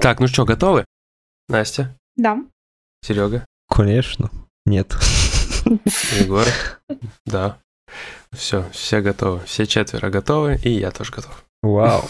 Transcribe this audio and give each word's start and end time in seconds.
Так, 0.00 0.20
ну 0.20 0.26
что, 0.28 0.44
готовы? 0.44 0.84
Настя, 1.48 1.96
Да. 2.16 2.38
Серега, 3.04 3.44
Конечно. 3.68 4.30
Нет. 4.66 4.96
Егор. 6.18 6.46
Да. 7.26 7.58
Все, 8.32 8.64
все 8.72 9.00
готовы. 9.00 9.40
Все 9.46 9.66
четверо 9.66 10.10
готовы, 10.10 10.58
и 10.62 10.70
я 10.70 10.90
тоже 10.90 11.12
готов. 11.12 11.44
Вау. 11.62 12.08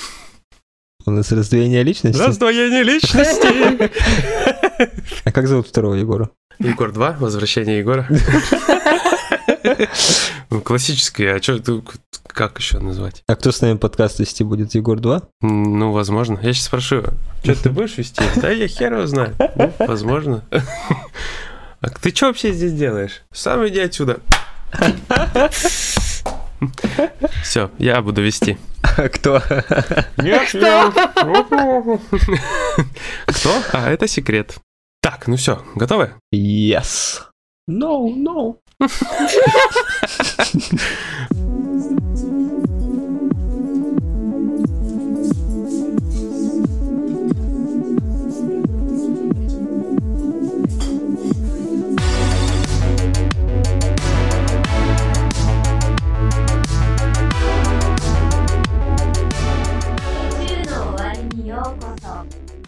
У 1.07 1.11
нас 1.11 1.33
раздвоение 1.33 1.83
личности? 1.83 2.21
Раздвоение 2.21 2.83
личности! 2.83 3.91
А 5.25 5.33
как 5.33 5.47
зовут 5.47 5.69
второго 5.69 5.95
Егора? 5.95 6.31
Егор 6.59 6.91
2, 6.91 7.17
возвращение 7.21 7.79
Егора. 7.79 8.09
Классическое, 10.65 11.37
а 11.37 11.43
что, 11.43 11.83
как 12.27 12.59
еще 12.59 12.79
назвать? 12.79 13.23
А 13.27 13.37
кто 13.37 13.53
с 13.53 13.61
нами 13.61 13.77
подкаст 13.77 14.19
вести 14.21 14.45
будет? 14.45 14.75
Егор 14.75 14.99
2? 14.99 15.23
Ну, 15.43 15.93
возможно. 15.93 16.39
Я 16.43 16.53
сейчас 16.53 16.67
спрошу, 16.67 17.03
что 17.43 17.63
ты 17.63 17.71
будешь 17.71 17.97
вести? 17.99 18.23
Да 18.37 18.51
я 18.51 18.69
хер 18.69 18.93
его 18.93 19.07
знаю. 19.07 19.35
Ну, 19.57 19.73
возможно. 19.79 20.45
А 21.81 21.89
ты 21.89 22.15
что 22.15 22.27
вообще 22.27 22.53
здесь 22.53 22.75
делаешь? 22.75 23.23
Сам 23.33 23.67
иди 23.67 23.81
отсюда. 23.81 24.19
Все, 27.43 27.71
я 27.79 28.03
буду 28.03 28.23
вести. 28.23 28.59
А 28.83 29.09
кто? 29.09 29.43
Нет, 30.19 30.53
я... 30.53 30.93
Кто? 33.27 33.63
А, 33.73 33.91
это 33.91 34.07
секрет. 34.07 34.57
Так, 35.01 35.27
ну 35.27 35.37
все, 35.37 35.65
готовы? 35.75 36.13
Yes. 36.35 37.23
No, 37.71 38.13
no. 38.17 38.59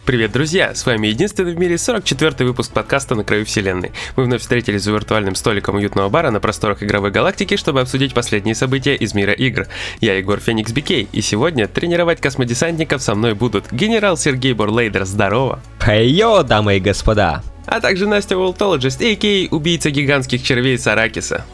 Привет, 0.05 0.33
друзья! 0.33 0.75
С 0.75 0.85
вами 0.85 1.07
единственный 1.07 1.55
в 1.55 1.57
мире 1.57 1.75
44-й 1.75 2.43
выпуск 2.43 2.73
подкаста 2.73 3.15
«На 3.15 3.23
краю 3.23 3.45
вселенной». 3.45 3.93
Мы 4.17 4.25
вновь 4.25 4.41
встретились 4.41 4.81
за 4.81 4.91
виртуальным 4.91 5.33
столиком 5.33 5.75
уютного 5.75 6.09
бара 6.09 6.29
на 6.29 6.41
просторах 6.41 6.83
игровой 6.83 7.09
галактики, 7.09 7.55
чтобы 7.55 7.79
обсудить 7.79 8.13
последние 8.13 8.53
события 8.53 8.95
из 8.95 9.13
мира 9.13 9.31
игр. 9.31 9.67
Я 10.01 10.17
Егор 10.17 10.41
Феникс 10.41 10.73
Бикей, 10.73 11.07
и 11.13 11.21
сегодня 11.21 11.69
тренировать 11.69 12.19
космодесантников 12.19 13.01
со 13.01 13.15
мной 13.15 13.33
будут 13.33 13.71
генерал 13.71 14.17
Сергей 14.17 14.51
Бурлейдер, 14.51 15.05
здорово! 15.05 15.61
Хайо, 15.79 16.43
дамы 16.43 16.75
и 16.75 16.79
господа. 16.81 17.41
А 17.65 17.79
также 17.79 18.05
Настя 18.05 18.35
Волтологист, 18.35 19.01
а.к.а. 19.01 19.55
убийца 19.55 19.89
гигантских 19.89 20.43
червей 20.43 20.77
Саракиса. 20.77 21.45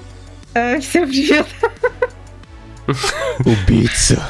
Э, 0.55 0.79
Всем 0.79 1.07
привет. 1.07 1.45
Убийца. 3.45 4.27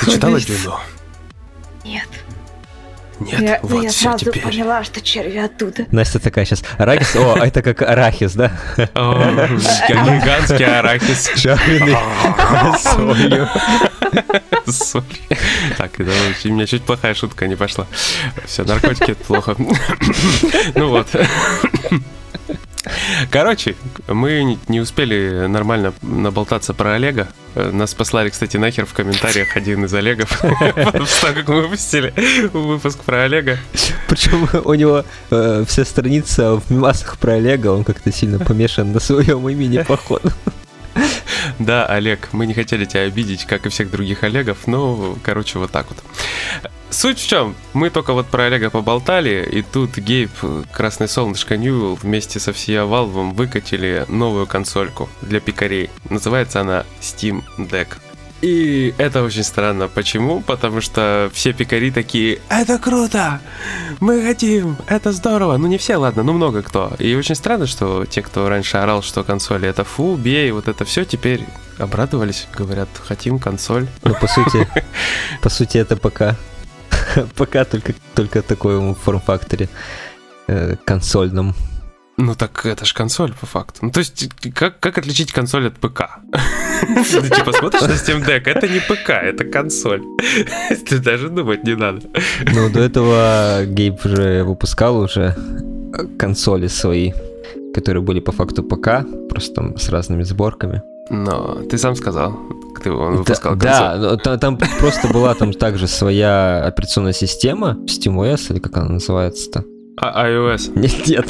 Ты 0.00 0.12
читала. 0.12 0.40
Дюну? 0.40 0.80
Нет. 1.84 2.08
Нет, 3.20 3.40
я, 3.40 3.58
вот 3.62 3.82
я 3.82 3.90
все 3.90 4.02
сразу 4.02 4.26
теперь. 4.26 4.42
поняла, 4.42 4.84
что 4.84 5.00
черви 5.00 5.38
оттуда. 5.38 5.86
Настя 5.90 6.18
такая 6.18 6.44
сейчас. 6.44 6.62
Арахис. 6.78 7.16
О, 7.16 7.36
это 7.38 7.62
как 7.62 7.82
арахис, 7.82 8.34
да? 8.34 8.52
Гигантский 8.94 10.64
арахис. 10.66 11.30
Жареный 11.34 11.96
солью. 12.78 13.48
Соль. 14.66 15.02
Так, 15.78 15.92
у 15.98 16.02
меня 16.02 16.66
чуть 16.66 16.82
плохая 16.82 17.14
шутка 17.14 17.46
не 17.46 17.56
пошла. 17.56 17.86
Все, 18.44 18.64
наркотики 18.64 19.12
это 19.12 19.24
плохо. 19.24 19.56
Ну 20.74 20.88
вот. 20.88 21.08
Короче, 23.30 23.74
мы 24.08 24.58
не- 24.68 24.80
успели 24.80 25.46
нормально 25.48 25.92
наболтаться 26.02 26.72
про 26.74 26.94
Олега. 26.94 27.28
Э, 27.54 27.70
Нас 27.72 27.94
послали, 27.94 28.28
кстати, 28.30 28.56
нахер 28.56 28.86
в 28.86 28.92
комментариях 28.92 29.56
один 29.56 29.84
из 29.84 29.94
Олегов. 29.94 30.40
После 30.40 31.20
того, 31.20 31.34
как 31.34 31.48
мы 31.48 31.62
выпустили 31.62 32.12
выпуск 32.52 33.00
про 33.04 33.24
Олега. 33.24 33.58
Причем 34.08 34.48
у 34.64 34.74
него 34.74 35.04
э, 35.30 35.64
вся 35.66 35.84
страница 35.84 36.56
в 36.56 36.70
мемасах 36.70 37.18
про 37.18 37.32
Олега, 37.34 37.68
он 37.68 37.84
как-то 37.84 38.12
сильно 38.12 38.38
помешан 38.38 38.92
на 38.92 39.00
своем 39.00 39.48
имени, 39.48 39.82
походу. 39.82 40.32
Да, 41.58 41.86
Олег, 41.86 42.28
мы 42.32 42.46
не 42.46 42.54
хотели 42.54 42.84
тебя 42.84 43.02
обидеть, 43.02 43.44
как 43.46 43.66
и 43.66 43.68
всех 43.68 43.90
других 43.90 44.22
Олегов, 44.24 44.66
но, 44.66 45.16
короче, 45.22 45.58
вот 45.58 45.70
так 45.70 45.86
вот. 45.88 45.98
Суть 46.90 47.18
в 47.18 47.26
чем? 47.26 47.54
Мы 47.72 47.90
только 47.90 48.12
вот 48.12 48.26
про 48.26 48.44
Олега 48.44 48.70
поболтали, 48.70 49.46
и 49.50 49.62
тут 49.62 49.96
Гейб, 49.98 50.30
Красное 50.72 51.08
Солнышко 51.08 51.56
Ньюэлл 51.56 51.96
вместе 51.96 52.38
со 52.40 52.52
всей 52.52 52.76
Valve 52.76 53.32
выкатили 53.32 54.04
новую 54.08 54.46
консольку 54.46 55.08
для 55.20 55.40
пикарей. 55.40 55.90
Называется 56.08 56.60
она 56.60 56.84
Steam 57.00 57.42
Deck. 57.58 57.88
И 58.42 58.94
это 58.98 59.22
очень 59.22 59.42
странно. 59.42 59.88
Почему? 59.88 60.40
Потому 60.40 60.80
что 60.80 61.30
все 61.32 61.52
пикари 61.52 61.90
такие 61.90 62.40
«Это 62.48 62.78
круто! 62.78 63.40
Мы 64.00 64.22
хотим! 64.22 64.76
Это 64.86 65.12
здорово!» 65.12 65.56
Ну 65.56 65.66
не 65.66 65.78
все, 65.78 65.96
ладно, 65.96 66.22
ну 66.22 66.32
много 66.34 66.62
кто. 66.62 66.92
И 66.98 67.14
очень 67.14 67.34
странно, 67.34 67.66
что 67.66 68.04
те, 68.04 68.22
кто 68.22 68.48
раньше 68.48 68.76
орал, 68.76 69.02
что 69.02 69.24
консоли 69.24 69.68
это 69.68 69.84
фу, 69.84 70.16
бей, 70.16 70.50
вот 70.50 70.68
это 70.68 70.84
все, 70.84 71.04
теперь 71.04 71.44
обрадовались, 71.78 72.46
говорят 72.54 72.88
«Хотим 73.06 73.38
консоль». 73.38 73.86
Ну, 74.02 74.14
по 74.14 74.26
сути, 74.26 74.68
по 75.42 75.48
сути, 75.48 75.78
это 75.78 75.96
пока. 75.96 76.36
Пока 77.36 77.64
только, 77.64 77.94
только 78.14 78.42
в 78.42 78.44
таком 78.44 78.94
форм-факторе 78.94 79.68
э, 80.48 80.76
консольном. 80.84 81.54
Ну 82.18 82.34
так 82.34 82.64
это 82.64 82.86
ж 82.86 82.94
консоль 82.94 83.32
по 83.40 83.46
факту. 83.46 83.80
Ну 83.82 83.90
то 83.90 84.00
есть 84.00 84.30
как, 84.54 84.80
как 84.80 84.98
отличить 84.98 85.32
консоль 85.32 85.66
от 85.66 85.74
ПК? 85.74 86.02
Ты 87.10 87.30
типа 87.30 87.52
смотришь 87.52 87.82
на 87.82 87.92
Steam 87.92 88.24
Deck, 88.24 88.42
это 88.46 88.68
не 88.68 88.80
ПК, 88.80 89.10
это 89.10 89.44
консоль. 89.44 90.02
Ты 90.88 90.98
даже 90.98 91.28
думать 91.28 91.64
не 91.64 91.76
надо. 91.76 92.00
Ну, 92.54 92.70
до 92.70 92.80
этого 92.80 93.64
Гейб 93.66 94.04
уже 94.04 94.44
выпускал 94.44 94.98
уже 94.98 95.34
э, 95.94 96.06
консоли 96.18 96.68
свои, 96.68 97.12
которые 97.74 98.02
были 98.02 98.20
по 98.20 98.32
факту 98.32 98.62
ПК, 98.62 99.04
просто 99.28 99.54
там 99.54 99.78
с 99.78 99.90
разными 99.90 100.22
сборками. 100.22 100.82
Но 101.10 101.62
ты 101.70 101.78
сам 101.78 101.94
сказал, 101.96 102.36
ты 102.82 102.90
он 102.92 103.16
выпускал 103.18 103.54
да, 103.56 103.96
да, 103.96 104.10
но 104.10 104.16
та- 104.16 104.38
там 104.38 104.58
просто 104.80 105.08
была 105.08 105.34
там 105.34 105.52
также 105.52 105.86
своя 105.86 106.64
операционная 106.64 107.12
система, 107.12 107.76
SteamOS, 107.86 108.52
или 108.52 108.58
как 108.58 108.76
она 108.76 108.88
называется-то? 108.94 109.64
А 109.98 110.28
iOS. 110.28 110.72
Нет, 110.78 111.06
нет. 111.08 111.26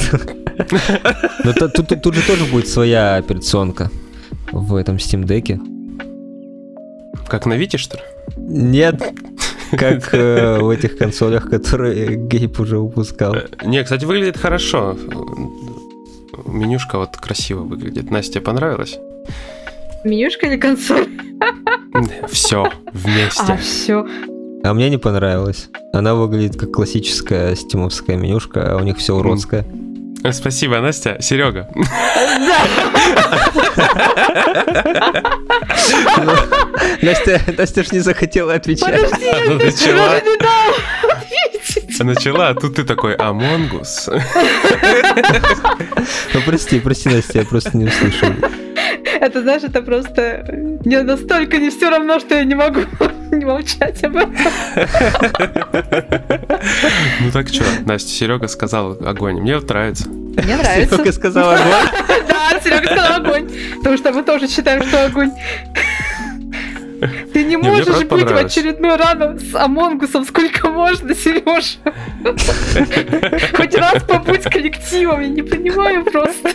Но 1.44 1.52
тут, 1.52 1.72
тут, 1.74 2.02
тут 2.02 2.14
же 2.14 2.26
тоже 2.26 2.44
будет 2.50 2.66
своя 2.66 3.16
операционка 3.16 3.90
в 4.50 4.74
этом 4.74 4.96
Steam 4.96 5.24
Deck. 5.24 5.58
Как 7.28 7.46
на 7.46 7.54
Вите, 7.54 7.78
что 7.78 7.96
ли? 7.98 8.02
Нет, 8.36 9.02
как 9.70 10.12
э, 10.14 10.58
в 10.60 10.68
этих 10.70 10.96
консолях, 10.98 11.48
которые 11.50 12.16
Гейб 12.16 12.58
уже 12.58 12.78
выпускал. 12.78 13.34
Э, 13.34 13.46
Не, 13.64 13.82
кстати, 13.84 14.04
выглядит 14.04 14.36
хорошо. 14.36 14.96
Менюшка 16.46 16.98
вот 16.98 17.16
красиво 17.16 17.60
выглядит. 17.60 18.10
Настя, 18.10 18.40
понравилось? 18.40 18.98
Менюшка 20.06 20.46
или 20.46 20.56
консоль? 20.56 21.08
Все 22.28 22.64
А, 22.64 22.72
вместе. 22.92 23.56
все. 23.60 24.06
А 24.62 24.72
мне 24.74 24.88
не 24.90 24.98
понравилось. 24.98 25.68
Она 25.92 26.14
выглядит 26.14 26.56
как 26.58 26.72
классическая 26.72 27.54
стимовская 27.54 28.16
менюшка, 28.16 28.72
а 28.72 28.76
у 28.76 28.80
них 28.84 28.98
все 28.98 29.14
уродское. 29.14 29.64
Э, 30.24 30.32
Спасибо, 30.32 30.78
Настя. 30.80 31.16
Серега. 31.20 31.68
Настя, 37.02 37.40
Настя 37.58 37.82
ж 37.82 37.92
не 37.92 38.00
захотела 38.00 38.54
отвечать. 38.54 38.90
Подожди, 39.02 39.24
я 39.26 39.32
даже 39.32 39.48
не 39.48 39.54
ответить. 39.56 39.88
Начала, 42.04 42.48
а 42.48 42.54
тут 42.54 42.76
ты 42.76 42.84
такой 42.84 43.14
Амонгус. 43.14 44.08
Ну 46.34 46.40
прости, 46.44 46.80
прости, 46.80 47.08
Настя, 47.08 47.40
я 47.40 47.44
просто 47.44 47.76
не 47.76 47.86
услышал. 47.86 48.28
Это, 49.20 49.42
знаешь, 49.42 49.62
это 49.62 49.82
просто... 49.82 50.44
Мне 50.84 51.02
настолько 51.02 51.58
не 51.58 51.70
все 51.70 51.90
равно, 51.90 52.20
что 52.20 52.34
я 52.34 52.44
не 52.44 52.54
могу 52.54 52.80
не 53.32 53.44
молчать 53.44 54.02
об 54.04 54.16
этом. 54.16 54.36
Ну 57.20 57.30
так 57.32 57.48
что, 57.48 57.64
Настя, 57.84 58.10
Серега 58.10 58.48
сказал 58.48 58.92
огонь. 59.04 59.40
Мне 59.40 59.56
вот 59.56 59.68
нравится. 59.68 60.08
Мне 60.08 60.56
нравится. 60.56 60.96
Серега 60.96 61.12
сказал 61.12 61.50
огонь. 61.50 61.88
Да, 62.28 62.60
Серега 62.62 62.86
сказал 62.86 63.20
огонь. 63.20 63.50
Потому 63.78 63.96
что 63.96 64.12
мы 64.12 64.22
тоже 64.22 64.48
считаем, 64.48 64.82
что 64.82 65.06
огонь. 65.06 65.32
Ты 67.32 67.44
не 67.44 67.56
можешь 67.56 68.04
быть 68.04 68.30
в 68.30 68.36
очередной 68.36 68.96
раз 68.96 69.42
с 69.42 69.54
Амонгусом 69.54 70.24
сколько 70.24 70.68
можно, 70.68 71.14
Сереж. 71.14 71.78
Хоть 73.56 73.74
раз 73.74 74.02
побудь 74.02 74.42
коллективом, 74.42 75.20
я 75.20 75.28
не 75.28 75.42
понимаю 75.42 76.04
просто. 76.04 76.50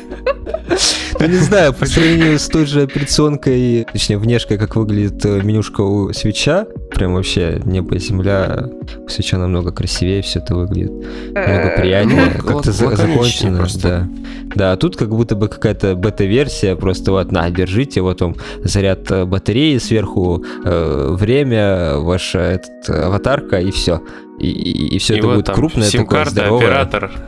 Ну 1.19 1.27
не 1.27 1.37
знаю, 1.37 1.73
по 1.73 1.85
сравнению 1.85 2.39
с 2.39 2.47
той 2.47 2.65
же 2.65 2.83
операционкой, 2.83 3.85
точнее 3.91 4.17
внешкой, 4.17 4.57
как 4.57 4.75
выглядит 4.75 5.23
э, 5.25 5.41
менюшка 5.41 5.81
у 5.81 6.11
свеча, 6.13 6.65
прям 6.91 7.13
вообще 7.13 7.61
небо 7.63 7.95
и 7.95 7.99
земля. 7.99 8.69
У 9.05 9.09
свеча 9.09 9.37
намного 9.37 9.71
красивее 9.71 10.21
все 10.21 10.39
это 10.39 10.55
выглядит. 10.55 10.91
Много 11.31 11.71
Э, 11.71 11.81
приятнее, 11.81 12.29
как-то 12.45 12.71
закончено. 12.71 13.67
Да. 13.81 14.07
да, 14.55 14.71
а 14.73 14.77
тут 14.77 14.97
как 14.97 15.09
будто 15.09 15.35
бы 15.35 15.47
какая-то 15.47 15.95
бета-версия, 15.95 16.75
просто 16.75 17.11
вот, 17.11 17.31
на, 17.31 17.49
держите, 17.49 18.01
вот 18.01 18.21
вам 18.21 18.35
заряд 18.63 19.09
э, 19.11 19.25
батареи 19.25 19.77
сверху, 19.77 20.30
э, 20.39 21.07
время, 21.11 21.97
ваша 21.97 22.39
этот, 22.39 22.89
аватарка 22.89 23.59
и 23.59 23.71
все. 23.71 24.01
И, 24.39 24.97
все 24.97 25.13
И 25.13 25.17
это 25.19 25.27
вот 25.27 25.35
будет 25.35 25.45
там 25.45 25.55
крупное, 25.55 25.83
такое 25.85 25.91
сим-карта, 25.99 26.31
здоровое. 26.31 26.65
оператор. 26.65 27.11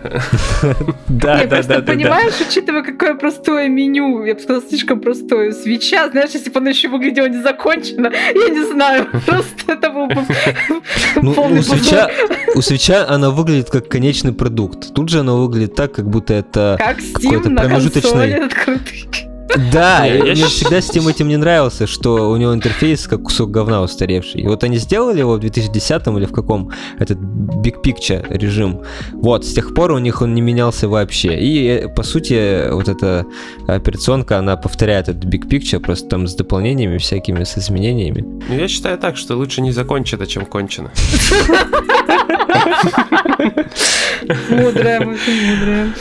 Да, 1.08 1.38
да, 1.44 1.48
просто 1.48 1.68
да, 1.74 1.76
да, 1.76 1.82
да. 1.82 1.94
понимаешь, 1.94 2.34
учитывая, 2.50 2.82
какое 2.82 3.14
простое 3.14 3.68
меню, 3.70 4.24
я 4.26 4.34
бы 4.34 4.40
сказала, 4.40 4.64
слишком 4.68 5.00
простое, 5.00 5.52
свеча, 5.52 6.10
знаешь, 6.10 6.32
если 6.34 6.50
бы 6.50 6.60
оно 6.60 6.70
еще 6.70 6.88
выглядело 6.90 7.28
незаконченно, 7.28 8.12
я 8.34 8.50
не 8.50 8.66
знаю, 8.66 9.06
просто 9.28 9.74
это 9.74 9.90
был 9.92 10.08
бы 10.08 10.26
Ну, 11.22 11.34
полный 11.34 11.60
у 11.60 11.64
свеча, 11.64 12.08
позор. 12.10 12.38
у 12.56 12.62
свеча 12.62 13.06
она 13.08 13.30
выглядит 13.30 13.70
как 13.70 13.88
конечный 13.88 14.34
продукт. 14.34 14.94
Тут 14.96 15.10
же 15.10 15.20
она 15.20 15.34
выглядит 15.36 15.76
так, 15.76 15.92
как 15.94 16.10
будто 16.10 16.34
это... 16.34 16.78
Как 16.80 16.98
какой-то 16.98 17.50
Steam 17.50 17.52
на 17.52 17.62
промежуточный- 17.62 18.02
консоли 18.02 18.32
открытый. 18.46 19.04
Да, 19.72 20.06
я 20.06 20.24
мне 20.24 20.46
всегда 20.46 20.82
с 20.82 20.90
тем 20.90 21.08
этим 21.08 21.28
не 21.28 21.38
нравился, 21.38 21.88
что 21.88 22.30
у 22.30 22.38
него 22.38 22.54
интерфейс 22.54 23.08
как 23.08 23.24
кусок 23.24 23.52
говна 23.52 23.82
устаревший. 23.82 24.42
И 24.42 24.48
вот 24.48 24.64
они 24.64 24.78
сделали 24.78 25.20
его 25.20 25.36
в 25.36 25.40
2010 25.40 26.08
или 26.08 26.26
в 26.26 26.32
каком 26.32 26.72
этот 27.00 27.18
Big 27.18 27.82
Picture 27.84 28.26
режим. 28.30 28.82
Вот, 29.12 29.46
с 29.46 29.54
тех 29.54 29.74
пор 29.74 29.92
у 29.92 30.00
них 30.00 30.22
он 30.22 30.34
не 30.34 30.42
менялся 30.42 30.88
вообще. 30.88 31.40
И, 31.40 31.68
э, 31.68 31.88
по 31.90 32.04
сути, 32.04 32.70
вот 32.72 32.88
эта 32.88 33.26
операционка, 33.68 34.38
она 34.40 34.58
повторяет 34.58 35.10
этот 35.10 35.26
Big 35.26 35.48
Picture, 35.48 35.80
просто 35.80 36.08
там 36.10 36.28
с 36.28 36.36
дополнениями 36.36 36.98
всякими, 36.98 37.44
с 37.44 37.58
изменениями. 37.58 38.26
Ну, 38.50 38.56
я 38.56 38.68
считаю 38.68 38.98
так, 38.98 39.18
что 39.18 39.36
лучше 39.36 39.62
не 39.62 39.72
закончено, 39.72 40.26
чем 40.26 40.46
кончено. 40.46 40.92
Мудрая, 44.50 45.00
мудрая. 45.02 45.94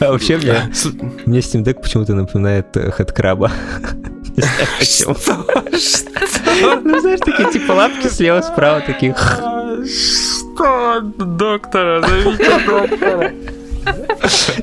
А 0.00 0.10
вообще 0.10 0.36
мне, 0.36 0.70
мне 1.26 1.38
Steam 1.40 1.62
Deck 1.64 1.80
почему-то 1.80 2.14
напоминает 2.14 2.66
Хэдкраба. 2.74 3.50
Не 4.36 4.42
знаю 4.42 4.68
почему. 4.78 5.14
Что? 5.14 6.80
Ну, 6.82 7.00
знаешь, 7.00 7.20
такие 7.20 7.50
типа 7.50 7.72
лапки 7.72 8.08
слева, 8.08 8.40
справа, 8.40 8.80
такие... 8.80 9.14
Что? 9.14 11.00
Доктора, 11.00 12.00
зовите 12.00 12.60
доктора. 12.66 13.32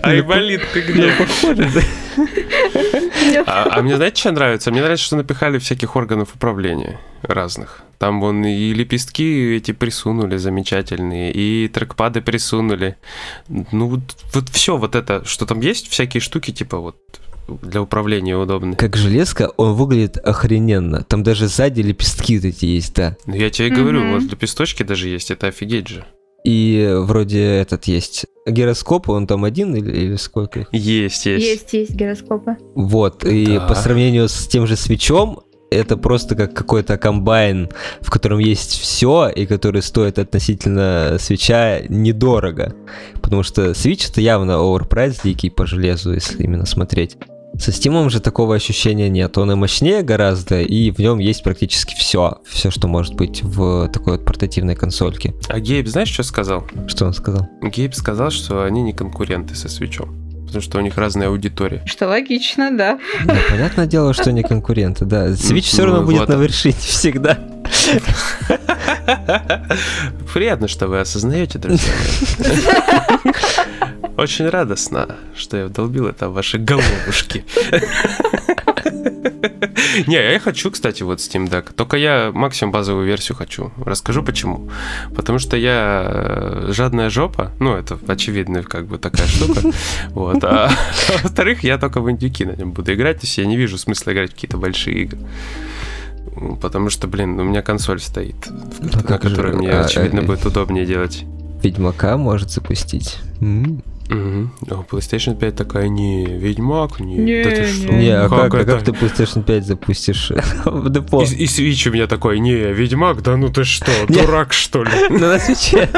Айболит, 0.04 0.62
ты 0.74 0.82
где? 0.82 1.14
Нет. 3.32 3.44
А, 3.48 3.68
а 3.78 3.82
мне 3.82 3.96
знаете, 3.96 4.20
что 4.20 4.32
нравится? 4.32 4.72
Мне 4.72 4.82
нравится, 4.82 5.06
что 5.06 5.16
напихали 5.16 5.58
всяких 5.60 5.96
органов 5.96 6.36
управления 6.36 7.00
разных. 7.22 7.84
Там 8.00 8.20
вон 8.20 8.44
и 8.44 8.74
лепестки 8.74 9.56
эти 9.56 9.72
присунули 9.74 10.38
замечательные, 10.38 11.32
и 11.32 11.68
трекпады 11.68 12.22
присунули. 12.22 12.98
Ну 13.48 13.88
вот, 13.88 14.02
вот 14.34 14.50
все 14.50 14.78
вот 14.78 14.96
это, 14.96 15.24
что 15.26 15.46
там 15.46 15.60
есть, 15.62 15.88
всякие 15.88 16.20
штуки 16.22 16.52
типа 16.52 16.78
вот 16.80 16.98
для 17.62 17.82
управления 17.82 18.36
удобные. 18.38 18.76
Как 18.76 18.96
железка, 18.96 19.50
он 19.58 19.74
выглядит 19.74 20.18
охрененно. 20.18 21.04
Там 21.04 21.22
даже 21.24 21.48
сзади 21.48 21.82
лепестки 21.82 22.38
вот 22.38 22.46
эти 22.46 22.66
есть, 22.66 22.96
да. 22.96 23.18
Ну 23.26 23.36
я 23.36 23.50
тебе 23.50 23.68
и 23.68 23.72
говорю, 23.72 24.02
Мгм. 24.02 24.14
вот 24.20 24.32
лепесточки 24.32 24.84
даже 24.84 25.08
есть, 25.10 25.32
это 25.32 25.48
офигеть 25.48 25.88
же. 25.90 26.06
И 26.44 26.92
вроде 27.02 27.44
этот 27.44 27.86
есть 27.86 28.26
гироскоп, 28.48 29.10
он 29.10 29.28
там 29.28 29.44
один 29.44 29.76
или, 29.76 29.92
или 29.92 30.16
сколько? 30.16 30.66
Есть, 30.72 31.26
есть. 31.26 31.46
Есть, 31.46 31.74
есть 31.74 31.92
гироскопы. 31.92 32.58
Вот, 32.76 33.24
и 33.26 33.58
Да. 33.58 33.68
по 33.68 33.76
сравнению 33.76 34.28
с 34.28 34.48
тем 34.48 34.66
же 34.66 34.76
свечом, 34.76 35.42
это 35.70 35.96
просто 35.96 36.36
как 36.36 36.54
какой-то 36.54 36.98
комбайн, 36.98 37.70
в 38.02 38.10
котором 38.12 38.40
есть 38.40 38.72
все, 38.80 39.30
и 39.30 39.46
который 39.46 39.82
стоит 39.82 40.20
относительно 40.20 41.16
свеча 41.18 41.80
недорого. 41.88 42.76
Потому 43.22 43.44
что 43.44 43.74
свич 43.74 44.10
это 44.10 44.20
явно 44.20 44.56
оверпрайс 44.56 45.22
дикий 45.22 45.50
по 45.50 45.66
железу, 45.66 46.14
если 46.14 46.44
именно 46.44 46.66
смотреть. 46.66 47.16
Со 47.62 47.70
Steam 47.70 48.10
же 48.10 48.20
такого 48.20 48.56
ощущения 48.56 49.08
нет. 49.08 49.38
Он 49.38 49.52
и 49.52 49.56
мощнее 49.56 50.02
гораздо, 50.02 50.62
и 50.62 50.90
в 50.90 50.98
нем 50.98 51.20
есть 51.20 51.44
практически 51.44 51.94
все. 51.94 52.40
Все, 52.50 52.72
что 52.72 52.88
может 52.88 53.14
быть 53.14 53.44
в 53.44 53.88
такой 53.90 54.14
вот 54.18 54.26
портативной 54.26 54.76
консольке. 54.76 55.36
А 55.48 55.60
Гейб, 55.60 55.88
знаешь, 55.88 56.10
что 56.10 56.24
сказал? 56.24 56.66
Что 56.88 57.06
он 57.06 57.14
сказал? 57.14 57.48
Гейб 57.62 57.94
сказал, 57.94 58.32
что 58.32 58.64
они 58.64 58.82
не 58.82 58.94
конкуренты 58.94 59.54
со 59.54 59.70
свечом. 59.70 60.10
Потому 60.48 60.64
что 60.64 60.80
у 60.80 60.82
них 60.82 60.98
разная 60.98 61.28
аудитория. 61.28 61.84
Что 61.86 62.08
логично, 62.08 62.76
да. 62.76 63.00
Ну, 63.26 63.34
понятное 63.52 63.86
дело, 63.86 64.16
что 64.16 64.32
не 64.32 64.42
конкуренты, 64.42 65.06
да. 65.06 65.30
Switch 65.30 65.62
все 65.62 65.84
Ну, 65.86 65.94
равно 65.94 66.04
будет 66.06 66.20
вот. 66.22 66.30
на 66.30 66.34
вершине 66.42 66.74
всегда. 66.80 67.38
Приятно, 70.34 70.68
что 70.68 70.88
вы 70.88 71.00
осознаете, 71.00 71.60
друзья. 71.60 71.92
Очень 74.18 74.50
радостно, 74.50 75.16
что 75.36 75.58
я 75.58 75.66
вдолбил 75.66 76.08
это 76.08 76.30
в 76.30 76.34
ваши 76.34 76.58
головушки. 76.58 77.46
Не, 80.08 80.32
я 80.32 80.40
хочу, 80.40 80.72
кстати, 80.72 81.04
вот 81.04 81.20
Steam 81.20 81.50
Deck. 81.50 81.74
Только 81.76 81.98
я 81.98 82.32
максимум 82.34 82.72
базовую 82.72 83.06
версию 83.06 83.38
хочу. 83.38 83.72
Расскажу 83.84 84.24
почему. 84.24 84.70
Потому 85.16 85.40
что 85.40 85.58
я 85.58 86.04
э, 86.06 86.72
жадная 86.72 87.10
жопа. 87.10 87.52
Ну, 87.60 87.74
это 87.74 87.98
очевидная 88.08 88.64
как 88.64 88.88
бы 88.88 88.98
такая 88.98 89.28
штука. 89.28 89.62
Вот. 90.10 90.44
А 90.44 90.70
во-вторых, 91.24 91.64
я 91.64 91.78
только 91.78 92.02
в 92.02 92.10
индюки 92.10 92.46
на 92.46 92.52
нем 92.52 92.72
буду 92.72 92.94
играть. 92.94 93.20
То 93.20 93.26
есть 93.26 93.38
я 93.38 93.46
не 93.46 93.58
вижу 93.58 93.78
смысла 93.78 94.12
играть 94.12 94.32
в 94.32 94.34
какие-то 94.36 94.58
большие 94.58 95.04
игры. 95.04 95.20
Потому 96.62 96.90
что, 96.90 97.08
блин, 97.08 97.40
у 97.40 97.44
меня 97.44 97.62
консоль 97.62 98.00
стоит, 98.00 98.48
Ну, 98.80 98.90
на 99.04 99.20
же, 99.22 99.30
которой 99.30 99.54
мне, 99.54 99.72
а, 99.72 99.82
очевидно, 99.82 100.22
э, 100.22 100.24
будет 100.24 100.46
удобнее 100.46 100.86
делать. 100.86 101.26
Ведьмака 101.62 102.18
может 102.18 102.52
запустить. 102.52 103.20
Мгм. 104.12 104.52
А 104.70 104.74
PlayStation 104.84 105.38
5 105.38 105.56
такая, 105.56 105.88
не, 105.88 106.26
Ведьмак, 106.26 107.00
не, 107.00 107.16
Не, 107.16 107.44
да 107.44 107.50
ты 107.50 107.66
что? 107.66 107.94
Не, 107.94 108.10
а 108.10 108.28
как, 108.28 108.54
а 108.54 108.60
это? 108.60 108.74
как 108.74 108.84
ты 108.84 108.92
PlayStation 108.92 109.42
5 109.44 109.66
запустишь 109.66 110.32
в 110.66 110.90
депо? 110.90 111.24
И, 111.24 111.26
и 111.34 111.46
Switch 111.46 111.88
у 111.90 111.94
меня 111.94 112.08
такой, 112.08 112.40
не, 112.40 112.54
Ведьмак, 112.74 113.22
да 113.22 113.38
ну 113.38 113.50
ты 113.50 113.64
что, 113.64 113.90
дурак 114.10 114.52
что 114.54 114.84
ли? 114.84 114.92
Ну, 115.10 115.20
на 115.20 115.40
свече. 115.40 115.90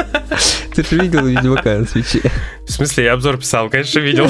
Ты 0.74 0.84
же 0.84 1.02
видел 1.02 1.26
Ведьмака 1.26 1.78
на 1.78 1.86
Switch 1.86 2.12
е. 2.12 2.20
В 2.66 2.70
смысле, 2.70 3.04
я 3.04 3.14
обзор 3.14 3.38
писал, 3.38 3.68
конечно, 3.68 3.98
видел. 3.98 4.28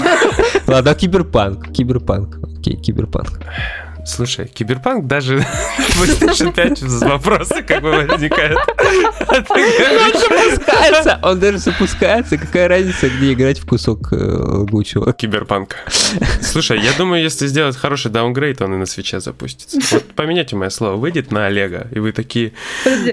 Ладно, 0.67 0.91
а 0.91 0.95
киберпанк? 0.95 1.71
Киберпанк. 1.73 2.39
Окей, 2.59 2.77
киберпанк. 2.77 3.41
Слушай, 4.07 4.47
Киберпанк 4.49 5.07
даже 5.07 5.39
PlayStation 5.99 6.53
5 6.53 6.83
вопросы 7.09 7.63
как 7.63 7.83
бы 7.83 7.91
возникают. 7.91 8.59
Говоришь, 9.29 10.55
Запускается! 10.55 11.21
Он 11.23 11.41
даже 11.41 11.59
запускается. 11.59 12.37
Какая 12.37 12.69
разница, 12.69 13.09
где 13.09 13.33
играть 13.33 13.59
в 13.59 13.67
кусок 13.67 14.13
э, 14.13 14.17
глючного? 14.17 15.13
Киберпанк. 15.13 15.77
Слушай, 16.41 16.81
я 16.81 16.93
думаю, 16.99 17.23
если 17.23 17.47
сделать 17.47 17.77
хороший 17.77 18.11
даунгрейд, 18.11 18.61
он 18.63 18.75
и 18.75 18.77
на 18.77 18.87
Switch 18.87 19.16
е 19.16 19.21
запустится. 19.21 19.79
Вот 19.91 20.05
помяните 20.15 20.55
мое 20.57 20.71
слово, 20.71 20.97
выйдет 20.97 21.33
на 21.33 21.47
Олега, 21.47 21.89
и 21.91 21.99
вы 21.99 22.13
такие, 22.13 22.53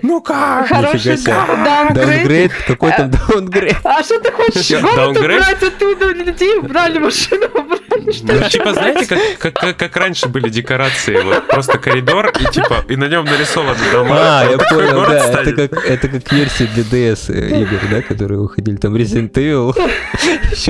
ну 0.02 0.22
как? 0.22 0.68
Хороший 0.68 1.14
Нифига 1.14 1.46
себе. 1.46 1.96
даунгрейд. 1.96 2.52
Какой 2.68 2.92
там 2.92 3.12
даунгрейд? 3.12 3.78
А 3.84 4.04
что 4.04 4.20
ты 4.20 4.32
хочешь? 4.32 4.82
Город 4.82 5.18
убрать 5.18 5.64
оттуда, 5.64 6.12
людей 6.12 6.58
убрали, 6.58 7.00
машину 7.00 7.46
убрали, 7.48 7.81
Ну, 8.06 8.50
типа, 8.50 8.74
знаете, 8.74 9.06
как, 9.06 9.20
как, 9.38 9.54
как, 9.54 9.78
как 9.78 9.98
раньше 9.98 10.28
были 10.28 10.50
декорации, 10.50 11.22
вот 11.22 11.48
просто 11.48 11.78
коридор, 11.78 12.32
и 12.40 12.52
типа, 12.52 12.84
и 12.88 12.96
на 12.96 13.08
нем 13.08 13.26
нарисованы 13.26 13.78
дома. 13.92 14.16
А, 14.18 14.46
я 14.46 14.58
понял, 14.58 15.06
да. 15.08 15.42
Это 15.42 15.54
как, 15.54 15.86
это 15.86 16.08
как 16.08 16.32
версии 16.32 16.70
для 16.74 16.84
DS 16.84 17.34
э, 17.34 17.62
игр, 17.62 17.80
да, 17.90 18.02
которые 18.02 18.40
выходили. 18.40 18.78
Там 18.78 18.96
Resident 18.96 19.34
Evil. 19.34 19.76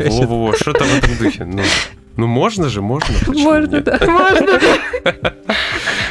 Во-во-во, 0.10 0.56
что-то 0.56 0.84
в 0.84 0.98
этом 0.98 1.18
духе. 1.18 1.46
Ну, 1.46 1.64
ну 2.18 2.28
можно 2.28 2.70
же, 2.70 2.82
можно. 2.82 3.16
Можно, 3.28 3.82
да, 3.82 4.00
можно. 4.02 4.60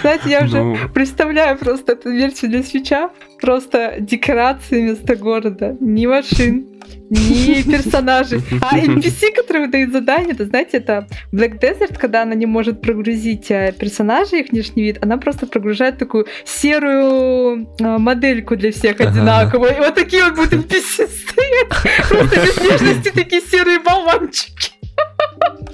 Знаете, 0.00 0.30
я 0.30 0.44
уже 0.44 0.62
Ну. 0.62 0.76
представляю 0.94 1.58
просто 1.58 1.92
эту 1.92 2.10
версию 2.10 2.50
для 2.50 2.62
свеча. 2.62 3.10
Просто 3.40 3.96
декорации 4.00 4.80
вместо 4.82 5.16
города. 5.16 5.76
Ни 5.80 6.06
машин, 6.06 6.66
ни 7.08 7.62
персонажей. 7.70 8.40
А 8.60 8.78
NPC, 8.78 9.32
которые 9.34 9.66
выдают 9.66 9.92
задания, 9.92 10.32
это, 10.34 10.44
знаете, 10.44 10.76
это 10.78 11.06
Black 11.32 11.58
Desert, 11.60 11.98
когда 11.98 12.22
она 12.22 12.34
не 12.34 12.46
может 12.46 12.80
прогрузить 12.82 13.50
э, 13.50 13.72
персонажей, 13.78 14.40
их 14.40 14.50
внешний 14.52 14.82
вид, 14.82 14.98
она 15.02 15.16
просто 15.16 15.46
прогружает 15.46 15.98
такую 15.98 16.26
серую 16.44 17.66
э, 17.78 17.98
модельку 17.98 18.56
для 18.56 18.72
всех 18.72 19.00
одинаковую. 19.00 19.74
И 19.76 19.78
вот 19.78 19.94
такие 19.94 20.24
вот 20.24 20.34
будут 20.36 20.52
NPC 20.52 21.08
стоять. 21.08 22.08
Просто 22.08 22.40
без 22.40 22.56
внешности 22.58 23.10
такие 23.14 23.40
серые 23.42 23.78
болванчики. 23.80 24.59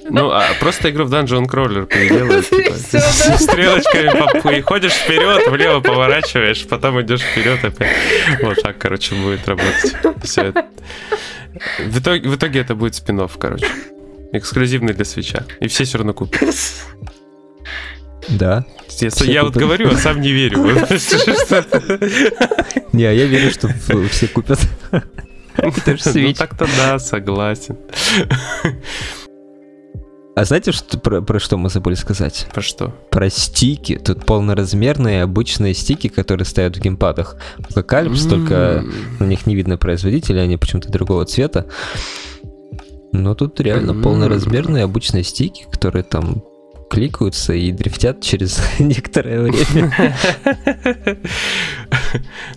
Ну, 0.09 0.31
а 0.31 0.45
просто 0.61 0.91
игру 0.91 1.05
в 1.05 1.13
Dungeon 1.13 1.47
Crawler 1.47 1.87
переделают. 1.87 2.47
И 2.53 2.57
типа, 2.63 2.75
да. 2.93 3.39
стрелочками 3.39 4.19
по- 4.19 4.41
по- 4.41 4.49
и 4.55 4.61
ходишь 4.61 4.93
вперед, 4.93 5.49
влево 5.49 5.81
поворачиваешь, 5.81 6.67
потом 6.67 7.01
идешь 7.03 7.23
вперед 7.23 7.65
опять. 7.65 7.97
Вот 8.43 8.63
так, 8.63 8.79
короче, 8.79 9.15
будет 9.17 9.47
работать. 9.49 9.95
Все 10.23 10.43
это. 10.43 10.67
В 11.81 11.99
итоге, 11.99 12.29
в 12.29 12.37
итоге 12.37 12.61
это 12.61 12.75
будет 12.75 12.95
спин 12.95 13.21
короче. 13.39 13.67
Эксклюзивный 14.33 14.93
для 14.93 15.05
свеча. 15.05 15.45
И 15.61 15.69
все 15.69 15.85
все 15.85 15.99
равно 15.99 16.13
купят. 16.15 16.55
Да. 18.29 18.65
Я, 19.01 19.11
я 19.25 19.45
вот 19.45 19.57
говорю, 19.57 19.91
а 19.91 19.97
сам 19.97 20.21
не 20.21 20.33
верю. 20.33 20.59
Не, 22.93 23.05
а 23.05 23.13
я 23.13 23.27
верю, 23.27 23.51
что 23.51 23.69
все 24.11 24.29
купят. 24.29 24.61
Ну 25.59 25.73
так-то 26.35 26.69
да, 26.77 26.99
согласен. 26.99 27.79
А 30.37 30.45
знаете, 30.45 30.71
что, 30.71 30.99
про, 30.99 31.23
про 31.23 31.41
что 31.41 31.57
мы 31.57 31.71
забыли 31.71 31.95
сказать? 31.95 32.47
Про 32.53 32.61
что? 32.61 32.95
Про 33.11 33.31
стики. 33.31 33.97
Тут 33.97 34.27
полноразмерные 34.27 35.23
обычные 35.23 35.73
стики, 35.73 36.09
которые 36.09 36.45
стоят 36.45 36.77
в 36.77 36.81
геймпадах. 36.81 37.37
Апокалипс, 37.71 38.27
только 38.27 38.55
М. 38.55 38.93
на 39.19 39.25
них 39.25 39.47
не 39.47 39.55
видно 39.55 39.79
производителя, 39.79 40.43
они 40.43 40.59
почему-то 40.59 40.93
другого 40.93 41.25
цвета. 41.25 41.65
Но 43.13 43.35
тут 43.35 43.59
реально 43.61 43.93
М. 43.93 44.03
полноразмерные 44.03 44.85
обычные 44.85 45.25
стики, 45.25 45.67
которые 45.73 46.03
там 46.03 46.45
кликаются 46.89 47.53
и 47.53 47.73
дрифтят 47.73 48.23
через 48.23 48.61
некоторое 48.79 49.43
время. 49.43 50.17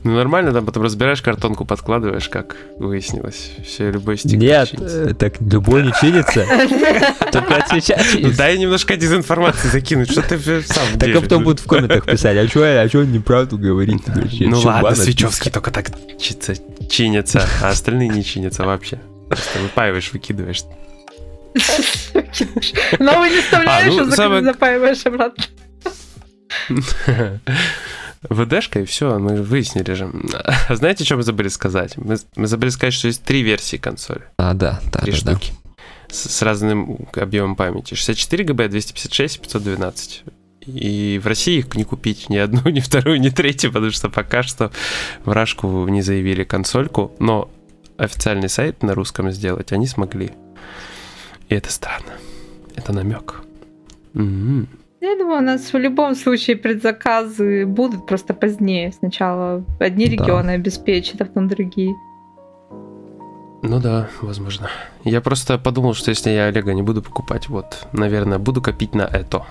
Ну 0.03 0.15
нормально, 0.15 0.53
там 0.53 0.65
потом 0.65 0.83
разбираешь 0.83 1.21
картонку, 1.21 1.65
подкладываешь, 1.65 2.29
как 2.29 2.55
выяснилось. 2.77 3.51
Все, 3.65 3.91
любой 3.91 4.17
стик 4.17 4.39
Нет, 4.39 4.69
чинится. 4.69 5.09
э, 5.09 5.13
так 5.13 5.41
любой 5.41 5.83
не 5.83 5.91
чинится. 5.99 6.45
Только 7.31 7.57
от 7.57 7.67
свеча 7.67 7.95
Ну, 7.97 8.03
чинится. 8.11 8.37
дай 8.37 8.57
немножко 8.57 8.95
дезинформации 8.95 9.67
закинуть, 9.67 10.11
что 10.11 10.21
ты 10.21 10.37
сам 10.63 10.83
Так 10.99 11.15
а 11.15 11.21
потом 11.21 11.43
будут 11.43 11.59
в 11.59 11.67
комментах 11.67 12.05
писать, 12.05 12.37
а 12.37 12.47
чё, 12.47 12.61
а 12.63 12.87
чё 12.87 13.01
он 13.01 13.11
неправду 13.11 13.57
говорит? 13.57 14.01
Ну 14.39 14.59
ладно, 14.61 14.95
свечевский 14.95 15.51
только 15.51 15.71
так 15.71 15.91
чится- 16.19 16.55
чинятся, 16.89 17.45
а 17.61 17.69
остальные 17.69 18.09
не 18.09 18.23
чинятся 18.23 18.63
вообще. 18.63 18.99
Просто 19.27 19.59
выпаиваешь, 19.59 20.11
выкидываешь. 20.13 20.63
Новый 22.99 23.29
не 23.31 23.41
вставляешь, 23.41 23.93
А, 23.93 24.03
ну, 24.05 24.07
а 24.11 24.15
самое- 24.15 24.43
запаиваешь 24.43 25.05
обратно. 25.05 25.43
ВДшка 28.29 28.81
и 28.81 28.85
все, 28.85 29.17
мы 29.17 29.41
выяснили 29.41 29.93
же. 29.93 30.11
А 30.67 30.75
знаете, 30.75 31.05
что 31.05 31.15
мы 31.15 31.23
забыли 31.23 31.47
сказать? 31.47 31.95
Мы, 31.97 32.17
мы 32.35 32.47
забыли 32.47 32.69
сказать, 32.69 32.93
что 32.93 33.07
есть 33.07 33.23
три 33.23 33.41
версии 33.43 33.77
консоли. 33.77 34.23
А, 34.37 34.53
да, 34.53 34.81
да, 34.91 34.99
Три 34.99 35.13
да, 35.13 35.17
да. 35.23 35.31
штуки. 35.31 35.53
С, 36.09 36.29
с 36.29 36.41
разным 36.41 37.07
объемом 37.15 37.55
памяти. 37.55 37.93
64 37.93 38.43
ГБ, 38.45 38.67
256, 38.67 39.39
512. 39.41 40.23
И 40.65 41.19
в 41.23 41.27
России 41.27 41.59
их 41.59 41.73
не 41.75 41.83
купить 41.85 42.29
ни 42.29 42.37
одну, 42.37 42.69
ни 42.69 42.79
вторую, 42.81 43.19
ни 43.21 43.29
третью, 43.29 43.71
потому 43.71 43.91
что 43.91 44.09
пока 44.09 44.43
что 44.43 44.71
в 45.23 45.31
Рашку 45.31 45.87
не 45.87 46.01
заявили 46.01 46.43
консольку, 46.43 47.15
но 47.19 47.49
официальный 47.97 48.49
сайт 48.49 48.83
на 48.83 48.93
русском 48.95 49.31
сделать 49.31 49.71
они 49.71 49.87
смогли. 49.87 50.31
И 51.49 51.55
это 51.55 51.71
странно. 51.71 52.13
Это 52.75 52.93
намек. 52.93 53.41
М-м. 54.13 54.67
Я 55.01 55.17
думаю, 55.17 55.39
у 55.39 55.43
нас 55.43 55.71
в 55.73 55.77
любом 55.77 56.13
случае 56.15 56.57
предзаказы 56.57 57.65
будут 57.65 58.05
просто 58.05 58.33
позднее. 58.33 58.91
Сначала 58.91 59.63
одни 59.79 60.05
Да. 60.05 60.11
регионы 60.11 60.51
обеспечат, 60.51 61.21
а 61.21 61.25
потом 61.25 61.47
другие. 61.47 61.95
Ну 63.61 63.79
да, 63.81 64.09
возможно. 64.21 64.69
Я 65.03 65.21
просто 65.21 65.57
подумал, 65.57 65.93
что 65.93 66.11
если 66.11 66.29
я 66.29 66.45
Олега 66.45 66.73
не 66.73 66.81
буду 66.81 67.01
покупать, 67.01 67.49
вот, 67.49 67.87
наверное, 67.93 68.39
буду 68.39 68.61
копить 68.61 68.95
на 68.95 69.03
это. 69.03 69.45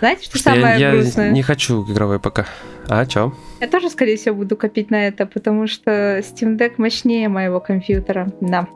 Знаете, 0.00 0.24
что 0.24 0.38
что 0.38 0.50
самое 0.50 0.78
я, 0.78 0.88
я 0.88 0.92
грустное? 0.92 1.30
не 1.30 1.42
хочу 1.42 1.84
игровой 1.84 2.18
ПК. 2.18 2.46
А, 2.88 3.06
чё? 3.06 3.32
Я 3.60 3.68
тоже, 3.68 3.90
скорее 3.90 4.16
всего, 4.16 4.34
буду 4.34 4.56
копить 4.56 4.90
на 4.90 5.06
это, 5.06 5.26
потому 5.26 5.66
что 5.66 6.18
Steam 6.18 6.56
Deck 6.56 6.72
мощнее 6.78 7.28
моего 7.28 7.60
компьютера. 7.60 8.32
Да. 8.40 8.66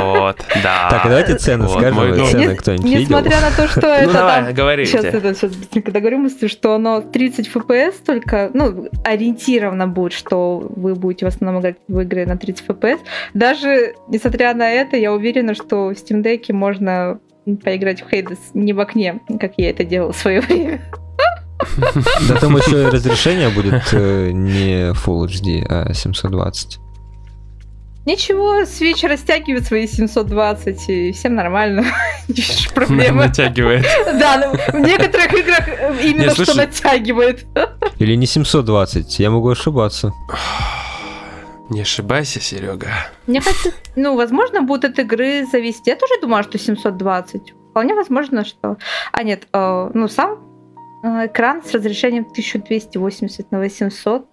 Вот, 0.00 0.36
да. 0.62 0.88
Так, 0.90 1.06
а 1.06 1.08
давайте 1.08 1.38
цены 1.38 1.66
Вот 1.66 1.78
скажем. 1.78 1.94
мой. 1.94 2.30
Цены 2.30 2.56
кто-нибудь 2.56 2.84
видел? 2.84 3.00
Несмотря 3.00 3.40
на 3.40 3.50
то, 3.52 3.68
что 3.68 3.80
Ну 3.80 3.88
это 3.88 4.12
давай, 4.12 4.44
там 4.44 4.54
говорите. 4.54 4.90
Сейчас, 4.90 5.04
это, 5.04 5.34
сейчас 5.34 5.54
быстренько 5.54 5.92
договорю 5.92 6.28
что 6.48 6.74
оно 6.74 7.00
30 7.00 7.48
FPS 7.48 7.94
только, 8.04 8.50
ну, 8.52 8.88
ориентированно 9.04 9.86
будет, 9.86 10.12
что 10.12 10.66
вы 10.74 10.94
будете 10.94 11.26
в 11.26 11.28
основном 11.28 11.62
играть 11.62 11.76
в 11.86 12.00
игры 12.00 12.26
на 12.26 12.36
30 12.36 12.66
FPS. 12.66 12.98
Даже 13.32 13.94
несмотря 14.08 14.52
на 14.54 14.70
это, 14.70 14.96
я 14.96 15.12
уверена, 15.12 15.54
что 15.54 15.88
в 15.88 15.92
Steam 15.92 16.22
Deck 16.22 16.52
можно 16.52 17.20
поиграть 17.62 18.02
в 18.02 18.12
Hades 18.12 18.38
не 18.54 18.72
в 18.72 18.80
окне, 18.80 19.20
как 19.40 19.54
я 19.56 19.70
это 19.70 19.84
делала 19.84 20.12
в 20.12 20.16
свое 20.16 20.40
время. 20.40 20.80
Да 22.28 22.36
там 22.36 22.56
еще 22.58 22.82
и 22.82 22.86
разрешение 22.86 23.48
будет 23.48 23.82
э, 23.92 24.30
не 24.32 24.92
Full 24.92 25.26
HD, 25.26 25.64
а 25.68 25.92
720. 25.92 26.78
Ничего, 28.06 28.60
Switch 28.62 29.06
растягивает 29.08 29.64
свои 29.64 29.86
720, 29.86 30.88
и 30.90 31.12
всем 31.12 31.34
нормально. 31.36 31.86
Не 32.28 32.34
вижу 32.34 32.74
проблемы. 32.74 33.24
Натягивает. 33.26 33.86
Да, 34.18 34.36
ну, 34.36 34.78
в 34.78 34.82
некоторых 34.82 35.32
играх 35.32 35.66
э, 35.68 35.96
именно 36.02 36.34
что 36.34 36.54
натягивает. 36.54 37.46
Или 37.98 38.14
не 38.14 38.26
720, 38.26 39.20
я 39.20 39.30
могу 39.30 39.48
ошибаться. 39.48 40.12
Не 41.70 41.80
ошибайся, 41.82 42.40
Серега. 42.40 42.88
Мне 43.26 43.40
кажется, 43.40 43.70
ну, 43.96 44.16
возможно, 44.16 44.62
будет 44.62 44.84
от 44.84 44.98
игры 44.98 45.46
зависеть. 45.50 45.86
Я 45.86 45.96
тоже 45.96 46.14
думала, 46.20 46.42
что 46.42 46.58
720. 46.58 47.54
Вполне 47.70 47.94
возможно, 47.94 48.44
что... 48.44 48.76
А, 49.12 49.22
нет, 49.22 49.48
э, 49.52 49.90
ну, 49.94 50.08
сам 50.08 50.38
э, 51.02 51.26
экран 51.26 51.62
с 51.64 51.72
разрешением 51.72 52.24
1280 52.24 53.50
на 53.50 53.58
800. 53.58 54.26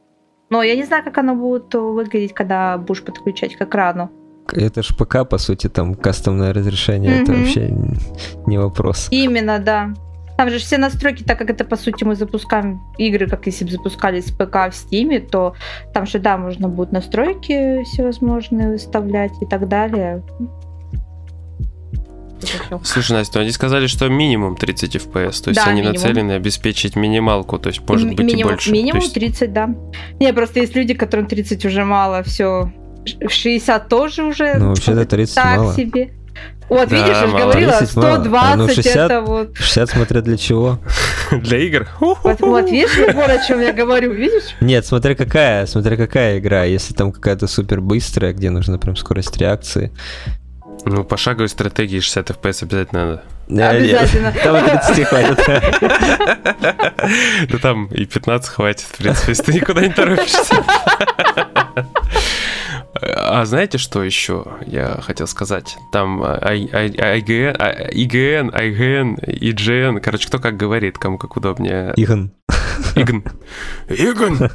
Но 0.49 0.61
я 0.63 0.75
не 0.75 0.83
знаю, 0.83 1.03
как 1.03 1.17
оно 1.17 1.35
будет 1.35 1.73
э, 1.73 1.79
выглядеть, 1.79 2.33
когда 2.33 2.77
будешь 2.77 3.03
подключать 3.03 3.55
к 3.55 3.61
экрану. 3.61 4.11
Это 4.51 4.83
ж 4.83 4.93
ПК, 4.97 5.25
по 5.29 5.37
сути, 5.37 5.69
там 5.69 5.95
кастомное 5.95 6.53
разрешение, 6.53 7.21
это 7.21 7.31
Мгм. 7.31 7.39
вообще 7.41 7.69
не 8.47 8.57
вопрос. 8.57 9.07
Именно, 9.11 9.59
да. 9.59 9.93
Там 10.41 10.49
же 10.49 10.57
все 10.57 10.79
настройки, 10.79 11.21
так 11.21 11.37
как 11.37 11.51
это, 11.51 11.63
по 11.63 11.75
сути, 11.75 12.03
мы 12.03 12.15
запускаем 12.15 12.81
игры, 12.97 13.27
как 13.27 13.45
если 13.45 13.63
бы 13.63 13.69
запускались 13.69 14.25
с 14.25 14.31
ПК 14.31 14.71
в 14.71 14.73
Стиме, 14.73 15.19
то 15.19 15.53
там 15.93 16.07
же, 16.07 16.17
да, 16.17 16.35
можно 16.35 16.67
будет 16.67 16.91
настройки 16.91 17.83
всевозможные 17.83 18.71
выставлять 18.71 19.33
и 19.39 19.45
так 19.45 19.67
далее. 19.67 20.23
Слушай, 22.83 23.11
Настя, 23.11 23.37
ну 23.37 23.41
они 23.43 23.51
сказали, 23.51 23.85
что 23.85 24.09
минимум 24.09 24.55
30 24.55 24.95
FPS, 24.95 25.43
то 25.43 25.49
есть 25.51 25.57
Да, 25.63 25.65
они 25.65 25.81
минимум. 25.81 25.93
нацелены 25.93 26.31
обеспечить 26.31 26.95
минималку, 26.95 27.59
то 27.59 27.69
есть 27.69 27.87
может 27.87 28.09
Ми- 28.09 28.15
быть 28.15 28.21
и 28.21 28.33
минимум, 28.33 28.53
больше. 28.53 28.71
Минимум 28.71 29.01
есть- 29.01 29.13
30, 29.13 29.53
да. 29.53 29.69
Не, 30.19 30.33
просто 30.33 30.59
есть 30.61 30.75
люди, 30.75 30.95
которым 30.95 31.27
30 31.27 31.63
уже 31.65 31.85
мало, 31.85 32.23
все. 32.23 32.71
60 33.27 33.89
тоже 33.89 34.23
уже 34.23 34.55
Ну, 34.55 34.69
вообще-то 34.69 35.05
30 35.05 35.35
так 35.43 35.57
мало. 35.59 35.73
себе. 35.75 36.09
Вот, 36.69 36.87
Да, 36.87 36.95
видишь, 36.95 37.09
я 37.09 37.27
же 37.27 37.37
говорила, 37.37 37.77
30 37.79 37.95
мало. 37.97 38.15
120 38.15 38.53
А, 38.53 38.55
ну, 38.55 38.67
60 38.69 38.95
это 38.95 39.21
вот. 39.21 39.57
60 39.57 39.89
смотря 39.89 40.21
для 40.21 40.37
чего. 40.37 40.79
Для 41.31 41.57
игр? 41.57 41.87
Вот, 41.99 42.39
вот 42.39 42.69
видишь, 42.69 42.95
Егор, 42.97 43.29
о 43.29 43.45
чем 43.45 43.59
я 43.61 43.73
говорю, 43.73 44.11
видишь? 44.13 44.55
Нет, 44.61 44.85
смотря 44.85 45.15
какая, 45.15 45.65
смотря 45.65 45.97
какая 45.97 46.39
игра. 46.39 46.63
Если 46.63 46.93
там 46.93 47.11
какая-то 47.11 47.47
супер 47.47 47.81
быстрая, 47.81 48.31
где 48.33 48.49
нужна 48.49 48.77
прям 48.77 48.95
скорость 48.95 49.35
реакции. 49.37 49.91
Ну, 50.85 51.03
пошаговой 51.03 51.49
стратегии 51.49 51.99
60 51.99 52.29
FPS 52.31 52.63
обязательно 52.63 53.05
надо. 53.05 53.23
Да, 53.47 53.73
нет, 53.73 54.01
Обязательно. 54.01 54.31
Там 54.43 54.55
и 54.57 54.69
30 54.69 55.07
хватит. 55.07 55.39
Да 57.49 57.57
там 57.57 57.87
и 57.87 58.05
15 58.05 58.49
хватит, 58.49 58.85
в 58.89 58.97
принципе, 58.97 59.31
если 59.31 59.43
ты 59.43 59.53
никуда 59.53 59.81
не 59.81 59.89
торопишься. 59.89 60.55
А 63.01 63.45
знаете, 63.45 63.77
что 63.77 64.03
еще 64.03 64.45
я 64.67 64.99
хотел 65.01 65.27
сказать? 65.27 65.77
Там 65.91 66.21
IGN, 66.23 67.57
IGN, 67.57 68.53
IGN, 68.53 69.19
IGN, 69.25 69.99
короче, 69.99 70.27
кто 70.27 70.39
как 70.39 70.57
говорит, 70.57 70.97
кому 70.97 71.17
как 71.17 71.35
удобнее. 71.35 71.93
Игон. 71.95 72.31
Игн. 72.95 73.23
Игн. 73.89 74.49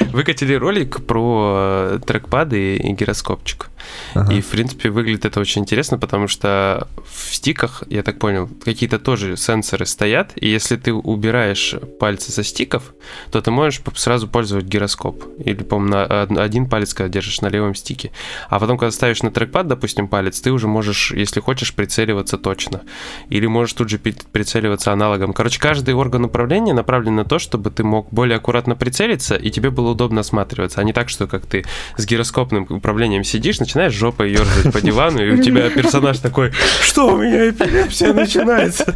Выкатили 0.12 0.54
ролик 0.54 1.04
про 1.06 1.54
э, 1.94 1.98
трекпады 2.04 2.76
и 2.76 2.92
гироскопчик. 2.92 3.70
Ага. 4.14 4.32
И, 4.32 4.40
в 4.40 4.46
принципе, 4.46 4.90
выглядит 4.90 5.24
это 5.24 5.40
очень 5.40 5.62
интересно, 5.62 5.98
потому 5.98 6.28
что 6.28 6.88
в 7.04 7.34
стиках, 7.34 7.82
я 7.88 8.02
так 8.02 8.18
понял, 8.18 8.48
какие-то 8.64 8.98
тоже 8.98 9.36
сенсоры 9.36 9.86
стоят, 9.86 10.32
и 10.36 10.48
если 10.48 10.76
ты 10.76 10.92
убираешь 10.92 11.74
пальцы 12.00 12.32
со 12.32 12.42
стиков, 12.42 12.94
то 13.30 13.40
ты 13.40 13.50
можешь 13.50 13.80
сразу 13.94 14.28
пользовать 14.28 14.64
гироскоп. 14.64 15.24
Или, 15.38 15.62
по-моему, 15.62 16.40
один 16.40 16.68
палец, 16.68 16.94
когда 16.94 17.08
держишь 17.08 17.40
на 17.40 17.48
левом 17.48 17.74
стике. 17.74 18.10
А 18.48 18.58
потом, 18.58 18.78
когда 18.78 18.90
ставишь 18.90 19.22
на 19.22 19.30
трекпад, 19.30 19.66
допустим, 19.66 20.08
палец, 20.08 20.40
ты 20.40 20.50
уже 20.50 20.68
можешь, 20.68 21.12
если 21.12 21.40
хочешь, 21.40 21.74
прицеливаться 21.74 22.38
точно. 22.38 22.82
Или 23.28 23.46
можешь 23.46 23.74
тут 23.74 23.88
же 23.88 23.98
прицеливаться 23.98 24.92
аналогом. 24.92 25.32
Короче, 25.32 25.60
каждый 25.60 25.94
орган 25.94 26.24
управления 26.24 26.74
направлен 26.74 27.16
на 27.16 27.24
то, 27.24 27.38
чтобы 27.38 27.70
ты 27.70 27.84
мог 27.84 28.08
более 28.10 28.36
аккуратно 28.36 28.76
прицелиться, 28.76 29.36
и 29.36 29.50
тебе 29.50 29.70
было 29.70 29.90
удобно 29.90 30.20
осматриваться, 30.20 30.80
а 30.80 30.84
не 30.84 30.92
так, 30.92 31.08
что 31.08 31.26
как 31.26 31.46
ты 31.46 31.64
с 31.96 32.06
гироскопным 32.06 32.66
управлением 32.68 33.24
сидишь, 33.24 33.60
начинаешь 33.60 33.75
жопой 33.88 34.32
ерзать 34.32 34.72
по 34.72 34.80
дивану, 34.80 35.22
и 35.24 35.30
у 35.30 35.42
тебя 35.42 35.70
персонаж 35.70 36.18
такой, 36.18 36.52
что 36.82 37.14
у 37.14 37.18
меня 37.18 37.50
эпилепсия 37.50 38.12
начинается. 38.12 38.94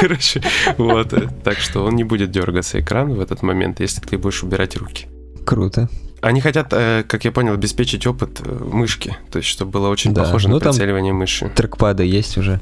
Короче, 0.00 0.42
вот. 0.78 1.12
Так 1.44 1.58
что 1.58 1.84
он 1.84 1.96
не 1.96 2.04
будет 2.04 2.30
дергаться 2.30 2.78
экран 2.80 3.12
в 3.14 3.20
этот 3.20 3.42
момент, 3.42 3.80
если 3.80 4.00
ты 4.00 4.18
будешь 4.18 4.42
убирать 4.42 4.76
руки. 4.76 5.06
Круто. 5.44 5.88
Они 6.20 6.40
хотят, 6.40 6.68
э, 6.72 7.02
как 7.08 7.24
я 7.24 7.32
понял, 7.32 7.54
обеспечить 7.54 8.06
опыт 8.06 8.40
э, 8.44 8.48
мышки, 8.64 9.16
то 9.32 9.38
есть 9.38 9.48
чтобы 9.48 9.72
было 9.72 9.88
очень 9.88 10.14
Да, 10.14 10.22
похоже 10.22 10.48
ну 10.48 10.54
на 10.54 10.60
там- 10.60 10.72
прицеливание 10.72 11.12
мыши. 11.12 11.48
Трекпады 11.54 12.04
есть 12.04 12.38
уже. 12.38 12.60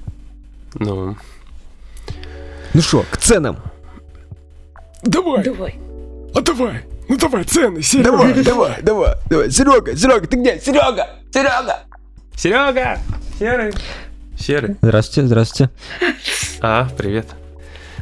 Ну, 0.75 1.16
Ну 2.73 2.80
что, 2.80 3.04
к 3.11 3.19
ценам? 3.19 3.59
Давай, 5.02 5.42
Давай. 5.45 5.75
а 6.35 6.40
давай, 6.40 6.83
ну 7.09 7.16
давай, 7.16 7.45
цены, 7.45 7.83
Серега. 7.83 8.11
давай, 8.42 8.78
давай, 8.83 9.14
давай. 9.28 9.50
Серега, 9.50 9.97
Серега, 9.97 10.26
ты 10.26 10.37
где? 10.37 10.59
Серега, 10.61 11.09
Серега. 11.32 11.80
Серега! 12.37 12.99
Серый. 13.38 13.72
Серый. 14.38 14.76
Здравствуйте, 14.82 15.26
здравствуйте. 15.28 15.70
А, 16.60 16.88
привет. 16.99 17.26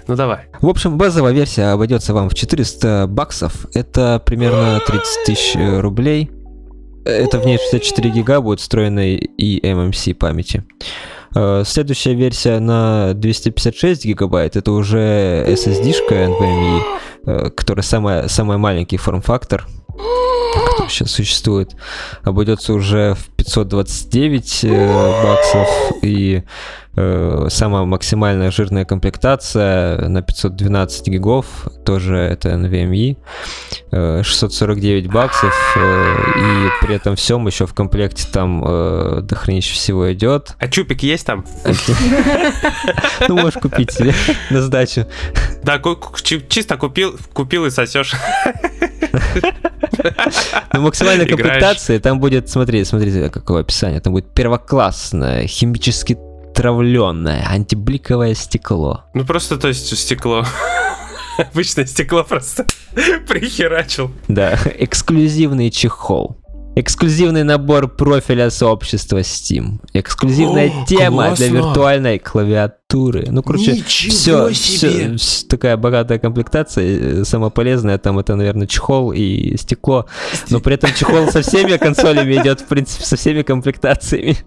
Ну 0.07 0.17
давай. 0.17 0.47
В 0.63 0.69
общем, 0.69 0.97
базовая 0.97 1.33
версия 1.33 1.67
обойдется 1.67 2.15
вам 2.15 2.31
в 2.31 2.35
400 2.35 3.07
баксов. 3.07 3.67
Это 3.75 4.23
примерно 4.25 4.81
30 4.87 5.05
тысяч 5.27 5.55
э, 5.57 5.81
рублей. 5.81 6.31
Это 7.05 7.39
в 7.39 7.45
ней 7.47 7.59
64 7.59 8.11
гига 8.11 8.41
будет 8.41 8.61
встроенной 8.61 9.17
и 9.17 9.61
MMC 9.61 10.15
памяти. 10.15 10.65
Э, 11.35 11.63
Следующая 11.67 12.15
версия 12.15 12.59
на 12.59 13.13
256 13.15 14.07
гигабайт, 14.07 14.57
это 14.57 14.73
уже 14.73 15.45
SSD-шка 15.47 16.15
NVMe, 16.27 16.81
э, 17.27 17.51
которая 17.51 17.83
самая, 17.83 18.29
самый 18.29 18.57
маленький 18.57 18.97
форм-фактор, 18.97 19.67
который 20.79 20.91
сейчас 20.91 21.11
существует. 21.11 21.75
Обойдется 22.23 22.73
уже 22.73 23.15
в 23.15 23.29
529 23.37 24.61
э, 24.65 25.23
баксов 25.25 25.69
и 26.03 26.45
э, 26.95 27.47
самая 27.51 27.85
максимальная 27.85 28.51
жирная 28.51 28.85
комплектация 28.85 30.09
на 30.09 30.23
512 30.23 31.09
гигов, 31.09 31.47
тоже 31.85 32.17
это 32.17 32.51
NVMe, 32.51 33.17
э, 33.91 34.23
649 34.23 35.11
баксов, 35.11 35.55
э, 35.77 36.17
и 36.37 36.85
при 36.85 36.95
этом 36.95 37.17
всем 37.17 37.47
еще 37.47 37.67
в 37.67 37.75
комплекте 37.75 38.27
там 38.33 38.63
э, 38.65 39.21
дохренища 39.23 39.75
всего 39.75 40.13
идет. 40.13 40.55
А 40.59 40.69
чупик 40.69 41.03
есть 41.03 41.27
там? 41.27 41.45
Ну, 43.29 43.37
можешь 43.37 43.61
купить 43.61 43.91
себе 43.91 44.15
на 44.51 44.63
сдачу. 44.63 45.07
Да, 45.65 45.83
чисто 46.49 46.77
купил, 46.77 47.19
купил 47.35 47.67
и 47.67 47.71
сосешь. 47.71 48.15
Ну, 50.73 50.83
максимальная 50.83 51.27
комплектация, 51.27 51.99
там 51.99 52.21
будет, 52.21 52.49
смотри, 52.49 52.85
смотрите, 52.85 53.31
какое 53.31 53.63
описание, 53.63 54.01
там 54.01 54.13
будет 54.13 54.33
первоклассное, 54.33 55.47
химически 55.47 56.17
травленное, 56.55 57.45
антибликовое 57.49 58.35
стекло. 58.35 59.05
Ну 59.15 59.25
просто, 59.25 59.57
то 59.57 59.69
есть, 59.69 59.97
стекло. 59.97 60.45
Обычное 61.39 61.87
стекло 61.87 62.25
просто 62.25 62.67
прихерачил. 63.29 64.11
Да, 64.29 64.59
эксклюзивный 64.79 65.71
чехол. 65.71 66.37
Эксклюзивный 66.75 67.43
набор 67.43 67.89
профиля 67.89 68.51
сообщества 68.51 69.19
Steam. 69.19 69.81
Эксклюзивная 69.95 70.69
О, 70.69 70.87
тема 70.87 71.35
для 71.35 71.49
классно. 71.49 71.69
виртуальной 71.69 72.19
клавиатуры. 72.21 72.88
Ну, 72.91 73.43
короче, 73.43 73.73
Ничего 73.73 74.49
все, 74.49 74.55
себе! 74.55 75.17
такая 75.47 75.77
богатая 75.77 76.19
комплектация. 76.19 77.21
э, 77.21 77.25
Самое 77.25 77.53
полезное 77.53 77.99
там 77.99 78.19
это, 78.19 78.35
наверное, 78.35 78.67
чехол 78.67 79.13
и 79.13 79.59
стекло. 79.59 80.07
Но 80.49 80.61
при 80.61 80.77
этом 80.77 80.95
чехол 80.95 81.29
со 81.31 81.43
всеми 81.43 81.77
консолями 81.77 82.33
идет, 82.37 82.63
в 82.63 82.65
принципе, 82.67 83.05
со 83.05 83.17
всеми 83.17 83.43
комплектациями. 83.43 84.39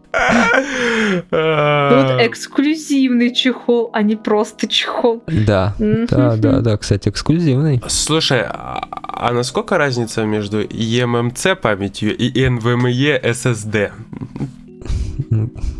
А, 1.31 1.89
Тут 2.17 2.27
эксклюзивный 2.27 3.31
чехол, 3.31 3.91
а 3.93 4.01
не 4.01 4.15
просто 4.15 4.67
чехол. 4.67 5.21
Да, 5.27 5.75
да, 5.77 6.35
да, 6.35 6.61
да, 6.61 6.77
кстати, 6.77 7.09
эксклюзивный. 7.09 7.79
Слушай, 7.89 8.41
а, 8.47 8.87
а 9.03 9.33
насколько 9.33 9.77
разница 9.77 10.23
между 10.23 10.63
eMMC 10.63 11.57
памятью 11.57 12.17
и 12.17 12.31
NVMe 12.31 13.21
SSD? 13.23 13.91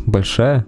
Большая. 0.06 0.64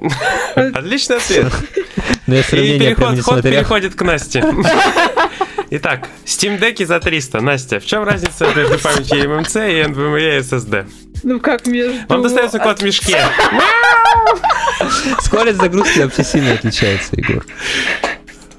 Отличный 0.54 1.16
ответ. 1.16 1.52
Но 2.26 2.34
я 2.34 2.40
И 2.40 2.78
переход, 2.78 3.12
не 3.14 3.20
ход 3.20 3.42
переходит 3.42 3.94
к 3.94 4.02
Насте. 4.02 4.44
Итак, 5.70 6.08
Steam 6.24 6.58
Deck 6.58 6.84
за 6.84 6.98
300. 7.00 7.40
Настя, 7.40 7.78
в 7.80 7.86
чем 7.86 8.02
разница 8.04 8.46
между 8.56 8.78
памятью 8.78 9.18
eMMC 9.18 9.72
и 9.72 9.84
NVMe 9.84 10.40
SSD? 10.40 10.90
Ну 11.22 11.38
как 11.40 11.66
между... 11.66 11.94
Вам 12.08 12.22
достается 12.22 12.58
код 12.58 12.80
в 12.80 12.84
мешке. 12.84 13.18
Скорость 15.20 15.58
загрузки 15.58 16.00
вообще 16.00 16.24
сильно 16.24 16.52
отличается, 16.54 17.10
Егор. 17.16 17.44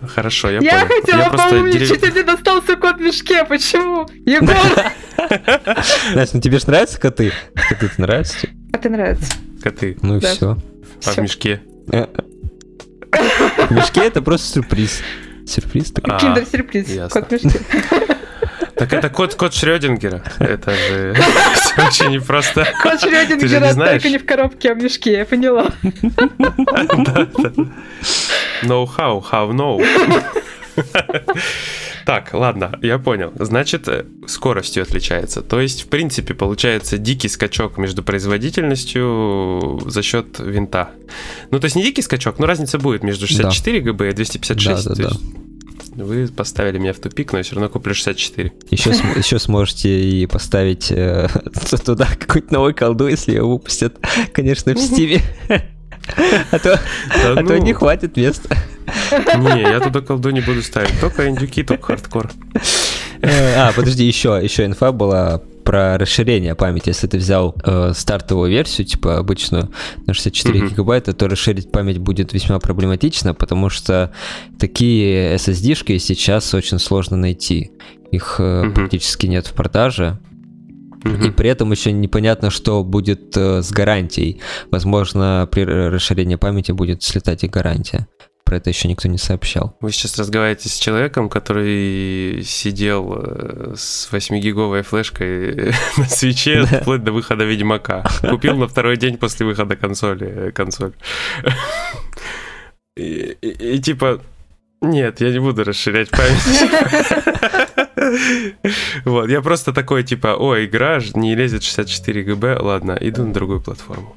Хорошо, 0.07 0.49
я, 0.49 0.59
Я 0.61 0.85
понял. 0.85 1.01
хотела 1.01 1.29
просто 1.29 1.49
поумничать, 1.49 1.81
дерев- 1.91 2.07
а 2.07 2.11
тебе 2.11 2.23
достался 2.23 2.75
кот 2.75 2.97
в 2.97 3.01
мешке. 3.01 3.43
Почему? 3.45 4.07
Егор! 4.25 4.55
Настя, 6.15 6.35
ну 6.37 6.41
тебе 6.41 6.57
же 6.59 6.67
нравятся 6.67 6.99
коты? 6.99 7.31
Коты 7.69 7.91
нравятся 7.97 8.39
тебе? 8.41 8.53
А 8.73 8.77
ты 8.77 8.89
нравится? 8.89 9.31
Коты, 9.61 9.97
Ну 10.01 10.17
и 10.17 10.19
все. 10.21 10.57
А 11.05 11.11
в 11.11 11.17
мешке. 11.17 11.61
В 11.87 13.71
мешке 13.71 14.01
это 14.01 14.21
просто 14.21 14.53
сюрприз. 14.53 15.01
Сюрприз 15.45 15.91
такой. 15.91 16.15
А, 16.15 16.19
Киндер-сюрприз. 16.19 17.09
Кот 17.11 17.27
в 17.27 17.31
мешке. 17.31 17.59
Так 18.75 18.93
это 18.93 19.09
код, 19.09 19.35
код 19.35 19.53
Шрёдингера. 19.53 20.23
Это 20.39 20.71
же 20.71 21.15
очень 21.77 22.11
непросто. 22.11 22.65
Кот 22.81 22.93
не 23.03 23.09
Шрёдингера 23.09 23.73
знаешь? 23.73 24.01
только 24.01 24.09
не 24.09 24.17
в 24.17 24.25
коробке, 24.25 24.71
а 24.71 24.73
в 24.73 24.77
мешке, 24.81 25.17
я 25.17 25.25
поняла. 25.25 25.67
Know 28.63 28.87
how, 28.87 29.21
how 29.21 29.51
know. 29.51 29.83
Так, 32.05 32.33
ладно, 32.33 32.77
я 32.81 32.97
понял. 32.99 33.31
Значит, 33.39 33.87
э, 33.87 34.05
скоростью 34.27 34.83
отличается. 34.83 35.41
То 35.41 35.59
есть, 35.59 35.83
в 35.83 35.87
принципе, 35.87 36.33
получается 36.33 36.97
дикий 36.97 37.27
скачок 37.29 37.77
между 37.77 38.03
производительностью 38.03 39.81
за 39.85 40.01
счет 40.01 40.39
винта. 40.39 40.91
Ну, 41.51 41.59
то 41.59 41.65
есть 41.65 41.75
не 41.75 41.83
дикий 41.83 42.01
скачок, 42.01 42.39
но 42.39 42.45
разница 42.45 42.77
будет 42.79 43.03
между 43.03 43.27
64 43.27 43.79
ГБ 43.81 44.09
и 44.09 44.13
256. 44.13 44.85
Да, 44.87 44.95
да, 44.95 45.09
да. 45.09 45.15
Вы 46.03 46.27
поставили 46.27 46.77
меня 46.77 46.93
в 46.93 46.99
тупик, 46.99 47.33
но 47.33 47.39
я 47.39 47.43
все 47.43 47.55
равно 47.55 47.67
куплю 47.69 47.93
64. 47.93 48.53
Еще, 48.69 48.93
см- 48.93 49.17
еще 49.19 49.39
сможете 49.39 49.89
и 49.89 50.25
поставить 50.25 50.89
э, 50.91 51.27
туда 51.85 52.07
какой-то 52.17 52.53
новый 52.53 52.73
колду, 52.73 53.07
если 53.07 53.35
его 53.35 53.51
выпустят, 53.51 53.97
конечно, 54.31 54.73
в 54.73 54.79
Steam 54.79 55.09
е. 55.09 55.21
А 56.51 56.59
то, 56.59 56.79
Да 57.23 57.31
а 57.31 57.35
то 57.35 57.41
ну, 57.43 57.57
не 57.57 57.73
хватит 57.73 58.17
места. 58.17 58.55
Не, 59.37 59.61
я 59.61 59.79
туда 59.79 60.01
колду 60.01 60.29
не 60.31 60.41
буду 60.41 60.61
ставить. 60.61 60.99
Только 60.99 61.29
индюки, 61.29 61.63
только 61.63 61.87
хардкор. 61.87 62.31
Э, 63.21 63.53
А, 63.55 63.71
подожди, 63.73 64.03
еще, 64.05 64.39
еще 64.41 64.65
инфа 64.65 64.91
была 64.91 65.41
про 65.63 65.97
расширение 65.99 66.55
памяти. 66.55 66.89
Если 66.89 67.05
ты 67.07 67.17
взял 67.17 67.55
э, 67.63 67.93
стартовую 67.95 68.49
версию, 68.49 68.87
типа 68.87 69.19
обычную, 69.19 69.69
на 70.07 70.13
64 70.13 70.59
Мгм. 70.59 70.69
гигабайта, 70.69 71.13
то 71.13 71.27
расширить 71.27 71.71
память 71.71 71.99
будет 71.99 72.33
весьма 72.33 72.59
проблематично, 72.59 73.33
потому 73.35 73.69
что 73.69 74.11
такие 74.59 75.35
SSD-шки 75.35 75.97
сейчас 75.99 76.53
очень 76.55 76.79
сложно 76.79 77.15
найти. 77.15 77.71
Их 78.11 78.37
э, 78.39 78.63
Мгм. 78.63 78.73
практически 78.73 79.27
нет 79.27 79.45
в 79.47 79.53
продаже. 79.53 80.17
И 81.03 81.31
при 81.31 81.49
этом 81.49 81.71
еще 81.71 81.91
непонятно, 81.91 82.49
что 82.51 82.83
будет 82.83 83.35
э, 83.35 83.61
с 83.63 83.71
гарантией. 83.71 84.39
Возможно, 84.71 85.47
при 85.51 85.63
расширении 85.63 86.35
памяти 86.35 86.71
будет 86.73 87.01
слетать 87.03 87.43
и 87.43 87.47
гарантия. 87.47 88.07
Про 88.43 88.57
это 88.57 88.69
еще 88.69 88.87
никто 88.89 89.07
не 89.07 89.17
сообщал. 89.17 89.77
Вы 89.81 89.91
сейчас 89.91 90.17
разговариваете 90.19 90.67
с 90.69 90.77
человеком, 90.77 91.29
который 91.29 92.43
сидел 92.43 93.13
э, 93.17 93.73
с 93.77 94.09
8-гиговой 94.11 94.81
флешкой 94.83 95.73
на 95.97 96.05
свече 96.05 96.65
вплоть 96.65 97.03
до 97.03 97.11
выхода 97.13 97.45
Ведьмака. 97.45 98.03
Купил 98.29 98.57
на 98.57 98.67
второй 98.67 98.97
день 98.97 99.17
после 99.17 99.45
выхода 99.45 99.75
консоли 99.75 100.27
э, 100.27 100.51
консоль. 100.51 100.93
И, 102.97 103.37
и- 103.41 103.75
и 103.75 103.79
типа, 103.79 104.21
нет, 104.81 105.21
я 105.21 105.31
не 105.31 105.39
буду 105.39 105.63
расширять 105.63 106.09
память. 106.09 106.69
Вот, 109.05 109.29
я 109.29 109.41
просто 109.41 109.73
такой, 109.73 110.03
типа, 110.03 110.35
о, 110.35 110.63
игра 110.63 110.99
не 111.15 111.35
лезет 111.35 111.63
64 111.63 112.23
ГБ, 112.23 112.59
ладно, 112.59 112.97
иду 112.99 113.25
на 113.25 113.33
другую 113.33 113.61
платформу. 113.61 114.15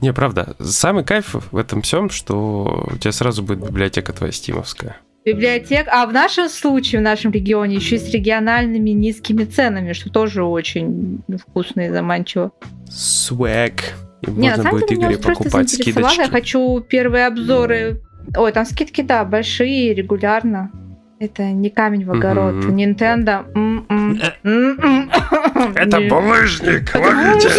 Не, 0.00 0.12
правда, 0.12 0.54
самый 0.60 1.04
кайф 1.04 1.34
в 1.50 1.56
этом 1.56 1.82
всем, 1.82 2.10
что 2.10 2.86
у 2.92 2.96
тебя 2.96 3.12
сразу 3.12 3.42
будет 3.42 3.60
библиотека 3.60 4.12
твоя 4.12 4.32
стимовская. 4.32 4.96
Библиотек, 5.24 5.88
а 5.90 6.06
в 6.06 6.12
нашем 6.12 6.48
случае, 6.48 7.00
в 7.00 7.04
нашем 7.04 7.32
регионе, 7.32 7.76
еще 7.76 7.96
и 7.96 7.98
с 7.98 8.08
региональными 8.10 8.90
низкими 8.90 9.44
ценами, 9.44 9.92
что 9.92 10.10
тоже 10.10 10.44
очень 10.44 11.20
вкусно 11.38 11.86
и 11.86 11.90
заманчиво. 11.90 12.52
Swag. 12.88 13.80
И 14.22 14.30
Не, 14.30 14.50
можно 14.50 14.70
будет 14.70 14.90
устройство 14.90 15.32
покупать 15.32 15.70
заинтересовало. 15.70 16.06
Я 16.06 16.12
скидочки. 16.12 16.32
хочу 16.32 16.80
первые 16.80 17.26
обзоры. 17.26 18.00
Ой, 18.36 18.52
там 18.52 18.64
скидки, 18.64 19.02
да, 19.02 19.24
большие, 19.24 19.94
регулярно. 19.94 20.70
Это 21.20 21.50
не 21.50 21.68
камень 21.70 22.04
в 22.04 22.12
огород. 22.12 22.64
Nintendo. 22.64 23.44
м-м, 23.54 24.20
м-м. 24.44 25.10
Это 25.74 26.00
булыжник! 26.02 26.94
Ловите! 26.94 27.50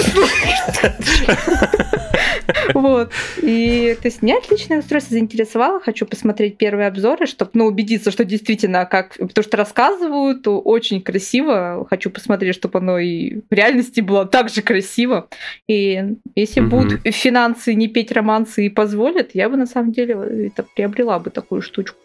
Вот. 2.73 3.11
И, 3.41 3.97
то 4.01 4.07
есть, 4.07 4.21
меня 4.21 4.37
отличное 4.37 4.79
устройство 4.79 5.13
заинтересовало. 5.13 5.79
Хочу 5.79 6.05
посмотреть 6.05 6.57
первые 6.57 6.87
обзоры, 6.87 7.25
чтобы, 7.25 7.51
ну, 7.53 7.65
убедиться, 7.65 8.11
что 8.11 8.25
действительно, 8.25 8.85
как... 8.85 9.17
Потому 9.17 9.43
что 9.43 9.57
рассказывают 9.57 10.43
очень 10.45 11.01
красиво. 11.01 11.85
Хочу 11.89 12.09
посмотреть, 12.09 12.55
чтобы 12.55 12.79
оно 12.79 12.97
и 12.99 13.41
в 13.49 13.53
реальности 13.53 14.01
было 14.01 14.25
так 14.25 14.49
же 14.49 14.61
красиво. 14.61 15.27
И 15.67 16.15
если 16.35 16.61
угу. 16.61 16.69
будут 16.69 17.01
финансы 17.15 17.73
не 17.73 17.87
петь 17.87 18.11
романсы 18.11 18.65
и 18.65 18.69
позволят, 18.69 19.31
я 19.33 19.49
бы, 19.49 19.57
на 19.57 19.65
самом 19.65 19.91
деле, 19.91 20.47
это 20.47 20.65
приобрела 20.75 21.19
бы 21.19 21.29
такую 21.29 21.61
штучку. 21.61 21.97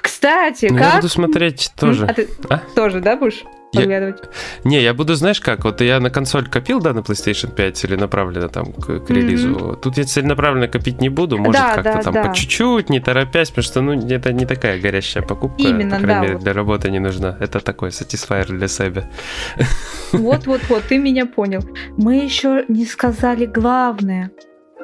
Кстати, 0.00 0.66
ну, 0.70 0.78
как... 0.78 0.86
Я 0.86 0.96
буду 0.96 1.08
смотреть 1.08 1.72
тоже. 1.78 2.06
А 2.06 2.14
ты 2.14 2.28
а? 2.48 2.58
тоже, 2.74 3.00
да, 3.00 3.16
будешь? 3.16 3.44
Я... 3.72 4.14
Не, 4.64 4.82
я 4.82 4.94
буду, 4.94 5.14
знаешь 5.14 5.40
как, 5.40 5.64
вот 5.64 5.80
я 5.80 6.00
на 6.00 6.10
консоль 6.10 6.48
копил, 6.48 6.80
да, 6.80 6.92
на 6.92 7.00
PlayStation 7.00 7.54
5 7.54 7.76
целенаправленно 7.76 8.48
там 8.48 8.72
к, 8.72 9.00
к 9.00 9.10
релизу. 9.10 9.50
Mm-hmm. 9.50 9.80
Тут 9.80 9.98
я 9.98 10.04
целенаправленно 10.04 10.68
копить 10.68 11.00
не 11.00 11.08
буду, 11.08 11.38
может 11.38 11.60
да, 11.60 11.74
как-то 11.74 11.92
да, 11.92 12.02
там 12.02 12.14
да. 12.14 12.24
по 12.24 12.34
чуть-чуть, 12.34 12.88
не 12.88 13.00
торопясь, 13.00 13.50
потому 13.50 13.64
что, 13.64 13.80
ну, 13.82 14.08
это 14.08 14.32
не 14.32 14.46
такая 14.46 14.80
горящая 14.80 15.22
покупка, 15.22 15.62
Именно, 15.62 15.96
по 15.96 16.02
крайней 16.02 16.06
да, 16.06 16.20
мере, 16.20 16.34
вот. 16.34 16.42
для 16.42 16.52
работы 16.52 16.90
не 16.90 17.00
нужна. 17.00 17.36
Это 17.40 17.60
такой 17.60 17.92
сатисфайер 17.92 18.46
для 18.48 18.68
себя. 18.68 19.10
Вот-вот-вот, 20.12 20.84
ты 20.84 20.98
меня 20.98 21.26
понял. 21.26 21.62
Мы 21.96 22.16
еще 22.16 22.64
не 22.68 22.86
сказали 22.86 23.46
главное 23.46 24.30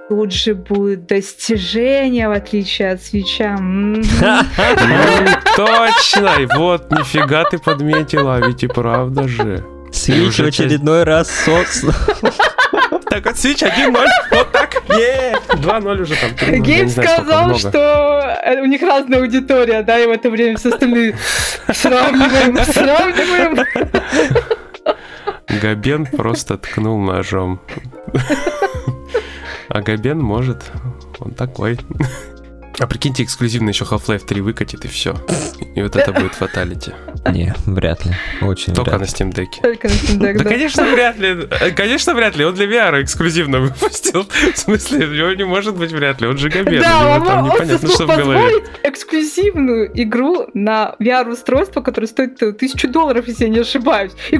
тут 0.08 0.32
же 0.32 0.54
будет 0.54 1.06
достижение, 1.06 2.28
в 2.28 2.32
отличие 2.32 2.92
от 2.92 3.02
свеча. 3.02 3.56
Точно! 5.56 6.40
И 6.40 6.46
вот, 6.46 6.90
нифига 6.90 7.44
ты 7.44 7.58
подметила, 7.58 8.36
а 8.36 8.46
ведь 8.46 8.62
и 8.62 8.66
правда 8.66 9.28
же. 9.28 9.64
Свич 9.92 10.38
в 10.38 10.44
очередной 10.44 11.04
раз 11.04 11.30
соц. 11.30 11.84
Так 13.12 13.26
вот, 13.26 13.34
Switch 13.34 13.62
1-0, 13.62 14.06
вот 14.30 14.52
так, 14.52 14.82
е 14.88 15.36
2-0 15.48 16.00
уже 16.00 16.14
там. 16.16 16.62
Гейм 16.62 16.88
сказал, 16.88 17.58
что 17.58 18.38
у 18.62 18.64
них 18.64 18.80
разная 18.80 19.20
аудитория, 19.20 19.82
да, 19.82 19.98
и 19.98 20.06
в 20.06 20.10
это 20.10 20.30
время 20.30 20.56
все 20.56 20.70
остальные 20.70 21.18
сравниваем, 21.74 22.56
сравниваем. 22.64 23.66
Габен 25.60 26.06
просто 26.06 26.56
ткнул 26.56 27.00
ножом. 27.00 27.60
А 29.68 29.80
Габен 29.80 30.18
может. 30.18 30.70
Он 31.18 31.32
такой. 31.32 31.78
А 32.78 32.86
прикиньте, 32.86 33.22
эксклюзивно 33.22 33.68
еще 33.68 33.84
Half-Life 33.84 34.24
3 34.26 34.40
выкатит 34.40 34.84
и 34.84 34.88
все. 34.88 35.14
И 35.74 35.82
вот 35.82 35.94
это 35.94 36.12
будет 36.12 36.34
фаталити. 36.34 36.92
Не, 37.30 37.54
вряд 37.66 38.04
ли. 38.04 38.12
Очень 38.40 38.74
Только 38.74 38.96
вряд 38.96 39.00
на 39.00 39.04
Steam 39.04 39.32
Deck. 39.32 39.46
Только 39.62 39.88
на 39.88 39.92
Steam 39.92 40.18
Deck, 40.18 40.38
да. 40.38 40.44
конечно, 40.44 40.84
вряд 40.90 41.18
ли. 41.18 41.48
Конечно, 41.76 42.14
вряд 42.14 42.36
ли. 42.36 42.44
Он 42.44 42.54
для 42.54 42.66
VR 42.66 43.02
эксклюзивно 43.02 43.60
выпустил. 43.60 44.26
В 44.54 44.58
смысле, 44.58 45.06
у 45.06 45.12
него 45.12 45.32
не 45.32 45.44
может 45.44 45.76
быть 45.76 45.92
вряд 45.92 46.20
ли. 46.20 46.26
Он 46.26 46.38
же 46.38 46.48
Габен. 46.48 46.80
Да, 46.80 47.16
он, 47.18 47.26
там 47.26 47.44
непонятно, 47.44 47.88
что 47.88 48.06
в 48.06 48.16
голове. 48.16 48.64
эксклюзивную 48.82 49.90
игру 50.02 50.48
на 50.54 50.96
VR-устройство, 50.98 51.82
которое 51.82 52.06
стоит 52.08 52.38
тысячу 52.58 52.88
долларов, 52.88 53.28
если 53.28 53.44
я 53.44 53.50
не 53.50 53.60
ошибаюсь. 53.60 54.12
И 54.30 54.38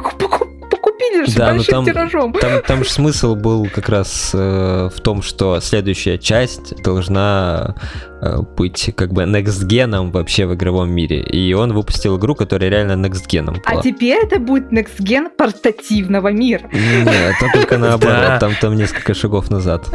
купили 1.03 1.25
же 1.25 1.37
да, 1.37 1.53
большим 1.53 1.75
там, 1.75 1.85
тиражом. 1.85 2.33
Там, 2.33 2.63
там 2.63 2.85
же 2.85 2.91
смысл 2.91 3.35
был 3.35 3.69
как 3.73 3.89
раз 3.89 4.31
э, 4.35 4.89
в 4.95 5.01
том, 5.01 5.23
что 5.23 5.61
следующая 5.61 6.19
часть 6.19 6.83
должна 6.83 7.75
э, 8.21 8.39
быть 8.57 8.93
как 8.97 9.13
бы 9.13 9.23
next 9.23 9.65
геном 9.65 10.11
вообще 10.11 10.47
в 10.47 10.55
игровом 10.55 10.91
мире. 10.91 11.21
И 11.23 11.53
он 11.55 11.73
выпустил 11.73 12.19
игру, 12.19 12.35
которая 12.35 12.71
реально 12.71 13.07
next 13.07 13.27
геном. 13.29 13.57
А 13.65 13.81
теперь 13.81 14.23
это 14.23 14.39
будет 14.39 14.73
next 14.73 15.01
ген 15.01 15.31
портативного 15.31 16.29
мира. 16.29 16.69
Нет, 16.73 17.09
это 17.09 17.53
только 17.53 17.79
наоборот, 17.79 18.41
там, 18.41 18.53
там 18.61 18.77
несколько 18.77 19.15
шагов 19.15 19.51
назад. 19.51 19.89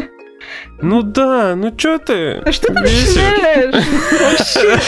Ну 0.82 1.02
да, 1.02 1.56
ну 1.56 1.76
чё 1.76 1.98
ты? 1.98 2.42
А 2.46 2.52
что 2.52 2.68
ты 2.68 2.74
начинаешь? 2.74 3.84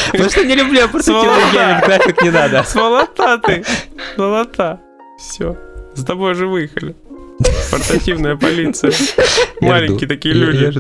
Потому 0.12 0.30
что 0.30 0.46
не 0.46 0.56
люблю 0.56 0.88
портативный 0.88 1.52
гейминг, 1.52 1.88
нафиг 1.88 2.22
не 2.22 2.30
надо. 2.30 2.64
Сволота 2.64 3.38
ты, 3.40 3.66
сволота. 4.16 4.80
Все. 5.18 5.58
За 6.00 6.06
тобой 6.06 6.34
же 6.34 6.48
выехали. 6.48 6.96
Портативная 7.72 8.36
полиция. 8.38 8.94
Маленькие 9.60 10.08
такие 10.08 10.34
люди. 10.34 10.72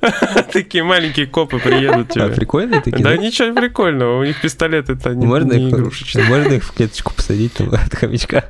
Такие 0.52 0.84
маленькие 0.84 1.26
копы 1.26 1.58
приедут 1.58 2.10
тебе. 2.10 2.24
А, 2.24 2.28
прикольные 2.28 2.80
такие? 2.80 3.02
Да, 3.02 3.16
ничего 3.16 3.52
прикольного, 3.54 4.20
у 4.20 4.24
них 4.24 4.40
пистолеты 4.40 4.92
это 4.92 5.12
не, 5.14 5.26
можно 5.26 5.54
не 5.54 5.68
игрушечные. 5.68 6.24
Можно 6.24 6.52
их 6.52 6.64
в 6.64 6.72
клеточку 6.72 7.12
посадить 7.12 7.52
там, 7.54 7.74
от 7.74 7.94
хомячка? 7.94 8.44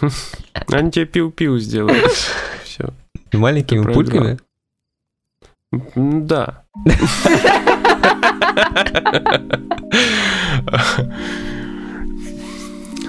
Они 0.68 0.90
тебе 0.90 1.06
пиу-пиу 1.06 1.58
сделают. 1.58 2.12
Все. 2.64 2.92
Маленькими 3.32 3.90
пульками? 3.90 4.38
Да. 5.94 6.64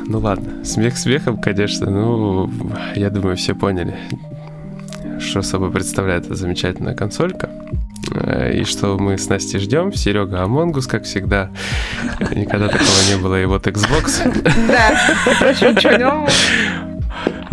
Ну 0.10 0.20
ладно, 0.20 0.64
смех 0.64 0.98
смехом, 0.98 1.38
конечно, 1.38 1.90
ну, 1.90 2.50
я 2.96 3.10
думаю, 3.10 3.36
все 3.36 3.54
поняли, 3.54 3.96
что 5.20 5.42
собой 5.42 5.70
представляет 5.70 6.26
эта 6.26 6.36
замечательная 6.36 6.96
консолька. 6.96 7.50
Э, 8.14 8.54
и 8.54 8.64
что 8.64 8.98
мы 8.98 9.18
с 9.18 9.28
Настей 9.28 9.60
ждем. 9.60 9.94
Серега 9.94 10.44
Амонгус, 10.44 10.88
как 10.88 11.04
всегда. 11.04 11.50
Никогда 12.34 12.68
такого 12.68 12.88
не 13.10 13.22
было. 13.22 13.42
И 13.42 13.46
вот 13.46 13.68
Xbox. 13.68 14.22
Да, 14.68 15.54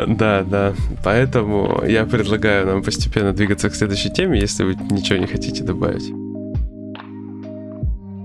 Да, 0.06 0.44
да. 0.44 0.74
Поэтому 1.02 1.82
я 1.86 2.04
предлагаю 2.04 2.66
нам 2.66 2.82
постепенно 2.82 3.32
двигаться 3.32 3.68
к 3.68 3.74
следующей 3.74 4.10
теме, 4.10 4.38
если 4.38 4.64
вы 4.64 4.76
ничего 4.90 5.18
не 5.18 5.26
хотите 5.26 5.64
добавить. 5.64 6.12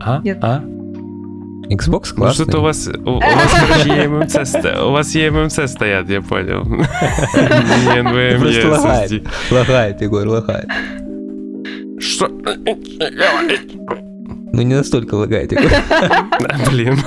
А? 0.02 0.22
Нет. 0.24 0.38
А? 0.42 0.64
Xbox 1.70 2.14
классный. 2.16 2.26
Ну, 2.26 2.34
что-то 2.34 2.60
у 2.60 2.62
вас, 2.62 2.88
у, 2.88 3.10
у 3.12 3.20
вас, 3.20 3.52
короче, 3.68 3.90
EMMC, 3.90 4.88
у 4.88 4.92
вас 4.92 5.16
EMMC 5.16 5.68
стоят, 5.68 6.10
я 6.10 6.22
понял. 6.22 6.64
Не 6.66 8.02
NVMe 8.02 8.40
Просто 8.40 8.70
лагает, 8.70 9.24
лагает, 9.52 10.02
Егор, 10.02 10.28
лагает. 10.28 10.68
Что? 12.00 12.28
Ну, 14.52 14.62
не 14.64 14.74
настолько 14.74 15.14
лагает, 15.14 15.52
Егор. 15.52 15.72
Блин. 16.72 16.98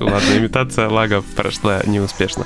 Ладно, 0.00 0.36
имитация 0.36 0.88
лагов 0.88 1.24
прошла 1.36 1.82
неуспешно. 1.86 2.44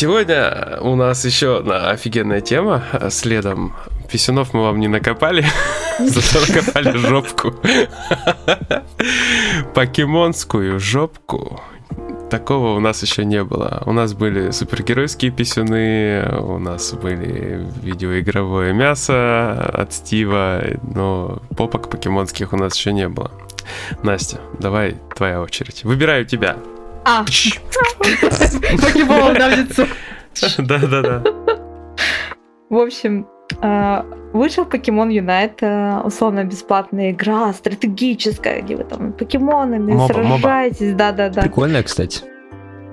Сегодня 0.00 0.78
у 0.80 0.94
нас 0.94 1.24
еще 1.24 1.56
одна 1.56 1.90
офигенная 1.90 2.40
тема. 2.40 2.84
Следом 3.10 3.74
писюнов 4.08 4.54
мы 4.54 4.62
вам 4.62 4.78
не 4.78 4.86
накопали, 4.86 5.44
зато 5.98 6.46
накопали 6.46 6.96
жопку. 6.96 7.52
Покемонскую 9.74 10.78
жопку. 10.78 11.60
Такого 12.30 12.76
у 12.76 12.80
нас 12.80 13.02
еще 13.02 13.24
не 13.24 13.42
было. 13.42 13.82
У 13.86 13.92
нас 13.92 14.14
были 14.14 14.52
супергеройские 14.52 15.32
писюны, 15.32 16.24
у 16.42 16.60
нас 16.60 16.92
были 16.92 17.66
видеоигровое 17.82 18.72
мясо 18.72 19.60
от 19.60 19.92
Стива, 19.92 20.62
но 20.94 21.42
попок 21.56 21.90
покемонских 21.90 22.52
у 22.52 22.56
нас 22.56 22.76
еще 22.76 22.92
не 22.92 23.08
было. 23.08 23.32
Настя, 24.04 24.38
давай 24.60 24.94
твоя 25.16 25.42
очередь. 25.42 25.82
Выбираю 25.82 26.24
тебя. 26.24 26.56
А. 27.10 27.24
Покебол 28.82 29.30
на 29.30 29.48
лицо. 29.48 29.86
Да-да-да. 30.58 31.22
В 32.68 32.76
общем, 32.76 33.26
а, 33.62 34.04
вышел 34.34 34.66
Pokemon 34.66 35.08
Unite, 35.08 35.62
условно 36.04 36.44
бесплатная 36.44 37.12
игра, 37.12 37.50
стратегическая, 37.54 38.60
где 38.60 38.76
вы 38.76 38.84
там 38.84 39.14
покемонами 39.14 39.92
MOBA, 39.92 40.12
сражаетесь. 40.12 40.92
Да-да-да. 40.94 41.40
Прикольная, 41.40 41.82
кстати. 41.82 42.24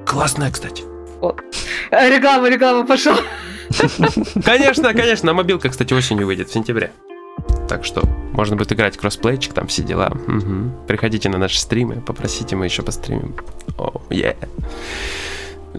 Классная, 0.05 0.49
кстати. 0.49 0.83
Вот. 1.19 1.41
Реклама, 1.91 2.49
реклама 2.49 2.85
пошел. 2.87 3.15
Конечно, 4.45 4.93
конечно. 4.93 5.27
На 5.27 5.33
мобилках, 5.33 5.73
кстати, 5.73 5.93
осенью 5.93 6.25
выйдет 6.25 6.47
в 6.47 6.53
сентябре. 6.53 6.91
Так 7.67 7.83
что 7.83 8.03
можно 8.33 8.55
будет 8.55 8.71
играть 8.73 8.97
кроссплейчик, 8.97 9.53
там 9.53 9.67
все 9.67 9.83
дела. 9.83 10.11
Угу. 10.27 10.87
Приходите 10.87 11.29
на 11.29 11.37
наши 11.37 11.59
стримы, 11.59 12.01
попросите, 12.01 12.55
мы 12.55 12.65
еще 12.65 12.83
постримим. 12.83 13.35
О, 13.77 13.91
oh, 13.95 14.01
yeah. 14.09 14.35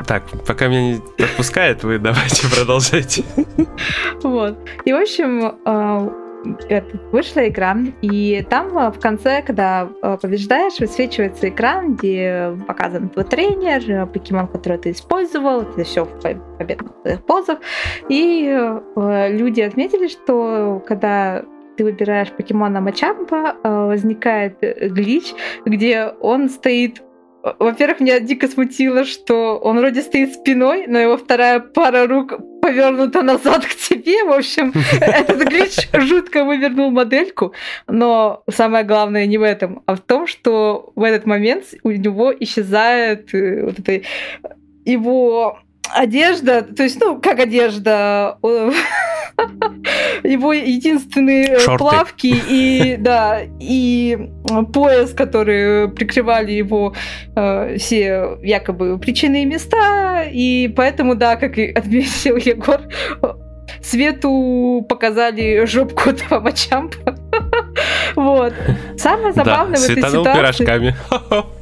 Так, 0.06 0.24
пока 0.46 0.68
меня 0.68 1.00
не 1.18 1.24
отпускает, 1.24 1.82
вы 1.84 1.98
давайте 1.98 2.46
продолжайте. 2.54 3.24
Вот. 4.22 4.58
И, 4.84 4.92
в 4.92 4.96
общем, 4.96 5.56
а, 5.64 6.12
вышла 7.12 7.48
игра, 7.48 7.76
и 8.02 8.44
там 8.48 8.76
а, 8.76 8.90
в 8.90 9.00
конце, 9.00 9.42
когда 9.42 9.88
а, 10.02 10.16
побеждаешь, 10.16 10.78
высвечивается 10.78 11.48
экран, 11.48 11.94
где 11.94 12.56
показан 12.66 13.08
твой 13.08 13.24
тренер, 13.24 14.06
покемон, 14.06 14.48
который 14.48 14.78
ты 14.78 14.90
использовал, 14.90 15.62
это 15.62 15.84
все 15.84 16.04
в 16.04 16.20
победных 16.58 17.24
позах. 17.26 17.58
И 18.08 18.44
люди 18.96 19.60
отметили, 19.60 20.08
что 20.08 20.82
когда 20.86 21.42
ты 21.76 21.84
выбираешь 21.84 22.30
покемона 22.30 22.80
Мачампа, 22.80 23.56
возникает 23.62 24.58
глич, 24.60 25.34
где 25.64 26.12
он 26.20 26.48
стоит 26.48 27.02
во-первых, 27.58 28.00
меня 28.00 28.18
дико 28.18 28.48
смутило, 28.48 29.04
что 29.04 29.56
он 29.58 29.78
вроде 29.78 30.02
стоит 30.02 30.34
спиной, 30.34 30.86
но 30.88 30.98
его 30.98 31.16
вторая 31.16 31.60
пара 31.60 32.08
рук 32.08 32.34
повернута 32.60 33.22
назад 33.22 33.64
к 33.64 33.74
тебе. 33.76 34.24
В 34.24 34.32
общем, 34.32 34.72
этот 35.00 35.48
глич 35.48 35.88
жутко 35.92 36.44
вывернул 36.44 36.90
модельку. 36.90 37.52
Но 37.86 38.42
самое 38.50 38.84
главное 38.84 39.26
не 39.26 39.38
в 39.38 39.42
этом, 39.42 39.82
а 39.86 39.94
в 39.94 40.00
том, 40.00 40.26
что 40.26 40.92
в 40.96 41.02
этот 41.04 41.26
момент 41.26 41.66
у 41.84 41.90
него 41.90 42.34
исчезает 42.38 43.32
э, 43.32 43.62
вот 43.62 43.78
эта 43.78 44.02
его 44.84 45.60
одежда, 45.94 46.62
то 46.62 46.82
есть, 46.82 47.00
ну, 47.00 47.20
как 47.20 47.38
одежда, 47.38 48.38
его 50.22 50.52
единственные 50.52 51.54
э, 51.54 51.58
Шорты. 51.58 51.78
плавки 51.78 52.34
и, 52.48 52.96
да, 52.98 53.40
и 53.60 54.18
пояс, 54.72 55.12
которые 55.12 55.88
прикрывали 55.88 56.52
его 56.52 56.94
э, 57.34 57.76
все 57.78 58.38
якобы 58.42 58.98
причинные 58.98 59.44
места, 59.44 60.24
и 60.30 60.72
поэтому, 60.74 61.14
да, 61.14 61.36
как 61.36 61.58
и 61.58 61.70
отметил 61.70 62.36
Егор, 62.36 62.80
Свету 63.82 64.84
показали 64.88 65.64
жопку 65.66 66.10
этого 66.10 66.40
мачампа. 66.40 67.16
Вот. 68.14 68.54
Самое 68.96 69.34
забавное 69.34 69.78
да, 69.78 69.86
в 69.86 69.90
этой 69.90 69.96
ситуации... 69.96 70.32
пирожками. 70.32 70.96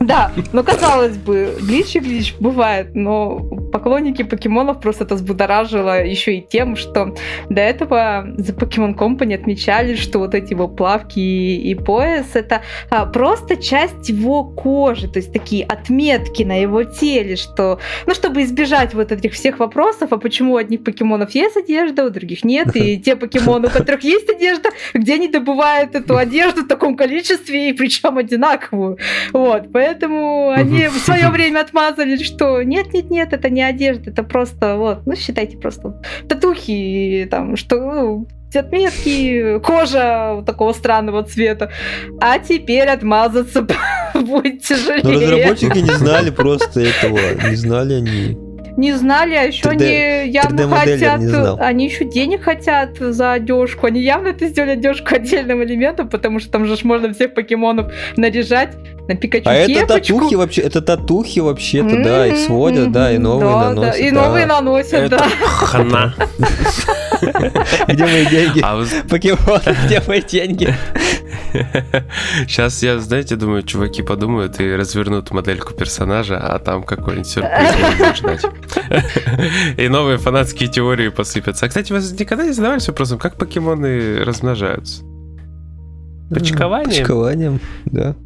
Да, 0.07 0.33
но 0.53 0.63
казалось 0.63 1.17
бы, 1.17 1.57
глич 1.61 1.97
и 1.97 2.01
глич 2.01 2.35
бывает, 2.39 2.95
но 2.95 3.39
поклонники 3.73 4.23
покемонов 4.23 4.81
просто 4.81 5.05
это 5.05 5.15
взбудоражило 5.15 6.05
еще 6.05 6.37
и 6.37 6.47
тем, 6.47 6.77
что 6.77 7.15
до 7.49 7.61
этого 7.61 8.27
за 8.37 8.53
Pokemon 8.53 8.97
Company 8.97 9.35
отмечали, 9.35 9.95
что 9.95 10.19
вот 10.19 10.35
эти 10.35 10.53
его 10.53 10.69
плавки 10.69 11.19
и, 11.19 11.71
и 11.71 11.75
пояс 11.75 12.27
это 12.35 12.63
а, 12.91 13.07
просто 13.07 13.57
часть 13.57 14.09
его 14.09 14.45
кожи, 14.45 15.09
то 15.09 15.19
есть 15.19 15.33
такие 15.33 15.65
отметки 15.65 16.43
на 16.43 16.61
его 16.61 16.85
теле, 16.85 17.37
что, 17.37 17.81
ну, 18.07 18.15
чтобы 18.15 18.43
избежать 18.43 18.95
вот 18.95 19.11
этих 19.11 19.33
всех 19.33 19.59
вопросов, 19.59 20.13
а 20.13 20.19
почему 20.19 20.55
у 20.55 20.57
одних 20.57 20.85
покемонов 20.85 21.35
есть 21.35 21.57
одежда, 21.57 22.05
у 22.05 22.11
других 22.11 22.45
нет, 22.45 22.77
и 22.77 22.99
те 22.99 23.17
покемоны, 23.17 23.69
у 23.69 23.71
которых 23.71 24.05
есть 24.05 24.29
одежда, 24.29 24.71
где 24.93 25.15
они 25.15 25.29
добывают 25.29 25.95
эту 25.95 26.17
одежду 26.17 26.63
в 26.63 26.69
таком 26.69 26.97
количестве, 26.97 27.71
и 27.71 27.73
причем 27.73 28.19
одинаковую. 28.19 28.99
Вот, 29.33 29.73
поэтому 29.73 29.94
они 30.55 30.89
в 30.89 30.99
свое 30.99 31.29
время 31.29 31.61
отмазали, 31.61 32.23
что 32.23 32.63
нет-нет-нет, 32.63 33.33
это 33.33 33.51
не 33.51 33.63
одежда, 33.63 34.11
это 34.11 34.23
просто, 34.23 34.77
вот, 34.77 35.07
ну, 35.07 35.15
считайте 35.17 35.57
просто 35.57 36.01
татухи, 36.29 37.27
там, 37.31 37.57
что, 37.57 37.77
ну, 37.77 38.29
отметки, 38.57 39.59
кожа 39.61 40.43
такого 40.47 40.73
странного 40.73 41.25
цвета. 41.25 41.71
А 42.21 42.39
теперь 42.39 42.89
отмазаться 42.89 43.67
будет 44.15 44.63
тяжелее. 44.63 45.03
Но 45.03 45.11
разработчики 45.13 45.79
не 45.79 45.93
знали 45.93 46.31
просто 46.31 46.81
этого, 46.81 47.19
не 47.49 47.57
знали 47.57 47.95
они 47.95 48.44
не 48.77 48.93
знали, 48.93 49.35
а 49.35 49.43
еще 49.43 49.63
3D, 49.63 50.23
они 50.23 50.31
явно 50.31 50.69
хотят, 50.69 51.21
они 51.61 51.85
еще 51.87 52.05
денег 52.05 52.43
хотят 52.43 52.99
за 52.99 53.33
одежку. 53.33 53.87
Они 53.87 54.01
явно 54.01 54.29
это 54.29 54.49
сделали 54.49 54.73
одежку 54.73 55.15
отдельным 55.15 55.63
элементом, 55.63 56.09
потому 56.09 56.41
что 56.41 56.51
там 56.51 56.67
же 56.67 56.77
можно 56.83 57.13
всех 57.13 57.35
покемонов 57.35 57.93
наряжать 58.17 58.77
на 59.07 59.15
Пикачу 59.17 59.49
А 59.49 59.67
кепочку. 59.67 59.85
это 59.85 59.95
татухи 59.95 60.35
вообще, 60.35 60.61
это 60.63 60.83
татухи 60.83 61.39
вообще-то, 61.41 61.97
mm-hmm, 61.97 62.05
да, 62.05 62.27
их 62.27 62.39
сводят, 62.39 62.89
mm-hmm, 62.89 62.93
да, 62.93 63.13
и 63.13 63.19
новые 63.19 63.53
да, 63.53 63.69
наносят. 63.69 63.93
Да, 63.93 63.99
и 63.99 64.11
да. 64.11 64.27
новые 64.27 64.47
наносят, 64.47 64.95
это 64.95 65.19
да. 65.19 65.25
Хана. 65.47 66.15
Где 67.89 68.05
мои 68.05 68.27
деньги? 68.27 68.61
А 68.63 68.85
Покемоны, 69.09 69.77
где 69.87 70.03
мои 70.07 70.23
деньги? 70.23 70.75
Сейчас 72.47 72.83
я, 72.83 72.99
знаете, 72.99 73.37
думаю, 73.37 73.63
чуваки 73.63 74.03
подумают 74.03 74.61
и 74.61 74.75
развернут 74.75 75.31
модельку 75.31 75.75
персонажа, 75.75 76.39
а 76.39 76.59
там 76.59 76.83
какой-нибудь 76.83 77.27
сюрприз 77.27 77.71
можно 77.81 78.15
ждать. 78.15 78.45
И 79.77 79.89
новые 79.89 80.19
фанатские 80.19 80.69
теории 80.69 81.09
посыпятся. 81.09 81.67
А, 81.67 81.69
кстати, 81.69 81.93
вы 81.93 81.99
никогда 81.99 82.45
не 82.45 82.53
задавались 82.53 82.89
вопросом, 82.89 83.19
как 83.19 83.37
покемоны 83.37 84.25
размножаются? 84.25 85.03
Почкованием? 86.31 86.89
Почкованием, 86.89 87.61
да. 87.85 88.17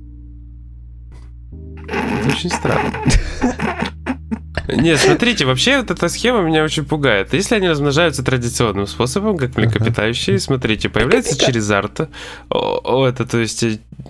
Это 1.89 2.29
очень 2.29 2.51
странно. 2.51 2.93
Нет, 4.69 4.99
смотрите, 4.99 5.45
вообще 5.45 5.79
вот 5.79 5.91
эта 5.91 6.09
схема 6.09 6.41
меня 6.43 6.65
очень 6.65 6.85
пугает. 6.85 7.33
Если 7.35 7.55
они 7.55 7.69
размножаются 7.69 8.23
традиционным 8.23 8.87
способом, 8.87 9.37
как 9.37 9.57
млекопитающие, 9.57 10.39
смотрите, 10.39 10.89
появляется 10.89 11.39
через 11.39 11.71
арт, 11.71 12.09
о, 12.51 13.07
это, 13.07 13.27
то 13.27 13.39
есть, 13.39 13.65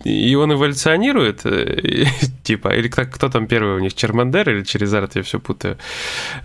и 0.04 0.34
он 0.34 0.52
эволюционирует, 0.52 1.40
э, 1.44 2.04
типа, 2.42 2.68
или 2.74 2.88
кто, 2.88 3.04
кто 3.04 3.28
там 3.28 3.46
первый 3.46 3.76
у 3.76 3.78
них, 3.78 3.94
Чермандер 3.94 4.50
или 4.50 4.62
через 4.62 4.92
арт, 4.92 5.16
я 5.16 5.22
все 5.22 5.38
путаю. 5.38 5.78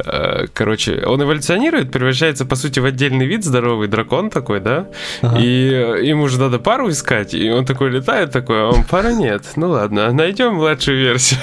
Э, 0.06 0.46
короче, 0.54 1.04
он 1.06 1.22
эволюционирует, 1.24 1.92
превращается, 1.92 2.46
по 2.46 2.56
сути, 2.56 2.80
в 2.80 2.86
отдельный 2.86 3.26
вид, 3.26 3.44
здоровый 3.44 3.88
дракон 3.88 4.30
такой, 4.30 4.60
да, 4.60 4.90
ага. 5.22 5.40
и 5.40 6.08
ему 6.08 6.28
же 6.28 6.40
надо 6.40 6.60
пару 6.60 6.90
искать, 6.90 7.34
и 7.34 7.50
он 7.50 7.66
такой 7.66 7.90
летает, 7.90 8.32
такой, 8.32 8.62
а 8.62 8.68
он 8.68 8.84
пара 8.84 9.12
нет. 9.12 9.44
Ну 9.56 9.70
ладно, 9.70 10.12
найдем 10.12 10.56
младшую 10.56 11.00
версию. 11.00 11.40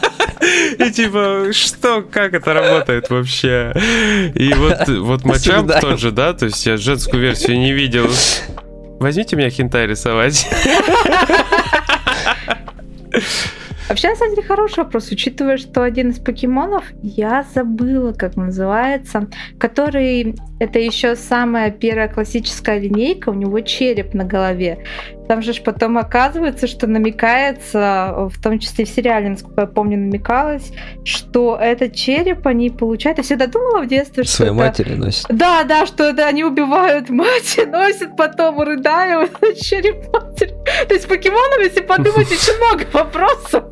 И 0.78 0.90
типа, 0.90 1.48
что, 1.52 2.02
как 2.02 2.34
это 2.34 2.54
работает 2.54 3.10
вообще? 3.10 3.72
И 4.34 4.52
вот, 4.54 4.88
вот 4.88 5.24
Мачамп 5.24 5.72
тоже, 5.80 6.10
да, 6.10 6.32
то 6.32 6.46
есть 6.46 6.64
я 6.66 6.76
женскую 6.76 7.22
версию 7.22 7.58
не 7.58 7.72
видел. 7.72 8.08
Возьмите 8.98 9.36
меня 9.36 9.50
хентай 9.50 9.86
рисовать. 9.86 10.46
Вообще, 13.88 14.10
на 14.10 14.14
самом 14.14 14.36
деле, 14.36 14.46
хороший 14.46 14.84
вопрос, 14.84 15.10
учитывая, 15.10 15.56
что 15.56 15.82
один 15.82 16.10
из 16.10 16.20
покемонов, 16.20 16.84
я 17.02 17.44
забыла, 17.52 18.12
как 18.12 18.36
называется, 18.36 19.26
который, 19.58 20.36
это 20.60 20.78
еще 20.78 21.16
самая 21.16 21.72
первая 21.72 22.06
классическая 22.06 22.78
линейка, 22.78 23.30
у 23.30 23.34
него 23.34 23.60
череп 23.62 24.14
на 24.14 24.22
голове. 24.24 24.84
Там 25.30 25.42
же 25.42 25.52
потом 25.62 25.96
оказывается, 25.96 26.66
что 26.66 26.88
намекается, 26.88 28.28
в 28.34 28.42
том 28.42 28.58
числе 28.58 28.84
в 28.84 28.88
сериале, 28.88 29.28
насколько 29.28 29.60
я 29.60 29.66
помню, 29.68 29.96
намекалось, 29.96 30.72
что 31.04 31.56
этот 31.56 31.94
череп 31.94 32.44
они 32.48 32.68
получают. 32.68 33.18
Я 33.18 33.22
всегда 33.22 33.46
думала 33.46 33.82
в 33.82 33.86
детстве, 33.86 34.24
что 34.24 34.32
Своей 34.32 34.50
это... 34.50 34.60
матери 34.60 34.94
носят. 34.96 35.26
Да, 35.28 35.62
да, 35.62 35.86
что 35.86 36.02
это 36.02 36.26
они 36.26 36.42
убивают 36.42 37.10
мать 37.10 37.58
и 37.58 37.64
носят 37.64 38.16
потом, 38.16 38.60
рыдая, 38.60 39.20
вот 39.20 39.56
череп 39.60 40.12
матери. 40.12 40.52
То 40.88 40.94
есть 40.94 41.06
покемонов, 41.06 41.60
если 41.60 41.82
подумать, 41.82 42.16
очень 42.32 42.56
много 42.56 42.84
вопросов. 42.92 43.62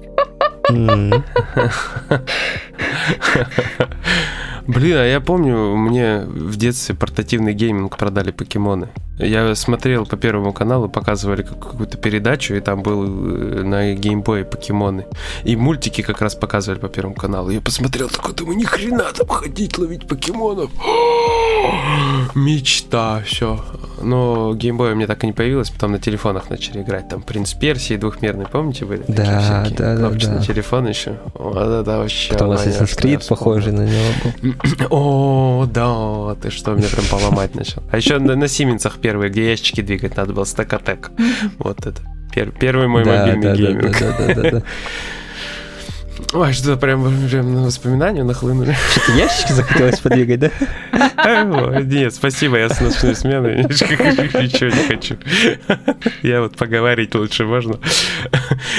Блин, 4.68 4.98
а 4.98 5.04
я 5.04 5.20
помню, 5.20 5.76
мне 5.76 6.20
в 6.26 6.56
детстве 6.56 6.94
портативный 6.94 7.54
гейминг 7.54 7.96
продали 7.96 8.32
покемоны. 8.32 8.88
Я 9.18 9.54
смотрел 9.54 10.06
по 10.06 10.16
Первому 10.16 10.52
каналу, 10.52 10.88
показывали 10.88 11.42
какую-то 11.42 11.98
передачу, 11.98 12.54
и 12.54 12.60
там 12.60 12.82
был 12.82 13.04
э, 13.04 13.62
на 13.62 13.94
геймбое 13.94 14.44
покемоны. 14.44 15.06
И 15.42 15.56
мультики 15.56 16.02
как 16.02 16.20
раз 16.20 16.34
показывали 16.36 16.78
по 16.78 16.88
Первому 16.88 17.14
каналу. 17.16 17.50
Я 17.50 17.60
посмотрел 17.60 18.08
такой, 18.08 18.34
думаю, 18.34 18.56
ни 18.58 18.64
хрена 18.64 19.06
там 19.16 19.26
ходить 19.26 19.76
ловить 19.78 20.06
покемонов. 20.06 20.70
Мечта, 22.34 23.22
все. 23.26 23.64
Но 24.00 24.54
геймбоя 24.54 24.94
мне 24.94 25.06
так 25.06 25.24
и 25.24 25.26
не 25.26 25.32
появилось, 25.32 25.70
потом 25.70 25.92
на 25.92 25.98
телефонах 25.98 26.50
начали 26.50 26.82
играть. 26.82 27.08
Там 27.08 27.22
Принц 27.22 27.54
Персии 27.54 27.96
двухмерный, 27.96 28.46
помните, 28.46 28.84
были? 28.84 29.02
Да, 29.08 29.66
да, 29.76 29.96
да, 29.96 30.10
да. 30.10 30.30
на 30.30 30.42
телефон 30.42 30.86
еще. 30.88 31.18
Вот 31.34 31.56
это 31.56 31.98
вообще. 31.98 32.32
Потом 32.32 32.50
Assassin's 32.68 32.98
Creed 32.98 33.28
похожий 33.28 33.72
на 33.72 33.82
него 33.82 34.04
был. 34.42 34.54
О, 34.90 35.66
да, 35.66 36.34
ты 36.40 36.50
что, 36.50 36.72
меня 36.72 36.88
прям 36.88 37.06
поломать 37.06 37.54
начал. 37.54 37.82
А 37.90 37.96
еще 37.96 38.18
на, 38.18 38.36
на 38.36 38.48
Сименсах 38.48 38.98
первые, 38.98 39.30
где 39.30 39.50
ящики 39.50 39.80
двигать 39.80 40.16
надо 40.16 40.32
было, 40.32 40.44
стакатек. 40.44 41.10
Вот 41.58 41.86
это. 41.86 42.00
Пер, 42.34 42.52
первый 42.52 42.88
мой 42.88 43.04
да, 43.04 43.26
мобильный 43.26 43.48
да, 43.48 43.56
гейминг. 43.56 43.98
Да, 43.98 44.16
да, 44.18 44.26
да, 44.26 44.34
да, 44.34 44.50
да. 44.50 44.62
Ой, 46.32 46.52
что-то 46.52 46.76
прям, 46.76 47.28
прям 47.28 47.54
на 47.54 47.64
воспоминания 47.64 48.22
нахлынули. 48.22 48.76
Что-то 48.92 49.12
ящики 49.12 49.52
захотелось 49.52 50.00
подвигать, 50.00 50.40
да? 50.40 50.50
Нет, 51.82 52.14
спасибо, 52.14 52.58
я 52.58 52.68
с 52.68 52.80
ночной 52.80 53.14
смены 53.14 53.64
ничего 53.68 54.68
не 54.68 54.86
хочу. 54.86 55.16
Я 56.22 56.42
вот 56.42 56.56
поговорить 56.56 57.14
лучше 57.14 57.44
можно. 57.44 57.78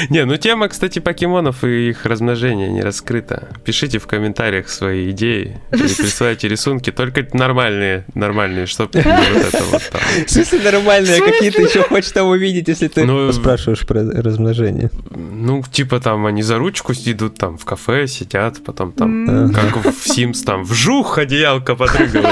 Не, 0.09 0.25
ну 0.25 0.37
тема, 0.37 0.67
кстати, 0.69 0.99
покемонов 0.99 1.63
и 1.63 1.89
их 1.89 2.05
размножения 2.05 2.69
не 2.69 2.81
раскрыта. 2.81 3.49
Пишите 3.63 3.99
в 3.99 4.07
комментариях 4.07 4.69
свои 4.69 5.09
идеи 5.11 5.59
присылайте 5.69 6.47
рисунки, 6.47 6.91
только 6.91 7.25
нормальные, 7.33 8.05
нормальные, 8.13 8.65
чтобы 8.65 8.99
не 8.99 9.03
вот 9.03 9.53
это 9.53 9.63
вот 9.65 9.89
там. 9.91 10.01
В 10.25 10.29
смысле 10.29 10.59
нормальные, 10.59 11.21
а 11.21 11.25
какие 11.25 11.49
ты 11.49 11.61
еще 11.63 11.83
хочешь 11.83 12.11
там 12.11 12.27
увидеть, 12.27 12.67
если 12.67 12.87
ты 12.87 13.05
Ну, 13.05 13.31
спрашиваешь 13.31 13.85
про 13.85 14.03
размножение? 14.03 14.89
Ну, 15.09 15.63
типа 15.71 15.99
там 15.99 16.25
они 16.25 16.41
за 16.41 16.57
ручку 16.57 16.93
идут 16.93 17.37
там 17.39 17.57
в 17.57 17.65
кафе, 17.65 18.05
сидят, 18.07 18.63
потом 18.63 18.91
там, 18.91 19.27
М. 19.29 19.53
как 19.53 19.75
в 19.77 20.05
Sims, 20.05 20.43
там 20.45 20.63
вжух, 20.63 21.17
и 21.17 21.25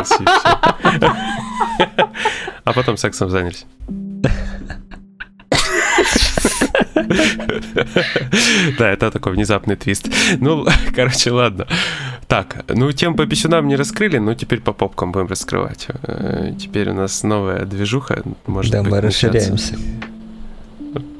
все. 0.04 0.24
А 2.64 2.74
потом 2.74 2.98
сексом 2.98 3.30
занялись. 3.30 3.66
Да, 8.78 8.90
это 8.90 9.12
такой 9.12 9.34
внезапный 9.34 9.76
твист. 9.76 10.10
Ну, 10.40 10.66
короче, 10.96 11.32
ладно. 11.32 11.68
Так, 12.28 12.66
ну 12.68 12.92
тем 12.92 13.16
по 13.16 13.26
писюнам 13.26 13.68
не 13.68 13.78
раскрыли, 13.78 14.18
но 14.18 14.34
теперь 14.34 14.60
по 14.60 14.74
попкам 14.74 15.12
будем 15.14 15.28
раскрывать. 15.28 15.88
Э, 16.04 16.52
Теперь 16.60 16.90
у 16.90 16.94
нас 16.94 17.24
новая 17.24 17.64
движуха. 17.66 18.22
Может 18.46 18.72
Да, 18.74 18.84
мы 18.84 19.00
расширяемся. 19.00 19.78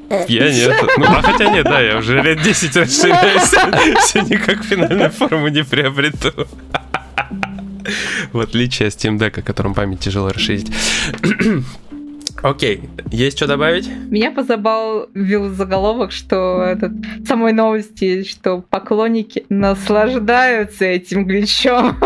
Я 0.28 0.50
нет. 0.50 0.74
Ну, 0.96 1.04
а 1.04 1.22
хотя 1.22 1.50
нет, 1.50 1.64
да, 1.64 1.80
я 1.80 1.98
уже 1.98 2.22
лет 2.22 2.40
10 2.42 2.76
расширяюсь. 2.76 3.42
Все 4.00 4.20
никак 4.22 4.64
финальную 4.64 5.10
форму 5.10 5.48
не 5.48 5.62
приобрету. 5.64 6.32
В 8.32 8.40
отличие 8.40 8.88
от 8.88 8.94
Steam 8.94 9.18
Deck, 9.18 9.40
о 9.40 9.42
котором 9.42 9.74
память 9.74 10.00
тяжело 10.00 10.30
расширить. 10.30 10.70
Окей, 12.42 12.88
есть 13.10 13.36
что 13.36 13.46
добавить? 13.46 13.88
Меня 13.88 14.30
позабавил 14.30 15.52
заголовок, 15.54 16.12
что 16.12 16.62
этот 16.62 16.92
самой 17.26 17.52
новости, 17.52 18.22
что 18.22 18.62
поклонники 18.70 19.44
наслаждаются 19.48 20.84
этим 20.84 21.26
гличом. 21.26 21.98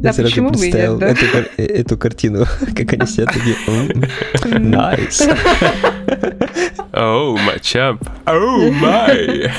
Да 0.00 0.10
Я 0.10 0.12
сразу 0.12 0.36
и 0.36 0.40
нет, 0.40 0.52
представил 0.52 0.98
да? 0.98 1.08
эту, 1.08 1.26
кар- 1.32 1.48
э, 1.56 1.64
эту 1.64 1.98
картину, 1.98 2.46
как 2.76 2.92
они 2.92 3.06
сидят 3.06 3.32
такие. 3.32 3.56
«М, 3.66 4.70
Nice. 4.70 5.26
Oh, 6.92 7.36
Machamp. 7.38 8.02
Oh, 8.24 8.70
my. 8.72 9.50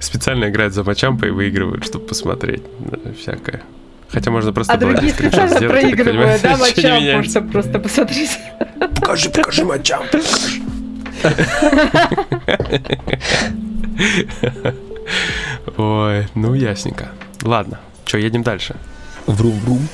Специально 0.00 0.48
играют 0.48 0.74
за 0.74 0.82
Machamp 0.82 1.20
а 1.20 1.26
и 1.26 1.30
выигрывают, 1.30 1.84
чтобы 1.86 2.06
посмотреть 2.06 2.62
всякое. 3.20 3.62
Хотя 4.08 4.32
можно 4.32 4.52
просто 4.52 4.72
А 4.72 4.76
другие 4.76 5.12
специально 5.12 5.56
сделать, 5.56 5.80
проигрывают, 5.80 6.42
да, 6.42 6.56
меняется. 6.76 7.30
чтобы 7.30 7.52
просто 7.52 7.78
посмотреть. 7.78 8.30
Покажи, 8.96 9.30
покажи 9.30 9.64
Machamp. 9.64 10.06
Ой, 15.76 16.26
ну 16.34 16.54
ясненько. 16.54 17.10
Ладно, 17.42 17.80
что, 18.04 18.18
едем 18.18 18.42
дальше. 18.42 18.76
Врум-врум. 19.26 19.86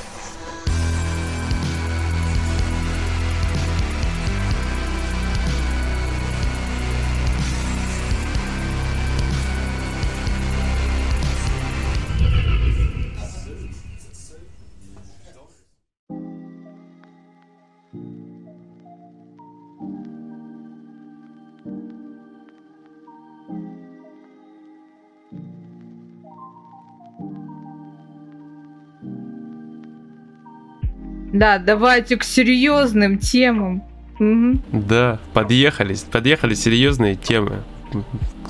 Да, 31.37 31.59
давайте 31.59 32.17
к 32.17 32.23
серьезным 32.23 33.19
темам. 33.19 33.83
Мгм. 34.17 34.63
Да, 34.71 35.19
подъехали, 35.33 35.95
подъехали 36.11 36.55
серьезные 36.55 37.15
темы. 37.15 37.61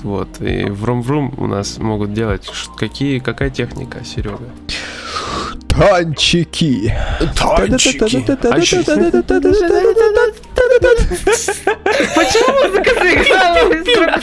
Вот, 0.02 0.40
и 0.40 0.64
врум-врум 0.64 1.34
у 1.36 1.46
нас 1.46 1.76
могут 1.78 2.14
делать 2.14 2.48
какие, 2.78 3.18
какая 3.18 3.50
техника, 3.50 4.02
Серега? 4.04 4.48
Танчики. 5.68 6.94
Почему 12.14 12.52
музыка 12.64 12.90
заиграла? 12.94 14.17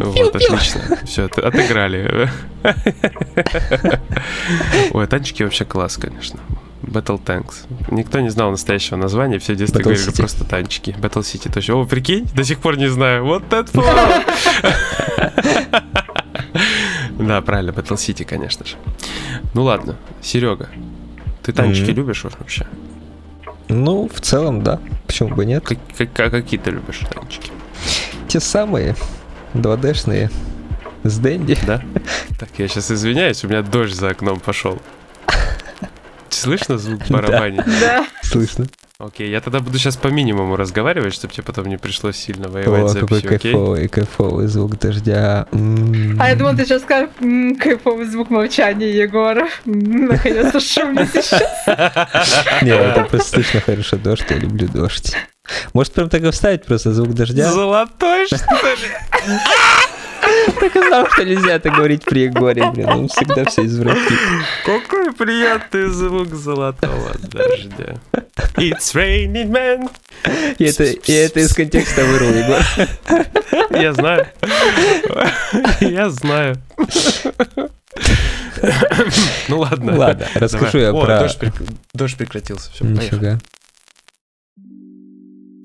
Вот, 0.00 0.36
отлично. 0.36 0.80
Все, 1.04 1.24
отыграли. 1.26 2.28
Ой, 4.92 5.06
танчики 5.06 5.42
вообще 5.42 5.64
класс, 5.64 5.96
конечно. 5.96 6.40
Battle 6.82 7.20
Tanks. 7.22 7.66
Никто 7.90 8.20
не 8.20 8.30
знал 8.30 8.50
настоящего 8.50 8.96
названия, 8.96 9.38
все 9.38 9.54
детство 9.54 9.78
Battle 9.78 9.84
говорили 9.84 10.08
City. 10.08 10.16
просто 10.16 10.44
танчики. 10.44 10.90
Battle 10.98 11.20
City 11.22 11.52
точно. 11.52 11.76
О, 11.76 11.84
прикинь, 11.84 12.26
до 12.34 12.42
сих 12.44 12.58
пор 12.58 12.76
не 12.78 12.88
знаю. 12.88 13.24
Вот 13.24 13.52
это. 13.52 13.70
Да, 17.18 17.40
правильно, 17.42 17.70
Battle 17.70 17.96
City, 17.96 18.24
конечно 18.24 18.64
же. 18.66 18.76
Ну 19.54 19.62
ладно, 19.64 19.96
Серега, 20.22 20.68
ты 21.42 21.52
танчики 21.52 21.90
любишь 21.90 22.24
вообще? 22.24 22.66
Ну, 23.68 24.08
в 24.12 24.20
целом, 24.20 24.62
да. 24.62 24.80
Почему 25.06 25.28
бы 25.34 25.44
нет? 25.46 25.64
Как- 25.64 26.12
как- 26.12 26.30
какие 26.32 26.58
ты 26.58 26.70
любишь 26.70 27.00
танчики? 27.12 27.52
Те 28.30 28.38
самые 28.38 28.94
2D-шные 29.54 30.30
с 31.02 31.18
Дэнди. 31.18 31.58
Да? 31.66 31.82
Так, 32.38 32.48
я 32.58 32.68
сейчас 32.68 32.88
извиняюсь, 32.92 33.42
у 33.44 33.48
меня 33.48 33.62
дождь 33.62 33.96
за 33.96 34.10
окном 34.10 34.38
пошел. 34.38 34.80
Слышно 36.28 36.78
звук 36.78 37.00
Да. 37.08 37.16
барабанить? 37.16 37.64
Да. 37.80 38.06
Слышно. 38.22 38.66
Окей, 39.00 39.30
я 39.30 39.40
тогда 39.40 39.58
буду 39.58 39.78
сейчас 39.78 39.96
по 39.96 40.08
минимуму 40.08 40.54
разговаривать, 40.54 41.12
чтобы 41.14 41.34
тебе 41.34 41.42
потом 41.42 41.66
не 41.66 41.76
пришлось 41.76 42.16
сильно 42.16 42.48
воевать 42.48 42.84
О, 42.84 42.88
с 42.90 42.94
какой 43.00 43.18
окей? 43.18 43.38
кайфовый, 43.38 43.88
кайфовый 43.88 44.46
звук 44.46 44.78
дождя. 44.78 45.46
А 45.50 46.28
я 46.28 46.36
думала, 46.36 46.54
ты 46.54 46.64
сейчас 46.66 46.82
скажешь 46.82 47.08
«М, 47.20 47.56
кайфовый 47.56 48.06
звук 48.06 48.30
молчания 48.30 48.90
Егора. 48.92 49.48
Наконец-то 49.64 50.60
шумно 50.60 51.04
сейчас. 51.12 51.66
Не, 52.62 52.70
это 52.70 53.06
просто 53.10 53.34
слышно 53.34 53.60
хорошо 53.60 53.96
дождь, 53.96 54.24
я 54.30 54.36
люблю 54.36 54.68
дождь. 54.68 55.16
Может, 55.72 55.92
прям 55.92 56.08
так 56.08 56.22
и 56.22 56.30
вставить 56.30 56.64
просто 56.64 56.92
звук 56.92 57.14
дождя? 57.14 57.50
Золотой, 57.50 58.26
что 58.26 58.36
ли? 58.36 58.88
Так 60.60 60.76
и 60.76 60.78
знал, 60.78 61.06
что 61.10 61.24
нельзя 61.24 61.58
так 61.58 61.74
говорить 61.74 62.04
при 62.04 62.22
Егоре, 62.24 62.70
блин, 62.70 62.88
он 62.88 63.08
всегда 63.08 63.44
все 63.46 63.64
извратит. 63.64 64.18
Какой 64.64 65.12
приятный 65.12 65.88
звук 65.88 66.34
золотого 66.34 67.12
дождя. 67.22 67.96
It's 68.56 68.94
raining 68.94 69.50
man. 69.50 69.90
И 70.58 70.64
это, 70.64 70.84
и 70.84 71.12
это 71.12 71.40
из 71.40 71.54
контекста 71.54 72.04
вырвал 72.04 72.34
Егор. 72.34 72.62
Я 73.70 73.92
знаю. 73.92 74.26
Я 75.80 76.10
знаю. 76.10 76.56
Ну 79.48 79.58
ладно. 79.60 79.96
Ладно, 79.96 80.26
расскажу 80.34 80.78
я 80.78 80.92
про... 80.92 81.28
дождь 81.94 82.16
прекратился. 82.16 82.70
Все, 82.72 82.84
поехали. 82.84 83.38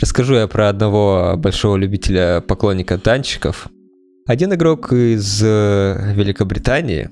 Расскажу 0.01 0.36
я 0.36 0.47
про 0.47 0.69
одного 0.69 1.36
большого 1.38 1.77
любителя 1.77 2.41
поклонника 2.41 2.97
танчиков. 2.97 3.67
Один 4.27 4.53
игрок 4.53 4.91
из 4.91 5.41
э, 5.43 6.13
Великобритании, 6.15 7.10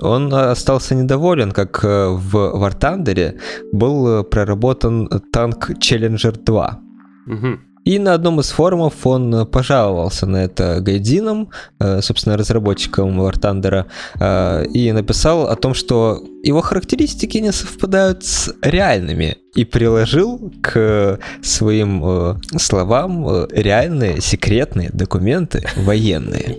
он 0.00 0.34
остался 0.34 0.94
недоволен, 0.94 1.52
как 1.52 1.82
э, 1.84 2.08
в 2.08 2.34
War 2.34 2.78
Thunder 2.78 3.40
был 3.72 4.08
э, 4.08 4.24
проработан 4.24 5.08
танк 5.32 5.70
Challenger 5.70 6.36
2. 6.44 6.80
Мгм. 7.26 7.60
И 7.86 8.00
на 8.00 8.14
одном 8.14 8.40
из 8.40 8.50
форумов 8.50 9.06
он 9.06 9.32
э, 9.32 9.46
пожаловался 9.46 10.26
на 10.26 10.38
это 10.38 10.80
гайдинам, 10.80 11.50
э, 11.78 12.02
собственно, 12.02 12.36
разработчикам 12.36 13.20
War 13.20 13.34
Thunder, 13.34 13.84
э, 14.18 14.66
и 14.74 14.90
написал 14.90 15.46
о 15.46 15.54
том, 15.54 15.72
что 15.72 16.20
его 16.42 16.62
характеристики 16.62 17.38
не 17.38 17.52
совпадают 17.52 18.24
с 18.24 18.52
реальными 18.60 19.36
и 19.54 19.64
приложил 19.64 20.52
к 20.62 21.20
своим 21.42 22.40
словам 22.58 23.46
реальные 23.50 24.20
секретные 24.20 24.90
документы 24.92 25.62
военные. 25.76 26.56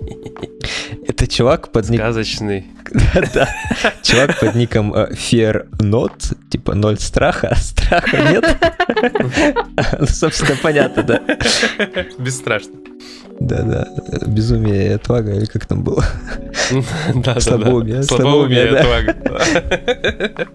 Это 1.06 1.26
чувак 1.26 1.72
под 1.72 1.88
ником... 1.90 2.06
Сказочный. 2.06 2.66
Да, 3.34 3.48
чувак 4.02 4.40
под 4.40 4.54
ником 4.54 4.94
Fear 4.94 5.68
Not, 5.78 6.36
типа 6.50 6.74
ноль 6.74 6.98
страха, 6.98 7.48
а 7.48 7.56
страха 7.56 8.16
нет. 8.16 8.56
Ну, 9.98 10.06
собственно, 10.06 10.56
понятно, 10.62 11.02
да. 11.02 11.17
Бесстрашно. 12.18 12.74
Да-да, 13.40 13.86
безумие 14.26 14.86
и 14.86 14.92
отвага, 14.92 15.32
или 15.32 15.44
как 15.44 15.66
там 15.66 15.84
было? 15.84 16.04
Слабоумие, 17.38 18.02
слабоумие, 18.02 18.64
и 18.64 18.74
отвага. 18.74 19.14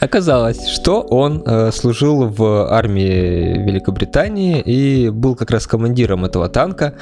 Оказалось, 0.00 0.68
что 0.68 1.00
он 1.00 1.42
э, 1.46 1.70
служил 1.72 2.28
в 2.28 2.70
армии 2.70 3.64
Великобритании 3.64 4.60
и 4.60 5.08
был 5.08 5.34
как 5.34 5.50
раз 5.50 5.66
командиром 5.66 6.24
этого 6.24 6.48
танка 6.48 6.94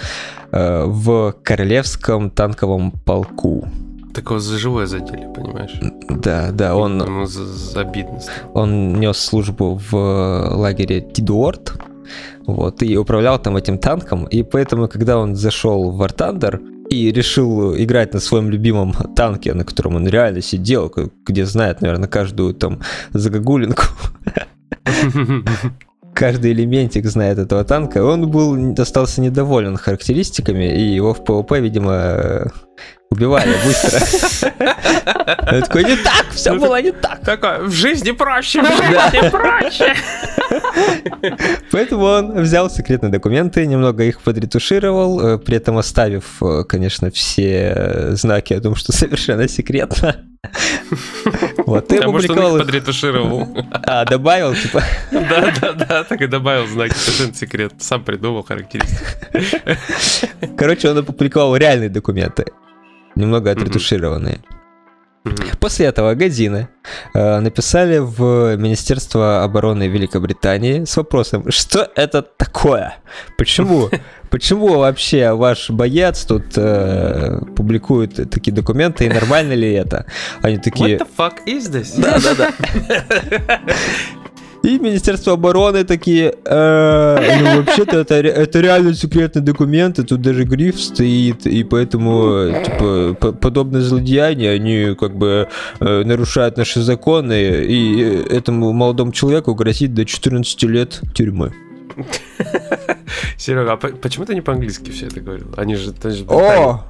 э, 0.52 0.84
в 0.86 1.34
Королевском 1.42 2.30
танковом 2.30 2.92
полку. 2.92 3.68
Такого 4.14 4.40
за 4.40 4.58
живое 4.58 4.86
задели, 4.86 5.26
понимаешь? 5.34 5.72
Да, 6.08 6.50
да, 6.52 6.76
он... 6.76 7.02
Ему 7.02 7.26
обидно 7.74 8.20
Он 8.52 8.92
нес 9.00 9.18
службу 9.18 9.80
в 9.90 9.96
лагере 10.54 11.00
Тидуорт, 11.00 11.72
вот, 12.47 12.82
и 12.82 12.97
управлял 12.97 13.38
там 13.38 13.57
этим 13.57 13.78
танком, 13.78 14.24
и 14.24 14.43
поэтому, 14.43 14.88
когда 14.88 15.18
он 15.18 15.36
зашел 15.36 15.90
в 15.90 16.03
War 16.03 16.14
Thunder, 16.14 16.61
и 16.93 17.11
решил 17.11 17.74
играть 17.74 18.12
на 18.12 18.20
своем 18.20 18.51
любимом 18.51 18.93
танке, 19.16 19.55
на 19.55 19.64
котором 19.64 19.97
он 19.97 20.07
реально 20.07 20.43
сидел, 20.43 20.93
где 21.26 21.47
знает, 21.47 21.80
наверное, 21.80 22.09
каждую 22.09 22.55
там 22.55 22.80
загогулинку. 23.12 23.84
Каждый 26.14 26.53
элементик 26.53 27.07
знает 27.07 27.38
этого 27.38 27.64
танка. 27.64 28.05
Он 28.05 28.30
был, 28.30 28.74
остался 28.78 29.22
недоволен 29.22 29.78
характеристиками, 29.78 30.64
и 30.76 30.95
его 30.95 31.14
в 31.14 31.24
PvP, 31.24 31.60
видимо, 31.61 32.53
убивали 33.11 33.55
быстро. 33.64 33.99
Я 35.53 35.61
такой, 35.62 35.84
не 35.84 35.97
так, 35.97 36.26
все 36.32 36.55
было 36.59 36.82
не 36.82 36.93
так. 36.93 37.20
Такой, 37.20 37.66
в 37.66 37.72
жизни 37.72 38.11
проще, 38.11 38.61
в 38.61 38.66
жизни 38.66 39.30
проще. 39.30 39.95
Поэтому 41.70 42.04
он 42.04 42.42
взял 42.42 42.70
секретные 42.70 43.10
документы, 43.10 43.66
немного 43.66 44.04
их 44.04 44.20
подретушировал, 44.20 45.20
э, 45.20 45.38
при 45.38 45.56
этом 45.56 45.78
оставив, 45.78 46.42
э, 46.42 46.64
конечно, 46.64 47.10
все 47.10 48.08
знаки 48.12 48.54
о 48.54 48.60
том, 48.60 48.74
что 48.74 48.92
совершенно 48.92 49.48
секретно. 49.48 50.16
Вот, 51.66 51.88
ты 51.88 51.98
опубликовал 51.98 52.56
их. 52.56 52.64
подретушировал. 52.64 53.48
А, 53.72 54.04
добавил, 54.04 54.54
типа? 54.54 54.82
Да, 55.12 55.54
да, 55.60 55.72
да, 55.72 56.04
так 56.04 56.20
и 56.20 56.26
добавил 56.26 56.66
знаки, 56.66 56.94
совершенно 56.94 57.34
секрет. 57.34 57.72
Сам 57.78 58.04
придумал 58.04 58.42
характеристики. 58.42 59.04
Короче, 60.56 60.90
он 60.90 60.98
опубликовал 60.98 61.56
реальные 61.56 61.90
документы 61.90 62.46
немного 63.14 63.50
отретушированные. 63.50 64.40
После 65.60 65.86
этого 65.86 66.14
Годзины 66.14 66.68
э, 67.14 67.40
написали 67.40 67.98
в 67.98 68.56
Министерство 68.56 69.44
обороны 69.44 69.86
Великобритании 69.86 70.84
с 70.84 70.96
вопросом, 70.96 71.50
что 71.50 71.88
это 71.94 72.22
такое? 72.22 72.96
Почему? 73.38 73.88
Почему 74.30 74.78
вообще 74.78 75.32
ваш 75.32 75.70
боец 75.70 76.24
тут 76.24 76.44
э, 76.56 77.40
публикует 77.54 78.30
такие 78.30 78.52
документы, 78.52 79.04
и 79.04 79.08
нормально 79.08 79.52
ли 79.52 79.72
это? 79.72 80.06
Они 80.40 80.58
такие... 80.58 80.96
What 80.96 81.06
the 81.06 81.08
fuck 81.16 81.34
is 81.46 81.70
this? 81.70 82.00
Да, 82.00 82.18
да, 82.18 82.34
да. 82.34 83.60
И 84.62 84.78
Министерство 84.78 85.32
обороны 85.32 85.84
такие, 85.84 86.34
э, 86.44 87.38
ну 87.40 87.62
вообще-то 87.62 87.98
это, 87.98 88.14
это 88.14 88.60
реально 88.60 88.94
секретные 88.94 89.42
документы, 89.42 90.04
тут 90.04 90.22
даже 90.22 90.44
гриф 90.44 90.80
стоит, 90.80 91.46
и 91.46 91.64
поэтому 91.64 92.52
типа 92.64 93.16
по 93.20 93.32
подобные 93.32 93.82
злодеяния, 93.82 94.52
они 94.52 94.94
как 94.94 95.16
бы 95.16 95.48
э, 95.80 96.04
нарушают 96.04 96.56
наши 96.56 96.80
законы, 96.80 97.64
и 97.64 98.02
этому 98.30 98.72
молодому 98.72 99.10
человеку 99.12 99.54
грозит 99.54 99.94
до 99.94 100.04
14 100.04 100.62
лет 100.64 101.00
тюрьмы. 101.12 101.52
Серега, 103.36 103.72
а 103.72 103.76
почему 103.76 104.24
ты 104.26 104.34
не 104.34 104.40
по-английски 104.42 104.90
все 104.90 105.06
это 105.06 105.20
говорил? 105.20 105.48
Они 105.56 105.74
же... 105.74 105.92
О! 106.28 106.84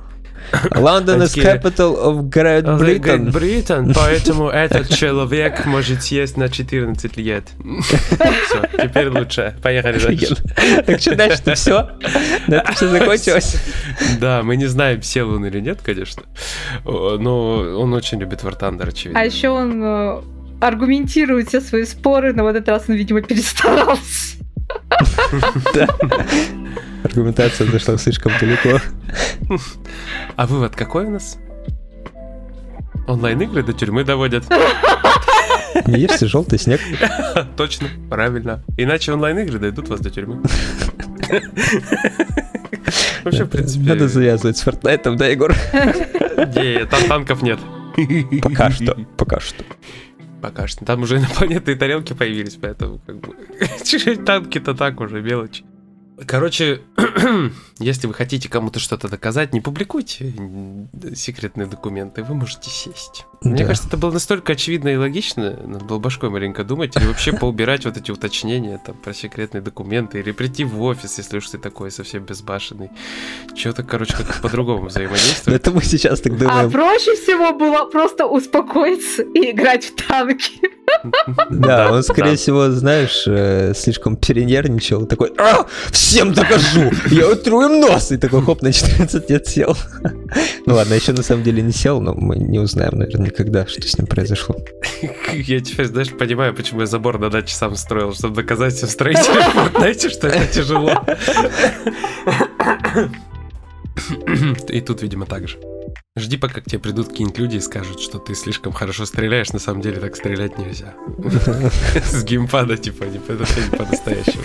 London 0.74 1.22
is 1.22 1.34
capital 1.34 1.96
of 1.96 2.30
Great 2.30 2.64
Britain. 2.64 3.30
Great 3.30 3.66
Britain, 3.66 3.92
поэтому 3.96 4.48
этот 4.48 4.88
человек 4.88 5.64
может 5.66 6.02
съесть 6.02 6.36
на 6.36 6.48
14 6.48 7.16
лет. 7.16 7.44
Все, 7.82 8.62
теперь 8.82 9.08
лучше. 9.08 9.54
Поехали 9.62 9.98
дальше. 9.98 10.36
Так 10.86 11.00
что 11.00 11.16
дальше-то 11.16 11.54
все? 11.54 11.88
На 12.46 12.56
этом 12.56 12.74
все 12.74 12.88
закончилось? 12.88 13.56
Да, 14.20 14.42
мы 14.42 14.56
не 14.56 14.66
знаем, 14.66 15.02
сел 15.02 15.30
он 15.30 15.46
или 15.46 15.60
нет, 15.60 15.80
конечно. 15.82 16.22
Но 16.84 17.78
он 17.78 17.92
очень 17.94 18.20
любит 18.20 18.40
War 18.42 18.58
Thunder, 18.58 18.88
очевидно. 18.88 19.20
А 19.20 19.24
еще 19.24 19.48
он 19.48 19.82
э, 19.82 20.20
аргументирует 20.60 21.48
все 21.48 21.60
свои 21.60 21.84
споры, 21.84 22.32
но 22.32 22.44
в 22.44 22.46
этот 22.46 22.68
раз 22.68 22.84
он, 22.88 22.94
видимо, 22.96 23.22
перестарался. 23.22 24.36
Аргументация 27.02 27.70
зашла 27.70 27.96
слишком 27.98 28.32
далеко. 28.40 28.80
А 30.36 30.46
вывод 30.46 30.76
какой 30.76 31.06
у 31.06 31.10
нас? 31.10 31.38
Онлайн-игры 33.06 33.62
до 33.62 33.72
тюрьмы 33.72 34.04
доводят. 34.04 34.44
Не 35.86 36.00
ешьте 36.00 36.26
желтый 36.26 36.58
снег. 36.58 36.80
Точно, 37.56 37.88
правильно. 38.08 38.62
Иначе 38.76 39.12
онлайн-игры 39.12 39.58
дойдут 39.58 39.88
вас 39.88 40.00
до 40.00 40.10
тюрьмы. 40.10 40.42
Вообще, 43.24 43.44
в 43.44 43.48
принципе... 43.48 43.84
Надо 43.84 44.08
завязывать 44.08 44.56
с 44.56 44.62
Фортнайтом, 44.62 45.16
да, 45.16 45.26
Егор? 45.28 45.52
Не, 45.52 46.84
там 46.86 47.04
танков 47.08 47.42
нет. 47.42 47.58
Пока 48.42 48.70
что, 48.70 48.96
пока 49.16 49.40
что. 49.40 49.64
Пока 50.40 50.66
что. 50.66 50.84
Там 50.84 51.02
уже 51.02 51.18
инопланетные 51.18 51.76
тарелки 51.76 52.12
появились, 52.14 52.58
поэтому 52.60 53.00
как 53.06 53.20
бы... 53.20 53.34
Танки-то 54.26 54.74
так 54.74 55.00
уже, 55.00 55.20
мелочи. 55.22 55.64
Короче, 56.26 56.82
если 57.78 58.06
вы 58.06 58.14
хотите 58.14 58.48
кому-то 58.48 58.80
что-то 58.80 59.08
доказать, 59.08 59.52
не 59.52 59.60
публикуйте 59.60 60.32
секретные 61.14 61.66
документы, 61.66 62.22
вы 62.22 62.34
можете 62.34 62.70
сесть. 62.70 63.26
Да. 63.42 63.50
Мне 63.50 63.64
кажется, 63.64 63.88
это 63.88 63.96
было 63.96 64.12
настолько 64.12 64.52
очевидно 64.52 64.88
и 64.88 64.96
логично, 64.96 65.58
надо 65.64 65.84
было 65.84 65.98
башкой 65.98 66.30
маленько 66.30 66.64
думать, 66.64 66.96
или 66.96 67.06
вообще 67.06 67.32
поубирать 67.32 67.84
вот 67.84 67.96
эти 67.96 68.10
уточнения 68.10 68.80
там 68.84 68.96
про 68.96 69.12
секретные 69.12 69.60
документы, 69.62 70.20
или 70.20 70.32
прийти 70.32 70.64
в 70.64 70.80
офис, 70.82 71.18
если 71.18 71.38
уж 71.38 71.48
ты 71.48 71.58
такой 71.58 71.90
совсем 71.90 72.24
безбашенный. 72.24 72.90
Чего-то, 73.54 73.82
короче, 73.82 74.16
как-то 74.16 74.40
по-другому 74.40 74.86
взаимодействовать. 74.86 75.60
Это 75.60 75.70
мы 75.70 75.82
сейчас 75.82 76.20
так 76.20 76.38
думаем. 76.38 76.66
А 76.66 76.70
проще 76.70 77.14
всего 77.16 77.52
было 77.52 77.84
просто 77.86 78.26
успокоиться 78.26 79.22
и 79.22 79.50
играть 79.50 79.84
в 79.84 80.06
танки. 80.06 80.81
Да, 81.50 81.92
он, 81.92 82.02
скорее 82.02 82.36
всего, 82.36 82.70
знаешь, 82.70 83.24
э, 83.26 83.72
слишком 83.74 84.16
перенервничал, 84.16 85.06
такой, 85.06 85.32
«А, 85.38 85.66
всем 85.90 86.32
докажу, 86.32 86.90
я 87.10 87.28
утру 87.28 87.62
им 87.62 87.80
нос, 87.80 88.12
и 88.12 88.16
такой, 88.16 88.42
хоп, 88.42 88.62
на 88.62 88.72
14 88.72 89.30
лет 89.30 89.46
сел. 89.46 89.76
Ну 90.66 90.74
ладно, 90.74 90.94
еще 90.94 91.12
на 91.12 91.22
самом 91.22 91.42
деле 91.42 91.62
не 91.62 91.72
сел, 91.72 92.00
но 92.00 92.14
мы 92.14 92.36
не 92.36 92.58
узнаем, 92.58 92.98
наверное, 92.98 93.26
никогда, 93.26 93.66
что 93.66 93.82
с 93.82 93.98
ним 93.98 94.06
произошло. 94.06 94.56
Я 95.32 95.60
теперь, 95.60 95.86
знаешь, 95.86 96.10
понимаю, 96.10 96.54
почему 96.54 96.80
я 96.80 96.86
забор 96.86 97.18
на 97.18 97.30
даче 97.30 97.54
сам 97.54 97.76
строил, 97.76 98.14
чтобы 98.14 98.36
доказать 98.36 98.74
всем 98.74 98.88
строителям, 98.88 99.70
знаете, 99.76 100.08
что 100.08 100.28
это 100.28 100.46
тяжело. 100.52 100.92
И 104.68 104.80
тут, 104.80 105.02
видимо, 105.02 105.26
так 105.26 105.48
же. 105.48 105.58
Жди, 106.14 106.36
пока 106.36 106.60
к 106.60 106.64
тебе 106.64 106.78
придут 106.78 107.08
какие-нибудь 107.08 107.38
люди 107.38 107.56
и 107.56 107.60
скажут, 107.60 107.98
что 107.98 108.18
ты 108.18 108.34
слишком 108.34 108.74
хорошо 108.74 109.06
стреляешь, 109.06 109.50
на 109.52 109.58
самом 109.58 109.80
деле 109.80 109.98
так 109.98 110.14
стрелять 110.14 110.58
нельзя. 110.58 110.94
С 112.04 112.22
геймпада, 112.22 112.76
типа, 112.76 113.04
не 113.04 113.18
по-настоящему. 113.18 114.42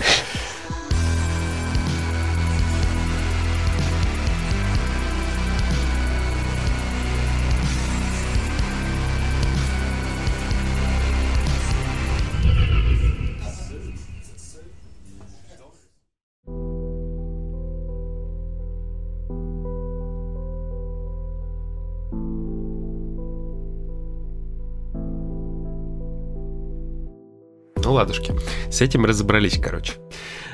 Ладушки, 27.98 28.32
с 28.70 28.80
этим 28.80 29.04
разобрались, 29.04 29.58
короче. 29.58 29.92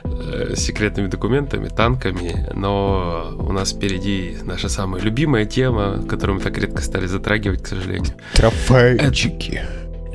э, 0.05 0.55
секретными 0.57 1.09
документами, 1.09 1.69
танками, 1.69 2.47
но 2.55 3.35
у 3.39 3.53
нас 3.53 3.73
впереди 3.73 4.37
наша 4.43 4.69
самая 4.69 5.01
любимая 5.03 5.45
тема, 5.47 6.03
которую 6.09 6.37
мы 6.37 6.43
так 6.43 6.59
редко 6.59 6.83
стали 6.83 7.07
затрагивать, 7.07 7.63
к 7.63 7.67
сожалению. 7.67 8.13
Трофейчики. 8.35 9.63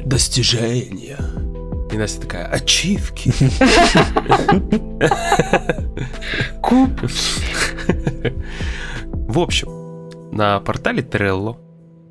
Достижения. 0.06 1.18
И 1.92 1.98
Настя 1.98 2.22
такая, 2.22 2.46
ачивки. 2.46 3.32
Куб. 6.62 6.92
В 9.12 9.40
общем, 9.40 9.68
на 10.32 10.60
портале 10.60 11.02
Trello, 11.02 11.58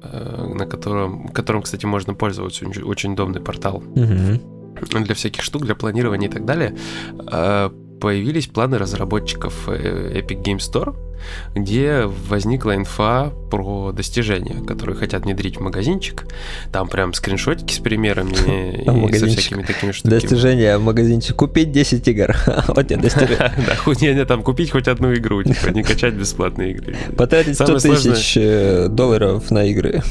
э, 0.03 0.53
на 0.55 0.67
котором, 0.67 1.29
которым, 1.29 1.63
кстати, 1.63 1.87
можно 1.87 2.15
пользоваться, 2.15 2.67
очень, 2.67 3.13
удобный 3.13 3.41
портал 3.41 3.83
Мгм. 3.95 4.41
Для 4.87 5.15
всяких 5.15 5.43
штук, 5.43 5.65
для 5.65 5.75
планирования 5.75 6.29
и 6.29 6.33
так 6.33 6.45
далее, 6.45 6.75
э, 7.31 7.71
появились 8.01 8.47
планы 8.47 8.79
разработчиков 8.79 9.69
э, 9.69 10.21
Epic 10.21 10.43
Game 10.43 10.59
Store, 10.59 10.95
где 11.57 12.03
возникла 12.29 12.77
инфа 12.77 13.33
про 13.51 13.91
достижения, 13.91 14.65
которые 14.65 14.97
хотят 14.97 15.25
внедрить 15.25 15.57
в 15.57 15.61
магазинчик. 15.61 16.25
Там 16.73 16.89
прям 16.89 17.13
скриншотики 17.13 17.73
с 17.75 17.79
примерами 17.81 18.83
Там 18.85 18.95
и 18.99 19.01
со 19.01 19.03
магазинчик. 19.03 19.39
всякими 19.41 19.63
такими 19.65 19.91
штуками. 19.91 20.21
Достижение 20.21 20.79
в 20.79 20.83
магазинчике. 20.85 21.35
Купить 21.35 21.73
10 21.73 22.07
игр. 22.09 22.37
Вот 22.69 22.87
тебе 22.87 22.99
достижение. 23.01 23.53
Да, 23.67 23.75
хоть 23.75 24.01
не, 24.01 24.25
там 24.25 24.45
купить 24.45 24.71
хоть 24.71 24.87
одну 24.87 25.13
игру, 25.15 25.43
типа, 25.43 25.71
не 25.71 25.83
качать 25.83 26.15
бесплатные 26.15 26.71
игры. 26.73 26.95
Потратить 27.17 27.57
100 27.57 27.65
Самое 27.67 27.81
сложное- 27.81 28.15
тысяч 28.15 28.37
э, 28.37 28.87
долларов 28.89 29.51
на 29.51 29.65
игры. 29.65 30.03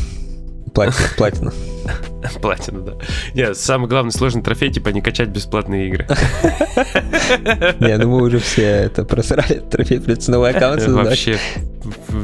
Платина, 0.78 1.07
платина. 1.17 1.51
Платина, 2.41 2.82
да. 2.82 2.93
Нет, 3.34 3.57
самый 3.57 3.89
главный 3.89 4.11
сложный 4.11 4.43
трофей, 4.43 4.69
типа, 4.69 4.89
не 4.89 5.01
качать 5.01 5.30
бесплатные 5.30 5.88
игры. 5.88 6.05
Не, 7.80 7.97
ну 7.97 8.09
мы 8.11 8.21
уже 8.21 8.38
все 8.38 8.63
это 8.63 9.03
просрали. 9.03 9.59
Трофей 9.71 9.99
придется 9.99 10.30
новый 10.30 10.51
аккаунт 10.51 10.84
создать. 10.84 11.05
Вообще, 11.05 11.39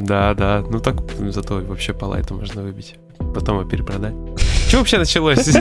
да, 0.01 0.35
да. 0.35 0.63
Ну 0.69 0.79
так 0.79 0.97
зато 1.31 1.61
вообще 1.61 1.93
по 1.93 2.05
лайту 2.05 2.35
можно 2.35 2.61
выбить. 2.61 2.93
Потом 3.33 3.59
его 3.59 3.67
перепродать. 3.67 4.13
Что 4.67 4.77
вообще 4.77 4.99
началось? 4.99 5.47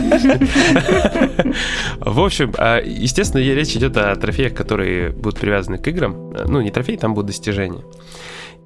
В 2.01 2.21
общем, 2.21 2.53
а, 2.59 2.79
естественно, 2.85 3.41
речь 3.41 3.75
идет 3.75 3.97
о 3.97 4.15
трофеях, 4.17 4.53
которые 4.53 5.13
будут 5.13 5.39
привязаны 5.39 5.79
к 5.79 5.89
играм. 5.89 6.35
Ну, 6.47 6.61
не 6.61 6.71
трофеи, 6.71 6.97
там 6.97 7.15
будут 7.15 7.29
достижения. 7.29 7.85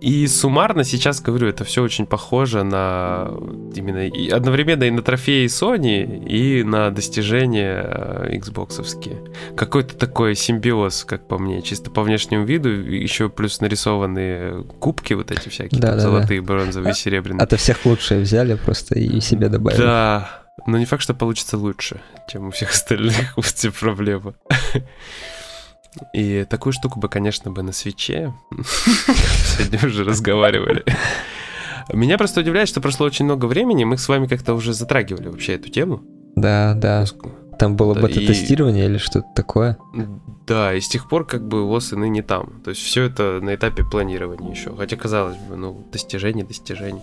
И 0.01 0.27
суммарно 0.27 0.85
сейчас, 0.85 1.23
говорю, 1.23 1.49
это 1.49 1.65
все 1.65 1.83
очень 1.83 2.07
похоже 2.07 2.65
на 2.65 3.31
именно 3.75 4.07
и 4.07 4.29
одновременно 4.29 4.85
и 4.85 4.91
на 4.91 5.01
трофеи 5.03 5.47
Sony, 5.47 6.27
и 6.27 6.63
на 6.63 6.91
достижения 6.91 7.83
э, 7.83 8.37
Xboxовские. 8.37 9.17
Какой-то 9.57 9.97
такой 9.97 10.35
симбиоз, 10.35 11.05
как 11.05 11.27
по 11.27 11.39
мне, 11.39 11.63
чисто 11.63 11.91
по 11.91 12.03
внешнему 12.03 12.45
виду, 12.45 12.69
еще 12.69 13.31
плюс 13.31 13.61
нарисованные 13.61 14.65
кубки 14.81 15.15
вот 15.15 15.31
эти 15.31 15.49
всякие, 15.49 15.81
Да, 15.81 15.89
там 15.89 15.97
да, 15.99 16.03
да. 16.05 16.11
золотые, 16.11 16.41
бронзовые, 16.43 16.95
серебряные. 16.95 17.43
Ото 17.43 17.57
всех 17.57 17.85
лучшее 17.87 18.21
взяли 18.21 18.55
просто 18.55 18.99
и 18.99 19.21
себе 19.21 19.49
добавили. 19.49 19.81
Да, 19.81 20.45
но 20.67 20.77
не 20.79 20.85
факт, 20.85 21.03
что 21.03 21.15
получится 21.15 21.57
лучше, 21.57 22.01
чем 22.29 22.49
у 22.49 22.51
всех 22.51 22.71
остальных, 22.73 23.37
вот 23.37 23.47
эти 23.47 23.71
проблемы. 23.71 24.35
И 26.13 26.45
такую 26.49 26.73
штуку 26.73 27.01
бы, 27.01 27.09
конечно, 27.09 27.51
бы 27.51 27.63
на 27.63 27.73
свече. 27.73 28.35
Сегодня 28.51 29.87
уже 29.87 30.05
разговаривали. 30.05 30.85
Меня 31.93 32.19
просто 32.19 32.41
удивляет, 32.41 32.69
что 32.69 32.81
прошло 32.81 33.07
очень 33.07 33.25
много 33.25 33.47
времени, 33.47 33.85
мы 33.85 33.97
с 33.97 34.09
вами 34.09 34.27
как-то 34.27 34.55
уже 34.55 34.73
затрагивали 34.73 35.29
вообще 35.29 35.55
эту 35.55 35.69
тему. 35.69 36.03
Да, 36.35 36.75
да. 36.75 37.05
Там 37.59 37.77
было 37.77 37.95
Да, 37.95 38.03
бета-тестирование 38.03 38.87
или 38.87 38.99
что-то 38.99 39.29
такое. 39.35 39.79
Да, 40.47 40.75
и 40.75 40.81
с 40.81 40.89
тех 40.89 41.09
пор 41.09 41.27
как 41.27 41.47
бы 41.47 41.67
ВОЗ 41.67 41.95
и 41.95 41.97
ныне 41.97 42.23
там. 42.23 42.61
То 42.63 42.71
есть 42.71 42.83
все 42.83 43.05
это 43.05 43.41
на 43.43 43.55
этапе 43.55 43.83
планирования 43.83 44.51
еще. 44.51 44.75
Хотя, 44.77 44.97
казалось 44.97 45.37
бы, 45.37 45.57
ну, 45.57 45.87
достижение, 45.91 46.45
достижение. 46.45 47.03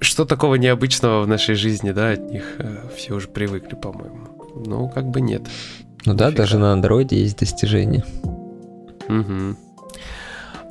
Что 0.00 0.24
такого 0.24 0.56
необычного 0.56 1.22
в 1.22 1.28
нашей 1.28 1.54
жизни, 1.54 1.92
да, 1.92 2.10
от 2.10 2.30
них 2.30 2.56
э, 2.58 2.88
все 2.96 3.14
уже 3.14 3.28
привыкли, 3.28 3.74
по-моему. 3.74 4.28
Ну, 4.54 4.88
как 4.88 5.06
бы 5.06 5.20
нет. 5.20 5.42
Ну 6.06 6.14
да, 6.14 6.26
Нифига. 6.26 6.42
даже 6.42 6.58
на 6.58 6.72
андроиде 6.72 7.16
есть 7.20 7.38
достижения. 7.38 8.04
Мгм. 9.08 9.56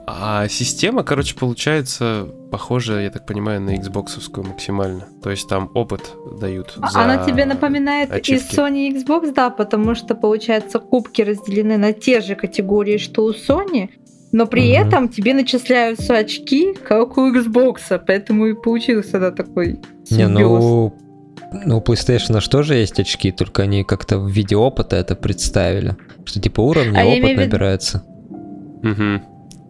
А 0.09 0.47
система, 0.47 1.03
короче, 1.03 1.36
получается 1.36 2.30
похожа, 2.49 3.01
я 3.01 3.09
так 3.09 3.25
понимаю, 3.25 3.59
на 3.59 3.75
Xboxовскую 3.75 4.47
максимально. 4.47 5.05
То 5.21 5.30
есть 5.32 5.49
там 5.49 5.69
опыт 5.73 6.13
дают. 6.39 6.75
за 6.78 6.99
А 6.99 7.03
Она 7.03 7.17
тебе 7.25 7.43
напоминает 7.45 8.09
ачивки. 8.11 8.53
и 8.53 8.57
Sony 8.57 8.88
и 8.88 8.97
Xbox, 9.03 9.34
да, 9.34 9.49
потому 9.49 9.95
что, 9.95 10.15
получается, 10.15 10.80
кубки 10.80 11.21
разделены 11.23 11.78
на 11.78 11.91
те 11.91 12.21
же 12.21 12.36
категории, 12.36 12.97
что 12.97 13.25
у 13.25 13.32
Sony, 13.32 13.89
но 14.32 14.45
при 14.47 14.61
Мгм. 14.80 14.88
этом 14.88 15.09
тебе 15.09 15.34
начисляются 15.34 16.15
очки, 16.15 16.73
как 16.73 17.17
у 17.17 17.30
Xbox, 17.34 18.01
поэтому 18.07 18.45
и 18.45 18.53
получился 18.53 19.19
да, 19.19 19.32
такой 19.32 19.73
Не, 20.09 20.17
симбиоз. 20.25 20.63
ну, 20.63 20.93
ну, 21.52 21.78
у 21.78 21.82
PlayStation 21.82 22.36
аж 22.38 22.48
тоже 22.48 22.76
есть 22.76 23.00
очки, 23.00 23.32
только 23.32 23.64
они 23.64 23.84
как-то 23.84 24.18
в 24.20 24.28
виде 24.30 24.56
опыта 24.56 24.95
это 24.95 25.16
представили. 25.16 25.95
Что 26.26 26.39
типа 26.41 26.62
уровни, 26.62 26.98
А 26.98 27.02
я 27.04 27.12
опыт 27.12 27.20
имею 27.20 27.38
в 27.38 27.39
виду- 27.39 27.52
набирается. 27.52 28.04
Мгм. 28.84 29.22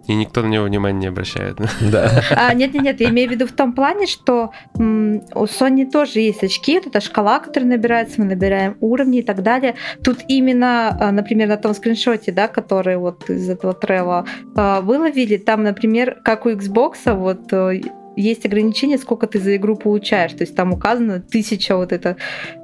И 0.07 0.15
никто 0.15 0.41
на 0.41 0.47
него 0.47 0.63
внимания 0.63 0.99
не 0.99 1.07
обращает. 1.07 1.57
Да. 1.91 2.09
А, 2.31 2.53
нет, 2.53 2.73
нет, 2.73 2.83
нет, 2.83 3.01
я 3.01 3.09
имею 3.09 3.27
в 3.27 3.31
виду 3.33 3.45
в 3.45 3.51
том 3.51 3.73
плане, 3.73 4.07
что 4.07 4.51
м, 4.79 5.17
у 5.35 5.43
Sony 5.43 5.89
тоже 5.91 6.21
есть 6.21 6.43
очки, 6.43 6.75
вот 6.79 6.87
эта 6.87 7.01
шкала, 7.01 7.39
которая 7.39 7.71
набирается, 7.71 8.21
мы 8.21 8.25
набираем 8.27 8.77
уровни 8.79 9.19
и 9.19 9.21
так 9.21 9.43
далее. 9.43 9.75
Тут 10.03 10.19
именно, 10.29 10.95
а, 10.99 11.11
например, 11.11 11.49
на 11.49 11.57
том 11.57 11.73
скриншоте, 11.73 12.31
да, 12.31 12.47
который 12.47 12.95
вот 12.97 13.29
из 13.29 13.49
этого 13.49 13.73
трела 13.73 14.25
а, 14.55 14.79
выловили, 14.79 15.35
там, 15.37 15.63
например, 15.63 16.17
как 16.23 16.45
у 16.45 16.51
Xbox, 16.51 17.13
вот 17.13 17.51
э, 17.51 17.81
есть 18.21 18.45
ограничение, 18.45 18.97
сколько 18.97 19.27
ты 19.27 19.39
за 19.39 19.55
игру 19.55 19.75
получаешь. 19.75 20.31
То 20.33 20.41
есть 20.43 20.55
там 20.55 20.73
указано 20.73 21.21
тысяча 21.21 21.75
вот 21.77 21.91
это 21.91 22.17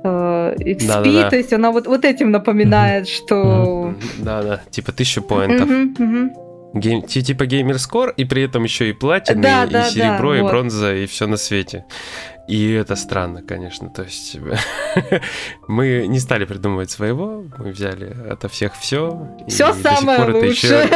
э, 0.03 0.55
XP, 0.59 0.87
Да-да-да. 0.87 1.29
то 1.29 1.35
есть 1.35 1.53
она 1.53 1.71
вот, 1.71 1.87
вот 1.87 2.05
этим 2.05 2.31
напоминает, 2.31 3.07
что... 3.07 3.93
Да-да, 4.17 4.61
типа 4.69 4.91
тысяча 4.91 5.21
поинтов. 5.21 5.69
Мгм, 5.69 5.95
мгм. 5.97 6.31
Гейм- 6.75 7.05
ти- 7.07 7.21
типа 7.21 7.45
геймер-скор, 7.45 8.15
и 8.17 8.25
при 8.25 8.41
этом 8.43 8.63
еще 8.63 8.89
и 8.89 8.93
платины, 8.93 9.43
Да, 9.43 9.65
и 9.65 9.69
да, 9.69 9.83
серебро, 9.83 10.31
да, 10.31 10.37
и 10.39 10.41
вот. 10.41 10.49
бронза, 10.49 10.95
и 10.95 11.05
все 11.05 11.27
на 11.27 11.37
свете. 11.37 11.85
И 12.47 12.71
это 12.71 12.95
странно, 12.95 13.41
конечно. 13.41 13.89
То 13.89 14.03
есть 14.03 14.37
мы 15.67 16.07
не 16.07 16.19
стали 16.19 16.45
придумывать 16.45 16.91
своего, 16.91 17.45
мы 17.57 17.71
взяли 17.71 18.15
ото 18.29 18.47
всех 18.49 18.73
все. 18.75 19.29
Всё 19.47 19.73
самое 19.73 20.25
лучшее. 20.33 20.87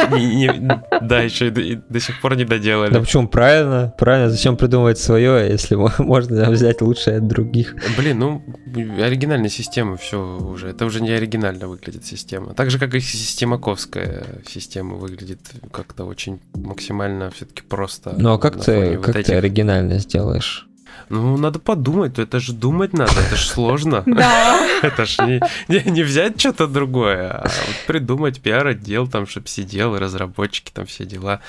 да, 1.00 1.20
еще 1.20 1.48
и 1.48 1.50
до, 1.50 1.60
и 1.60 1.76
до 1.88 2.00
сих 2.00 2.20
пор 2.20 2.36
не 2.36 2.44
доделали. 2.44 2.92
Да 2.92 3.00
почему 3.00 3.28
правильно? 3.28 3.94
Правильно, 3.98 4.30
зачем 4.30 4.56
придумывать 4.56 4.98
свое, 4.98 5.50
если 5.50 5.74
мо- 5.74 5.94
можно 5.98 6.50
взять 6.50 6.82
лучшее 6.82 7.18
от 7.18 7.26
других? 7.28 7.74
Блин, 7.96 8.18
ну, 8.18 8.42
оригинальная 9.02 9.48
система, 9.50 9.96
все 9.96 10.38
уже. 10.38 10.68
Это 10.68 10.84
уже 10.84 11.00
не 11.00 11.10
оригинально 11.10 11.66
выглядит 11.68 12.04
система. 12.04 12.52
Так 12.54 12.70
же, 12.70 12.78
как 12.78 12.94
и 12.94 13.00
системаковская 13.00 14.24
система 14.46 14.96
выглядит 14.96 15.40
как-то 15.72 16.04
очень 16.04 16.40
максимально 16.54 17.30
все-таки 17.30 17.62
просто. 17.62 18.14
Ну 18.18 18.32
а 18.34 18.38
как 18.38 18.62
ты, 18.62 18.98
как 18.98 19.14
ты 19.14 19.20
этих. 19.20 19.34
оригинально 19.34 19.98
сделаешь? 19.98 20.67
Ну, 21.08 21.36
надо 21.36 21.58
подумать, 21.58 22.18
это 22.18 22.40
же 22.40 22.52
думать 22.52 22.92
надо, 22.92 23.12
это 23.26 23.36
же 23.36 23.48
сложно. 23.48 24.02
Да. 24.18 24.58
Это 24.82 25.04
ж 25.06 25.18
не, 25.26 25.40
не, 25.68 25.90
не 25.90 26.02
взять 26.02 26.38
что-то 26.40 26.66
другое, 26.66 27.30
а 27.30 27.42
вот 27.42 27.76
придумать 27.86 28.40
пиар-отдел 28.40 29.08
там, 29.08 29.26
чтобы 29.26 29.48
сидел, 29.48 29.96
и 29.96 29.98
разработчики 29.98 30.70
там 30.72 30.86
все 30.86 31.04
дела. 31.04 31.40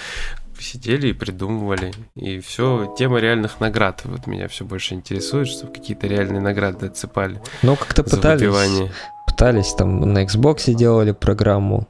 Сидели 0.59 1.07
и 1.07 1.13
придумывали. 1.13 1.93
И 2.15 2.41
все, 2.41 2.93
тема 2.97 3.19
реальных 3.19 3.61
наград. 3.61 4.01
Вот 4.03 4.27
меня 4.27 4.49
все 4.49 4.65
больше 4.65 4.93
интересует, 4.93 5.47
чтобы 5.47 5.71
какие-то 5.71 6.05
реальные 6.07 6.41
награды 6.41 6.87
отсыпали 6.87 7.39
Ну 7.61 7.77
как-то 7.77 8.03
пытались, 8.03 8.41
выбивание. 8.41 8.91
пытались 9.25 9.73
там 9.73 10.01
на 10.01 10.25
Xbox 10.25 10.73
делали 10.73 11.13
программу 11.13 11.87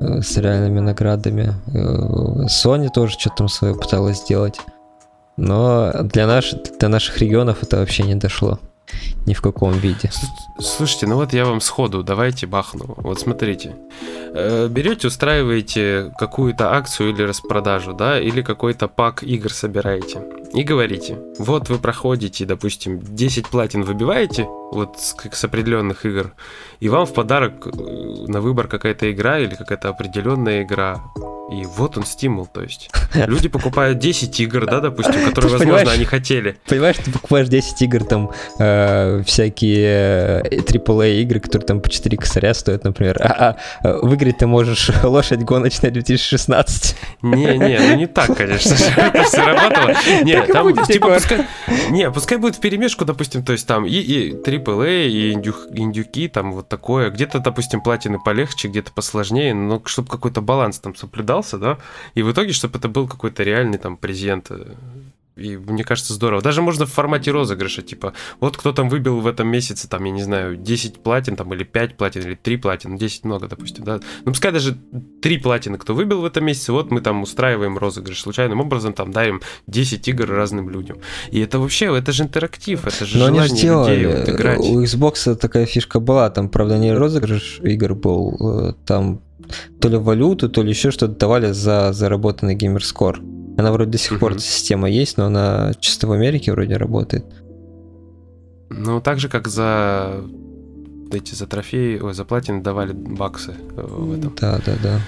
э, 0.00 0.22
с 0.22 0.36
реальными 0.38 0.80
наградами. 0.80 1.52
Э, 1.74 2.46
Sony 2.46 2.88
тоже 2.88 3.18
что-то 3.18 3.36
там 3.36 3.48
свое 3.48 3.74
пыталась 3.74 4.22
сделать. 4.22 4.58
Но 5.40 5.92
для, 6.02 6.26
наш, 6.26 6.52
для 6.78 6.88
наших 6.88 7.18
регионов 7.18 7.62
это 7.62 7.78
вообще 7.78 8.02
не 8.02 8.14
дошло. 8.14 8.58
Ни 9.26 9.34
в 9.34 9.40
каком 9.40 9.72
виде. 9.72 10.08
Слу- 10.08 10.60
Слушайте, 10.62 11.06
ну 11.06 11.14
вот 11.14 11.32
я 11.32 11.44
вам 11.44 11.60
сходу, 11.60 12.02
давайте 12.02 12.46
бахну. 12.46 12.94
Вот 12.96 13.20
смотрите. 13.20 13.76
Э, 14.34 14.66
Берете, 14.68 15.06
устраиваете 15.06 16.12
какую-то 16.18 16.72
акцию 16.74 17.10
или 17.10 17.22
распродажу, 17.22 17.92
да, 17.92 18.20
или 18.20 18.42
какой-то 18.42 18.88
пак 18.88 19.22
игр 19.22 19.52
собираете. 19.52 20.22
И 20.52 20.64
говорите, 20.64 21.18
вот 21.38 21.68
вы 21.68 21.78
проходите, 21.78 22.44
допустим, 22.44 22.98
10 23.00 23.46
платин 23.46 23.82
выбиваете, 23.84 24.44
вот 24.72 24.96
как 25.16 25.36
с 25.36 25.44
определенных 25.44 26.04
игр, 26.04 26.32
и 26.80 26.88
вам 26.88 27.06
в 27.06 27.14
подарок 27.14 27.66
э, 27.66 27.70
на 28.26 28.40
выбор 28.40 28.66
какая-то 28.66 29.10
игра 29.12 29.38
или 29.38 29.54
какая-то 29.54 29.88
определенная 29.88 30.62
игра. 30.64 31.00
И 31.50 31.64
вот 31.64 31.98
он 31.98 32.04
стимул, 32.04 32.46
то 32.46 32.62
есть. 32.62 32.90
Люди 33.14 33.48
покупают 33.48 33.98
10 33.98 34.38
игр, 34.40 34.66
да, 34.66 34.80
допустим, 34.80 35.26
которые, 35.26 35.52
возможно, 35.58 35.90
они 35.90 36.04
хотели. 36.04 36.56
Понимаешь, 36.68 36.96
ты 36.96 37.10
покупаешь 37.10 37.48
10 37.48 37.82
игр, 37.82 38.04
там, 38.04 38.30
э, 38.60 39.22
всякие 39.26 40.42
AAA 40.42 41.02
э, 41.02 41.20
игры, 41.22 41.40
которые 41.40 41.66
там 41.66 41.80
по 41.80 41.88
4 41.88 42.16
косаря 42.16 42.54
стоят, 42.54 42.84
например, 42.84 43.20
а, 43.20 43.56
а 43.82 43.98
выиграть 43.98 44.38
ты 44.38 44.46
можешь 44.46 44.90
лошадь 45.02 45.40
гоночная 45.40 45.90
2016. 45.90 46.96
Не-не, 47.22 47.78
ну 47.80 47.96
не 47.96 48.06
так, 48.06 48.36
конечно 48.36 48.76
же, 48.76 48.84
это 48.96 49.24
все 49.24 49.44
работало. 49.44 49.94
Не, 50.22 50.42
там, 50.42 50.84
типа, 50.84 51.14
пускай, 51.14 51.46
не, 51.90 52.10
пускай 52.12 52.38
будет 52.38 52.56
в 52.56 52.60
перемешку, 52.60 53.04
допустим, 53.04 53.44
то 53.44 53.52
есть 53.52 53.66
там 53.66 53.86
и, 53.86 53.90
и 53.90 54.32
AAA, 54.34 55.08
и 55.08 55.32
индюх, 55.32 55.66
индюки, 55.72 56.28
там 56.28 56.52
вот 56.52 56.68
такое, 56.68 57.10
где-то, 57.10 57.40
допустим, 57.40 57.80
платины 57.80 58.20
полегче, 58.24 58.68
где-то 58.68 58.92
посложнее, 58.92 59.52
но 59.52 59.82
чтобы 59.86 60.08
какой-то 60.08 60.40
баланс 60.40 60.78
там 60.78 60.94
соблюдал, 60.94 61.39
пытался, 61.40 61.58
да, 61.58 61.78
и 62.14 62.22
в 62.22 62.30
итоге, 62.30 62.52
чтобы 62.52 62.78
это 62.78 62.88
был 62.88 63.08
какой-то 63.08 63.42
реальный 63.42 63.78
там 63.78 63.96
презент. 63.96 64.50
Э, 64.50 64.74
и 65.36 65.56
мне 65.56 65.84
кажется, 65.84 66.12
здорово. 66.12 66.42
Даже 66.42 66.60
можно 66.60 66.84
в 66.84 66.92
формате 66.92 67.30
розыгрыша, 67.30 67.82
типа, 67.82 68.12
вот 68.40 68.56
кто 68.56 68.72
там 68.72 68.88
выбил 68.90 69.20
в 69.20 69.26
этом 69.26 69.48
месяце, 69.48 69.88
там, 69.88 70.04
я 70.04 70.10
не 70.10 70.22
знаю, 70.22 70.56
10 70.56 71.02
платин, 71.02 71.36
там, 71.36 71.54
или 71.54 71.64
5 71.64 71.96
платин, 71.96 72.22
или 72.22 72.34
3 72.34 72.56
платин, 72.58 72.96
10 72.98 73.24
много, 73.24 73.48
допустим, 73.48 73.84
да. 73.84 74.00
Ну, 74.24 74.32
пускай 74.32 74.52
даже 74.52 74.76
3 75.22 75.38
платины, 75.38 75.78
кто 75.78 75.94
выбил 75.94 76.20
в 76.20 76.24
этом 76.24 76.44
месяце, 76.44 76.72
вот 76.72 76.90
мы 76.90 77.00
там 77.00 77.22
устраиваем 77.22 77.78
розыгрыш, 77.78 78.20
случайным 78.20 78.60
образом 78.60 78.92
там 78.92 79.12
дарим 79.12 79.40
10 79.66 80.08
игр 80.08 80.28
разным 80.28 80.68
людям. 80.68 80.98
И 81.32 81.40
это 81.40 81.58
вообще, 81.58 81.96
это 81.96 82.12
же 82.12 82.24
интерактив, 82.24 82.86
это 82.86 83.06
же 83.06 83.18
Но 83.18 83.26
желание 83.26 83.42
они 83.42 83.56
же 83.56 83.62
делали. 83.62 83.96
людей 83.96 84.16
вот 84.18 84.28
играть. 84.28 84.58
У 84.58 84.82
Xbox 84.82 85.36
такая 85.36 85.64
фишка 85.64 86.00
была, 86.00 86.28
там, 86.30 86.48
правда, 86.48 86.76
не 86.76 86.92
розыгрыш 86.92 87.60
игр 87.62 87.94
был, 87.94 88.36
э, 88.40 88.74
там 88.84 89.20
то 89.80 89.88
ли 89.88 89.96
валюту, 89.96 90.48
то 90.48 90.62
ли 90.62 90.70
еще 90.70 90.90
что-то 90.90 91.14
давали 91.14 91.52
за 91.52 91.92
заработанный 91.92 92.54
геймерскор. 92.54 93.20
Она 93.58 93.72
вроде 93.72 93.92
до 93.92 93.98
сих 93.98 94.18
пор 94.18 94.38
система 94.40 94.88
есть, 94.88 95.18
но 95.18 95.26
она 95.26 95.72
чисто 95.80 96.06
в 96.06 96.12
Америке 96.12 96.52
вроде 96.52 96.76
работает. 96.76 97.24
Ну, 98.70 99.00
так 99.00 99.18
же, 99.18 99.28
как 99.28 99.48
за 99.48 100.22
эти 101.12 101.34
за 101.34 101.46
трофеи, 101.46 101.98
ой, 101.98 102.14
за 102.14 102.24
платины 102.24 102.62
давали 102.62 102.92
баксы 102.92 103.54
э, 103.76 103.82
в 103.82 104.18
этом. 104.18 104.34
Да, 104.40 104.60
да, 104.64 104.72
да. 104.82 105.00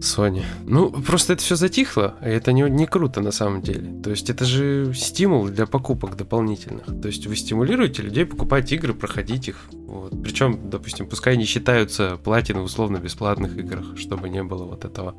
Sony. 0.00 0.44
Ну, 0.64 0.90
просто 0.90 1.32
это 1.32 1.42
все 1.42 1.56
затихло, 1.56 2.14
и 2.22 2.28
это 2.28 2.52
не, 2.52 2.62
не 2.62 2.86
круто 2.86 3.20
на 3.20 3.32
самом 3.32 3.62
деле. 3.62 4.00
То 4.02 4.10
есть 4.10 4.30
это 4.30 4.44
же 4.44 4.92
стимул 4.94 5.48
для 5.48 5.66
покупок 5.66 6.16
дополнительных. 6.16 6.86
То 7.02 7.08
есть 7.08 7.26
вы 7.26 7.34
стимулируете 7.36 8.02
людей 8.02 8.24
покупать 8.24 8.70
игры, 8.72 8.94
проходить 8.94 9.48
их. 9.48 9.56
Вот. 9.72 10.22
Причем, 10.22 10.70
допустим, 10.70 11.06
пускай 11.06 11.36
не 11.36 11.44
считаются 11.44 12.18
платины 12.22 12.60
в 12.60 12.64
условно-бесплатных 12.64 13.56
играх, 13.56 13.96
чтобы 13.96 14.28
не 14.28 14.42
было 14.42 14.64
вот 14.64 14.84
этого 14.84 15.14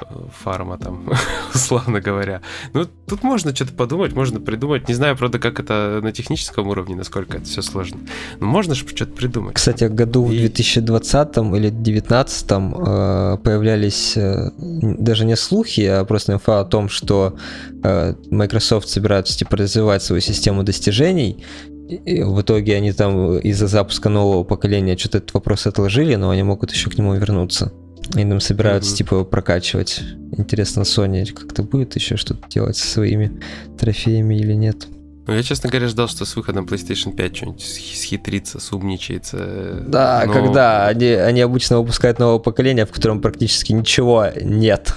э, 0.00 0.04
фарма 0.42 0.78
там, 0.78 1.10
условно 1.54 2.00
говоря. 2.00 2.40
Ну, 2.72 2.86
тут 3.06 3.22
можно 3.22 3.54
что-то 3.54 3.72
подумать, 3.74 4.14
можно 4.14 4.40
придумать. 4.40 4.88
Не 4.88 4.94
знаю, 4.94 5.16
правда, 5.16 5.38
как 5.38 5.60
это 5.60 6.00
на 6.02 6.10
техническом 6.10 6.66
уровне, 6.68 6.96
насколько 6.96 7.36
это 7.36 7.46
все 7.46 7.62
сложно. 7.62 8.00
Но 8.40 8.46
можно 8.46 8.74
же 8.74 8.88
что-то 8.88 9.12
придумать. 9.12 9.54
Кстати, 9.54 9.84
году 9.84 10.24
и... 10.30 10.38
в 10.38 10.40
2020 10.40 11.36
или 11.36 11.70
2019 11.70 12.50
э, 12.50 13.36
появлялись 13.44 14.07
э, 14.16 14.50
даже 14.56 15.24
не 15.24 15.36
слухи, 15.36 15.82
а 15.82 16.04
просто 16.04 16.32
инфа 16.32 16.60
о 16.60 16.64
том, 16.64 16.88
что 16.88 17.36
э, 17.82 18.14
Microsoft 18.30 18.88
собирается 18.88 19.36
типа 19.36 19.56
развивать 19.56 20.02
свою 20.02 20.20
систему 20.20 20.62
достижений, 20.62 21.44
и 21.88 22.22
в 22.22 22.40
итоге 22.40 22.76
они 22.76 22.92
там 22.92 23.38
из-за 23.38 23.66
запуска 23.66 24.08
нового 24.08 24.44
поколения 24.44 24.96
что-то 24.96 25.18
этот 25.18 25.34
вопрос 25.34 25.66
отложили, 25.66 26.16
но 26.16 26.30
они 26.30 26.42
могут 26.42 26.72
еще 26.72 26.90
к 26.90 26.98
нему 26.98 27.14
вернуться. 27.14 27.72
Они 28.14 28.28
там 28.28 28.40
собираются, 28.40 28.92
mm-hmm. 28.92 28.96
типа, 28.96 29.24
прокачивать. 29.24 30.00
Интересно, 30.36 30.82
Sony 30.82 31.26
как-то 31.32 31.62
будет 31.62 31.94
еще 31.94 32.16
что-то 32.16 32.48
делать 32.48 32.76
со 32.76 32.86
своими 32.86 33.40
трофеями 33.78 34.34
или 34.34 34.54
нет? 34.54 34.86
Ну, 35.28 35.34
я, 35.34 35.42
честно 35.42 35.68
говоря, 35.68 35.88
ждал, 35.88 36.08
что 36.08 36.24
с 36.24 36.34
выходом 36.36 36.64
PlayStation 36.64 37.14
5 37.14 37.36
что-нибудь 37.36 37.60
схитрится, 37.60 38.60
сумничается. 38.60 39.84
Да, 39.86 40.24
но... 40.26 40.32
когда 40.32 40.86
они, 40.86 41.04
они 41.04 41.42
обычно 41.42 41.78
выпускают 41.78 42.18
новое 42.18 42.38
поколение, 42.38 42.86
в 42.86 42.92
котором 42.92 43.20
практически 43.20 43.74
ничего 43.74 44.28
нет. 44.40 44.94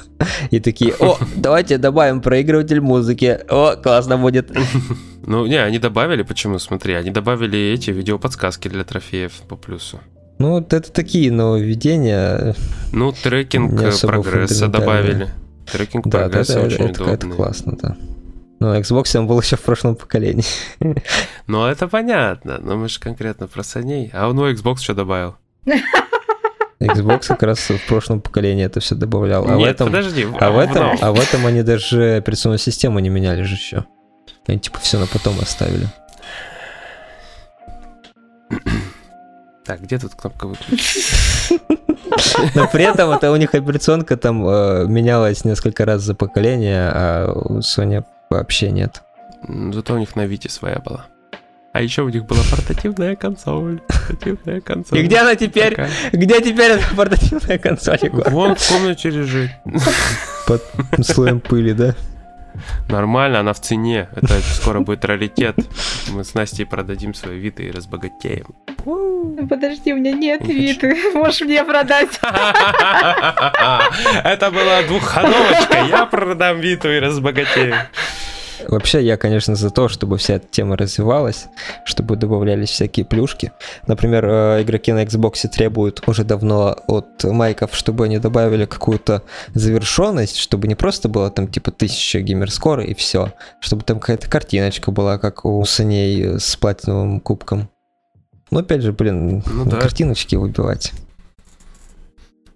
И 0.49 0.61
такие, 0.61 0.93
о, 1.01 1.17
давайте 1.35 1.77
добавим 1.77 2.21
проигрыватель 2.21 2.79
музыки. 2.79 3.41
О, 3.49 3.75
классно 3.75 4.17
будет. 4.17 4.51
Ну, 5.23 5.45
не, 5.45 5.57
они 5.57 5.77
добавили, 5.77 6.23
почему, 6.23 6.57
смотри, 6.57 6.95
они 6.95 7.11
добавили 7.11 7.59
эти 7.59 7.91
видеоподсказки 7.91 8.67
для 8.69 8.83
трофеев 8.83 9.33
по 9.47 9.55
плюсу. 9.55 9.99
Ну, 10.39 10.53
вот 10.53 10.73
это 10.73 10.91
такие 10.91 11.31
нововведения. 11.31 12.55
Ну, 12.91 13.11
трекинг 13.11 13.79
прогресса 14.01 14.67
добавили. 14.67 15.29
Трекинг 15.71 16.07
да, 16.07 16.21
прогресса 16.21 16.61
очень 16.61 16.85
это, 16.85 17.03
удобный. 17.03 17.13
Это 17.13 17.27
классно, 17.27 17.77
да. 17.79 17.97
Но 18.61 18.77
Xbox 18.77 19.17
он 19.17 19.25
был 19.25 19.41
еще 19.41 19.55
в 19.55 19.61
прошлом 19.61 19.95
поколении. 19.95 20.45
Ну, 21.47 21.65
это 21.65 21.87
понятно, 21.87 22.59
но 22.59 22.77
мы 22.77 22.87
же 22.87 22.99
конкретно 22.99 23.47
про 23.47 23.63
саней. 23.63 24.09
А 24.13 24.29
он 24.29 24.35
ну, 24.37 24.49
Xbox 24.49 24.77
что 24.77 24.93
добавил? 24.93 25.35
Xbox 26.79 27.27
как 27.27 27.43
раз 27.43 27.59
в 27.69 27.87
прошлом 27.87 28.21
поколении 28.21 28.63
это 28.63 28.79
все 28.79 28.95
добавлял. 28.95 29.43
А 29.45 29.55
Нет, 29.55 29.59
в 29.59 29.63
этом, 29.63 29.87
подожди. 29.87 30.27
А 30.39 30.51
в, 30.51 30.59
этом, 30.59 30.95
а 31.01 31.11
в 31.11 31.19
этом 31.19 31.45
они 31.47 31.63
даже 31.63 32.17
операционную 32.17 32.59
систему 32.59 32.99
не 32.99 33.09
меняли 33.09 33.41
же 33.41 33.55
еще. 33.55 33.85
Они 34.47 34.59
типа 34.59 34.79
все 34.79 34.99
на 34.99 35.07
потом 35.07 35.39
оставили. 35.41 35.87
Так, 39.63 39.81
где 39.81 39.99
тут 39.99 40.15
кнопка 40.15 40.47
выключить? 40.47 41.05
Но 42.55 42.67
при 42.67 42.83
этом 42.83 43.11
это 43.11 43.31
у 43.31 43.35
них 43.35 43.53
операционка 43.53 44.17
там 44.17 44.45
э, 44.47 44.85
менялась 44.87 45.45
несколько 45.45 45.85
раз 45.85 46.01
за 46.01 46.15
поколение, 46.15 46.89
а 46.91 47.31
у 47.31 47.59
Sony 47.59 48.03
вообще 48.37 48.71
нет. 48.71 49.03
Зато 49.47 49.93
у 49.95 49.97
них 49.97 50.15
на 50.15 50.25
Вите 50.25 50.49
своя 50.49 50.79
была. 50.79 51.05
А 51.73 51.81
еще 51.81 52.01
у 52.01 52.09
них 52.09 52.25
была 52.25 52.41
портативная 52.51 53.15
консоль. 53.15 53.81
Портативная 53.87 54.59
консоль. 54.59 54.99
И 54.99 55.03
где 55.03 55.19
она 55.19 55.35
теперь? 55.35 55.71
Такая. 55.71 55.89
Где 56.11 56.41
теперь 56.41 56.71
эта 56.71 56.95
портативная 56.95 57.57
консоль, 57.57 57.99
Егор? 58.01 58.29
Вон 58.29 58.55
в 58.55 58.67
комнате 58.67 59.09
лежит. 59.09 59.51
Под 60.47 60.61
слоем 61.01 61.39
пыли, 61.39 61.71
да? 61.71 61.95
Нормально, 62.89 63.39
она 63.39 63.53
в 63.53 63.59
цене. 63.59 64.09
Это 64.15 64.39
скоро 64.41 64.79
будет 64.81 65.05
раритет. 65.05 65.55
Мы 66.09 66.23
с 66.23 66.33
Настей 66.33 66.65
продадим 66.65 67.13
свои 67.13 67.39
виды 67.39 67.63
и 67.63 67.71
разбогатеем. 67.71 68.47
Подожди, 69.47 69.93
у 69.93 69.97
меня 69.97 70.11
нет 70.11 70.45
виды. 70.45 70.97
Можешь 71.13 71.41
мне 71.41 71.63
продать. 71.63 72.09
Это 74.23 74.51
была 74.51 74.83
двухходовочка. 74.83 75.85
Я 75.87 76.05
продам 76.05 76.59
Виту 76.59 76.89
и 76.89 76.99
разбогатею. 76.99 77.75
Вообще, 78.67 79.03
я, 79.03 79.17
конечно, 79.17 79.55
за 79.55 79.69
то, 79.69 79.87
чтобы 79.87 80.17
вся 80.17 80.35
эта 80.35 80.47
тема 80.47 80.77
развивалась, 80.77 81.47
чтобы 81.85 82.15
добавлялись 82.15 82.69
всякие 82.69 83.05
плюшки. 83.05 83.51
Например, 83.87 84.25
э, 84.25 84.61
игроки 84.63 84.91
на 84.91 85.03
Xbox 85.03 85.47
требуют 85.47 86.01
уже 86.07 86.23
давно 86.23 86.75
от 86.87 87.23
майков, 87.23 87.75
чтобы 87.75 88.05
они 88.05 88.19
добавили 88.19 88.65
какую-то 88.65 89.23
завершенность, 89.53 90.37
чтобы 90.37 90.67
не 90.67 90.75
просто 90.75 91.09
было 91.09 91.29
там 91.29 91.47
типа 91.47 91.71
тысяча 91.71 92.19
геймерскора 92.21 92.83
и 92.83 92.93
все, 92.93 93.33
чтобы 93.59 93.83
там 93.83 93.99
какая-то 93.99 94.29
картиночка 94.29 94.91
была, 94.91 95.17
как 95.17 95.45
у 95.45 95.63
саней 95.65 96.39
с 96.39 96.55
платиновым 96.55 97.19
кубком. 97.19 97.69
Но 98.51 98.59
опять 98.59 98.81
же, 98.81 98.91
блин, 98.91 99.43
ну, 99.45 99.65
да. 99.65 99.79
картиночки 99.79 100.35
выбивать. 100.35 100.91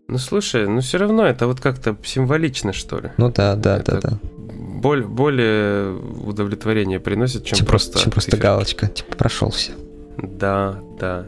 Ну 0.08 0.18
слушай, 0.18 0.68
ну 0.68 0.82
все 0.82 0.98
равно 0.98 1.26
это 1.26 1.48
вот 1.48 1.60
как-то 1.60 1.98
символично, 2.04 2.74
что 2.74 3.00
ли. 3.00 3.12
Ну 3.18 3.32
да, 3.32 3.56
да, 3.56 3.78
это 3.78 4.00
да, 4.00 4.10
да. 4.10 4.20
Боль, 4.38 5.04
более 5.04 5.96
удовлетворение 5.96 7.00
приносит, 7.00 7.44
чем, 7.46 7.58
чем 7.58 7.68
просто. 7.68 8.00
Чем 8.00 8.12
просто 8.12 8.38
галочка, 8.38 8.88
типа 8.88 9.16
прошел 9.16 9.50
все. 9.50 9.74
Да, 10.18 10.80
да. 11.00 11.26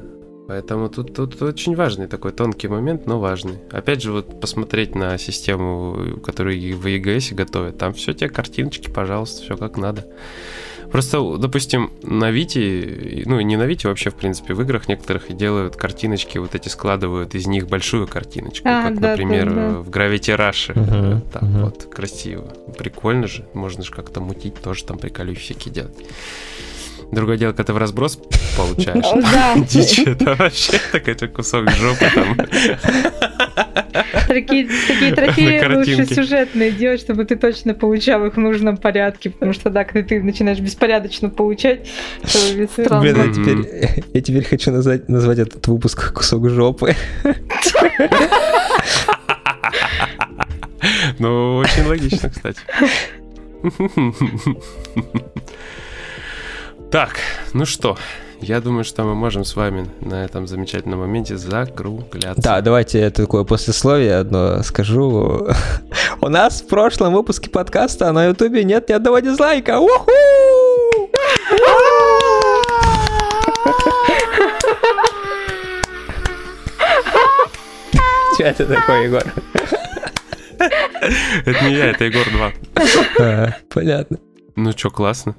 Поэтому 0.48 0.88
тут, 0.88 1.14
тут 1.14 1.42
очень 1.42 1.76
важный 1.76 2.08
такой 2.08 2.32
тонкий 2.32 2.70
момент, 2.70 3.06
но 3.06 3.20
важный. 3.20 3.58
Опять 3.72 4.02
же, 4.02 4.14
вот 4.14 4.40
посмотреть 4.40 4.96
на 4.96 5.18
систему, 5.18 6.20
которую 6.24 6.78
в 6.78 6.86
EGS 6.86 7.36
готовят. 7.36 7.78
Там 7.78 7.94
все 7.94 8.14
те 8.14 8.30
картиночки, 8.30 8.90
пожалуйста, 8.90 9.44
все 9.44 9.58
как 9.58 9.78
надо. 9.78 10.06
Просто, 10.92 11.38
допустим, 11.38 11.92
на 12.02 12.32
Вите, 12.32 13.24
ну 13.26 13.40
не 13.42 13.58
на 13.58 13.64
Вите 13.64 13.88
вообще, 13.88 14.10
в 14.10 14.16
принципе, 14.16 14.54
в 14.54 14.62
играх 14.62 14.88
некоторых 14.88 15.36
делают 15.36 15.76
картиночки, 15.76 16.38
вот 16.38 16.56
эти 16.56 16.70
складывают 16.70 17.36
из 17.36 17.48
них 17.48 17.68
большую 17.68 18.08
картиночку, 18.08 18.68
а, 18.68 18.90
как, 18.90 19.00
да, 19.00 19.12
например, 19.12 19.50
да, 19.50 19.56
да. 19.56 19.78
в 19.80 19.90
Gravity 19.90 20.38
Rush. 20.38 20.72
Угу, 20.72 21.22
так 21.32 21.44
угу. 21.44 21.58
вот, 21.60 21.86
красиво. 21.86 22.54
Прикольно 22.78 23.28
же, 23.28 23.46
можно 23.54 23.84
же 23.84 23.92
как-то 23.92 24.22
мутить, 24.22 24.56
тоже 24.56 24.86
там 24.86 24.98
приколюсь 24.98 25.40
всякие 25.40 25.74
делать. 25.74 25.96
Другое 27.12 27.38
дело, 27.38 27.52
когда 27.52 27.64
ты 27.64 27.74
в 27.74 27.78
разброс 27.78 28.20
получаешь. 28.58 29.06
Да. 29.32 29.56
Дичь, 29.70 30.00
это 30.00 30.36
вообще 30.36 30.80
такой 30.92 31.16
кусок 31.30 31.70
жопы 31.72 32.06
там. 32.14 32.38
Такие, 34.28 34.68
такие 34.88 35.16
трофеи 35.16 35.74
лучше 35.74 36.06
сюжетные 36.06 36.72
делать, 36.72 37.00
чтобы 37.00 37.26
ты 37.26 37.36
точно 37.36 37.74
получал 37.74 38.26
их 38.26 38.36
в 38.36 38.40
нужном 38.40 38.78
порядке, 38.78 39.30
потому 39.30 39.54
что 39.54 39.70
да, 39.70 39.86
когда 39.86 40.08
ты 40.08 40.22
начинаешь 40.22 40.60
беспорядочно 40.60 41.30
получать, 41.30 41.90
то 42.22 42.68
странно. 42.68 43.02
Блин, 43.02 43.18
я 43.18 43.34
теперь, 43.34 44.04
я 44.14 44.22
теперь 44.22 44.44
хочу 44.44 44.72
назвать, 44.72 45.08
назвать 45.08 45.40
этот 45.40 45.66
выпуск 45.68 46.14
кусок 46.14 46.50
жопы. 46.50 46.96
Ну, 51.20 51.58
очень 51.58 51.86
логично, 51.88 52.30
кстати. 52.30 52.60
Так, 56.92 57.18
ну 57.54 57.66
что, 57.66 57.98
я 58.40 58.62
думаю, 58.62 58.86
что 58.86 59.04
мы 59.04 59.14
можем 59.14 59.44
с 59.44 59.56
вами 59.58 59.90
на 60.00 60.24
этом 60.24 60.48
замечательном 60.48 61.00
моменте 61.00 61.36
закругляться. 61.38 62.42
Да, 62.42 62.62
давайте 62.62 63.00
я 63.00 63.12
такое 63.12 63.44
послесловие 63.44 64.16
одно 64.16 64.64
скажу. 64.64 65.50
У 66.22 66.30
нас 66.30 66.62
в 66.62 66.68
прошлом 66.68 67.14
выпуске 67.14 67.50
подкаста 67.50 68.12
на 68.14 68.26
Ютубе 68.28 68.64
нет 68.64 68.88
ни 68.90 68.94
одного 68.94 69.20
дизлайка. 69.20 69.80
Уху! 69.80 70.12
Что 78.36 78.44
это 78.44 78.66
такое, 78.66 79.04
Егор? 79.06 79.24
Это 80.60 81.64
не 81.66 81.76
я, 81.76 81.88
это 81.88 82.06
Егор 82.06 82.26
2. 82.30 82.52
А, 83.20 83.54
Понятно. 83.74 84.18
Ну 84.56 84.72
что, 84.72 84.90
классно. 84.90 85.36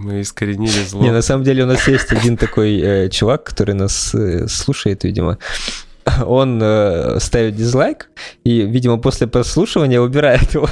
Мы 0.00 0.20
искоренили 0.20 0.84
зло. 0.86 1.02
Не, 1.02 1.10
на 1.10 1.22
самом 1.22 1.42
деле 1.44 1.64
у 1.64 1.66
нас 1.66 1.88
есть 1.88 2.12
один 2.12 2.36
такой 2.36 2.78
э, 2.80 3.08
чувак, 3.08 3.42
который 3.44 3.74
нас 3.74 4.14
э, 4.14 4.46
слушает, 4.46 5.02
видимо. 5.04 5.38
Он 6.24 6.60
э, 6.62 7.18
ставит 7.20 7.56
дизлайк 7.56 8.08
и, 8.44 8.62
видимо, 8.62 8.98
после 8.98 9.26
прослушивания 9.26 10.00
убирает 10.00 10.54
его. 10.54 10.68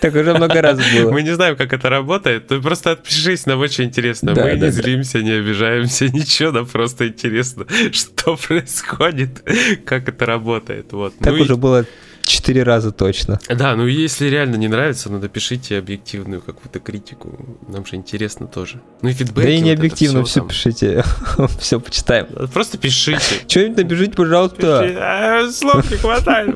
Так 0.00 0.14
уже 0.14 0.32
много 0.34 0.62
раз 0.62 0.78
было. 0.94 1.10
Мы 1.10 1.22
не 1.22 1.34
знаем, 1.34 1.56
как 1.56 1.72
это 1.72 1.88
работает. 1.90 2.46
Ты 2.46 2.60
просто 2.60 2.92
отпишись, 2.92 3.44
нам 3.46 3.58
очень 3.58 3.84
интересно. 3.84 4.32
Да, 4.34 4.42
Мы 4.44 4.50
да, 4.50 4.54
не 4.54 4.60
да. 4.60 4.70
злимся, 4.70 5.20
не 5.20 5.32
обижаемся, 5.32 6.04
ничего, 6.14 6.52
нам 6.52 6.66
просто 6.66 7.08
интересно, 7.08 7.66
что 7.92 8.36
происходит, 8.36 9.42
как 9.84 10.08
это 10.08 10.26
работает. 10.26 10.92
Вот. 10.92 11.14
Так 11.18 11.32
Ну 11.32 11.38
и- 11.38 11.42
уже 11.42 11.56
было 11.56 11.84
четыре 12.28 12.62
раза 12.62 12.92
точно. 12.92 13.38
Да, 13.48 13.74
ну 13.76 13.86
если 13.86 14.26
реально 14.28 14.56
не 14.56 14.68
нравится, 14.68 15.10
ну 15.10 15.18
напишите 15.18 15.78
объективную 15.78 16.40
какую-то 16.40 16.80
критику. 16.80 17.58
Нам 17.68 17.84
же 17.84 17.96
интересно 17.96 18.46
тоже. 18.46 18.80
Ну 19.02 19.08
и 19.08 19.12
фидбэки. 19.12 19.46
Да 19.46 19.52
и 19.52 19.60
не 19.60 19.70
вот 19.70 19.78
объективно, 19.78 20.24
все 20.24 20.40
там. 20.40 20.48
пишите, 20.48 21.04
все 21.58 21.80
почитаем. 21.80 22.26
Просто 22.52 22.78
пишите. 22.78 23.20
Что-нибудь 23.46 23.76
напишите, 23.78 24.12
пожалуйста. 24.12 24.80
А, 24.98 25.50
Слов 25.50 25.90
не 25.90 25.96
хватает. 25.96 26.54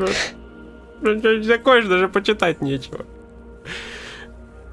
Ну, 1.00 1.42
закончишь, 1.42 1.88
даже 1.88 2.08
почитать 2.08 2.60
нечего. 2.60 3.04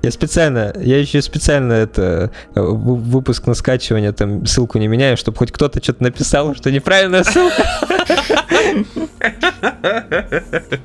Я 0.01 0.11
специально, 0.11 0.73
я 0.79 0.97
еще 0.99 1.21
специально 1.21 1.73
это 1.73 2.31
э, 2.55 2.61
вы- 2.61 2.95
выпуск 2.95 3.47
на 3.47 3.53
скачивание, 3.53 4.13
там 4.13 4.45
ссылку 4.45 4.77
не 4.77 4.87
меняю, 4.87 5.17
чтобы 5.17 5.37
хоть 5.37 5.51
кто-то 5.51 5.83
что-то 5.83 6.03
написал, 6.03 6.55
что 6.55 6.71
неправильная 6.71 7.23
ссылка. 7.23 7.65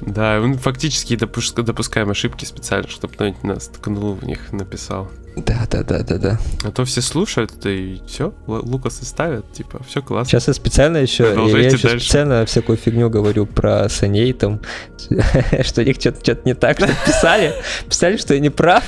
Да, 0.00 0.40
мы 0.40 0.56
фактически 0.56 1.14
допуск- 1.14 1.62
допускаем 1.62 2.10
ошибки 2.10 2.44
специально, 2.44 2.88
чтобы 2.88 3.14
кто-нибудь 3.14 3.42
нас 3.44 3.68
ткнул 3.68 4.14
в 4.14 4.24
них, 4.24 4.52
написал. 4.52 5.10
Да, 5.36 5.66
да, 5.70 5.84
да, 5.84 6.02
да, 6.02 6.18
да. 6.18 6.38
А 6.64 6.72
то 6.72 6.84
все 6.84 7.00
слушают, 7.00 7.52
и 7.64 8.00
все, 8.06 8.34
Лукасы 8.46 9.04
ставят, 9.04 9.52
типа, 9.52 9.80
все 9.88 10.02
классно. 10.02 10.28
Сейчас 10.28 10.48
я 10.48 10.54
специально 10.54 10.96
еще, 10.96 11.22
я 11.24 11.30
Продолжайте 11.30 11.76
еще 11.76 11.88
дальше. 11.88 12.04
специально 12.04 12.44
всякую 12.46 12.76
фигню 12.78 13.08
говорю 13.10 13.46
про 13.46 13.88
саней, 13.88 14.32
там, 14.32 14.60
что 15.62 15.82
у 15.82 15.84
них 15.84 15.96
что-то 16.00 16.40
не 16.44 16.54
так, 16.54 16.78
что 16.78 16.88
писали, 17.06 17.54
писали, 17.88 18.16
что 18.16 18.34
я 18.34 18.40
не 18.40 18.50
прав. 18.50 18.82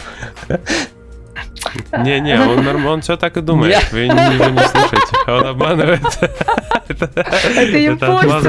Не-не, 1.98 2.38
он, 2.40 2.64
норм- 2.64 2.86
он 2.86 3.00
все 3.02 3.16
так 3.16 3.36
и 3.36 3.40
думает. 3.40 3.90
Вы 3.92 4.00
его 4.00 4.48
не 4.50 4.68
слушайте. 4.68 5.16
Он 5.26 5.46
обманывает. 5.46 6.00
Это 6.88 8.06
обман. 8.20 8.42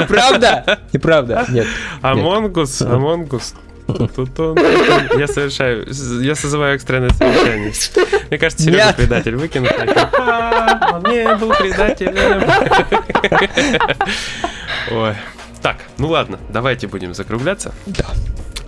Неправда, 0.00 0.80
неправда, 0.92 1.44
нет. 1.50 1.66
Among 2.02 2.52
Us, 2.52 2.82
Among 2.82 3.27
Us. 3.27 3.54
Тут 3.86 4.40
он, 4.40 4.56
я 5.18 5.26
совершаю, 5.28 5.86
я 6.22 6.34
созываю 6.34 6.74
экстренное 6.74 7.10
совещание. 7.10 7.72
Мне 8.30 8.38
кажется, 8.38 8.64
Серега 8.64 8.94
предатель 8.94 9.36
выкинут. 9.36 9.70
А, 10.18 10.94
Он 10.94 11.02
не 11.12 11.34
был 11.36 11.50
предателем. 11.52 12.42
Ой. 14.90 15.14
Так, 15.62 15.76
ну 15.98 16.08
ладно, 16.08 16.38
давайте 16.50 16.86
будем 16.86 17.14
закругляться. 17.14 17.72
Да. 17.86 18.04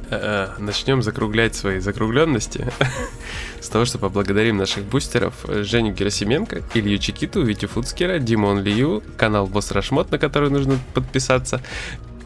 Э, 0.09 0.51
Начнем 0.59 1.03
закруглять 1.03 1.57
свои 1.57 1.81
закругленности 1.81 2.73
с 3.61 3.69
того, 3.69 3.85
что 3.85 3.99
поблагодарим 3.99 4.57
наших 4.57 4.85
бустеров 4.85 5.35
Женю 5.47 5.93
Герасименко, 5.93 6.63
Илью 6.75 6.99
Чикиту, 6.99 7.43
Витю 7.43 7.69
Фуцкера, 7.69 8.19
Димон 8.19 8.63
Лию, 8.63 9.03
канал 9.17 9.47
Босс 9.47 9.73
Рашмот, 9.73 10.11
на 10.13 10.19
который 10.19 10.51
нужно 10.51 10.79
подписаться, 10.95 11.61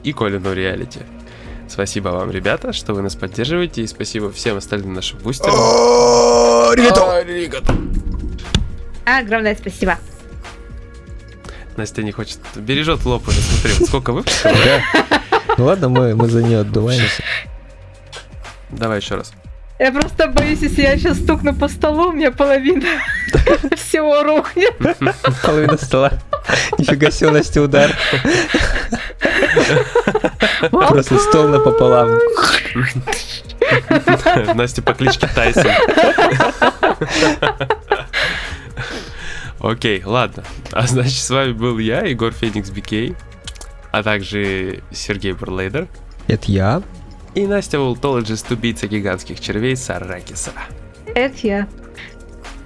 и 0.04 0.12
Колину 0.12 0.52
Реалити. 0.52 1.00
Спасибо 1.68 2.08
вам, 2.08 2.30
ребята, 2.30 2.72
что 2.72 2.94
вы 2.94 3.02
нас 3.02 3.14
поддерживаете, 3.14 3.82
и 3.82 3.86
спасибо 3.86 4.30
всем 4.30 4.56
остальным 4.56 4.92
нашим 4.92 5.18
бустерам. 5.20 5.54
Огромное 9.06 9.56
спасибо. 9.56 9.98
Настя 11.76 12.02
не 12.02 12.12
хочет, 12.12 12.38
бережет 12.56 13.04
лоб 13.06 13.26
уже, 13.26 13.40
смотри, 13.40 13.72
вот 13.78 13.88
сколько 13.88 14.12
выпусков. 14.12 14.52
Ну 15.56 15.64
ладно, 15.64 15.88
мы, 15.88 16.14
мы 16.14 16.28
за 16.28 16.42
нее 16.42 16.60
отдуваемся. 16.60 17.22
Давай 18.72 19.00
еще 19.00 19.16
раз. 19.16 19.32
Я 19.80 19.92
просто 19.92 20.28
боюсь, 20.28 20.60
если 20.60 20.82
я 20.82 20.96
сейчас 20.98 21.18
стукну 21.18 21.54
по 21.54 21.66
столу, 21.66 22.10
у 22.10 22.12
меня 22.12 22.30
половина 22.30 22.86
всего 23.76 24.22
рухнет. 24.22 24.76
Половина 25.42 25.78
стола. 25.78 26.12
Нифига 26.76 27.10
себе, 27.10 27.30
у 27.30 27.32
Насти 27.32 27.60
удар. 27.60 27.90
Просто 30.70 31.18
стол 31.18 31.48
напополам. 31.48 32.10
Настя 34.54 34.82
по 34.82 34.92
кличке 34.92 35.28
Тайсон. 35.34 35.64
Окей, 39.60 40.02
ладно. 40.04 40.44
А 40.72 40.86
значит, 40.86 41.18
с 41.18 41.30
вами 41.30 41.52
был 41.52 41.78
я, 41.78 42.02
Егор 42.02 42.32
Феникс 42.32 42.68
Бикей, 42.68 43.16
а 43.92 44.02
также 44.02 44.82
Сергей 44.90 45.32
Бурлейдер 45.32 45.88
Это 46.28 46.52
я. 46.52 46.82
И 47.42 47.46
Настя 47.46 47.78
Волтологист, 47.78 48.50
убийца 48.50 48.86
гигантских 48.86 49.40
червей 49.40 49.76
Саракиса. 49.76 50.52
Это 51.14 51.46
я. 51.46 51.68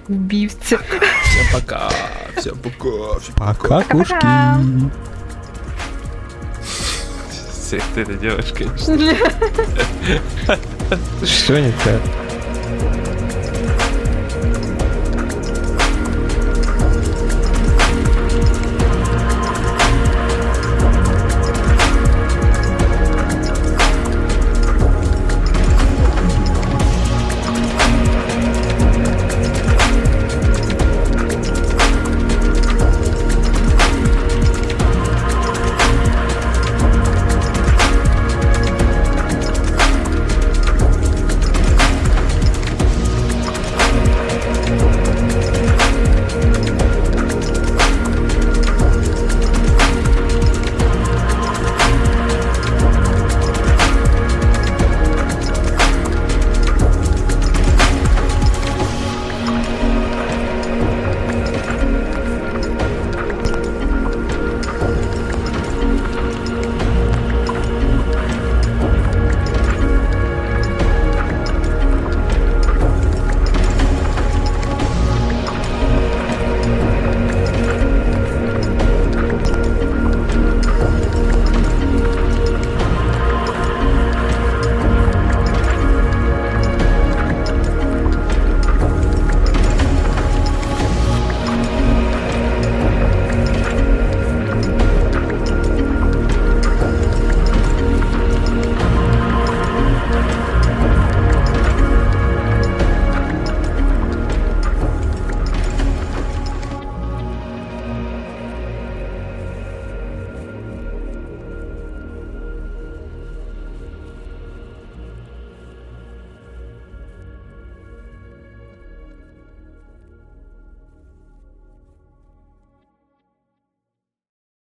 Убивца. 0.07 0.77
Всем 0.77 1.45
пока, 1.53 1.89
всем 2.37 2.57
пока. 2.57 3.19
всем 3.19 3.35
Пока, 3.35 3.81
кушки. 3.83 4.13
Пока. 4.13 4.59
Ты 7.93 8.01
это 8.01 8.13
делаешь, 8.13 8.53
конечно. 8.53 8.97
Что 11.25 11.59
не 11.59 11.71
так? 11.83 12.01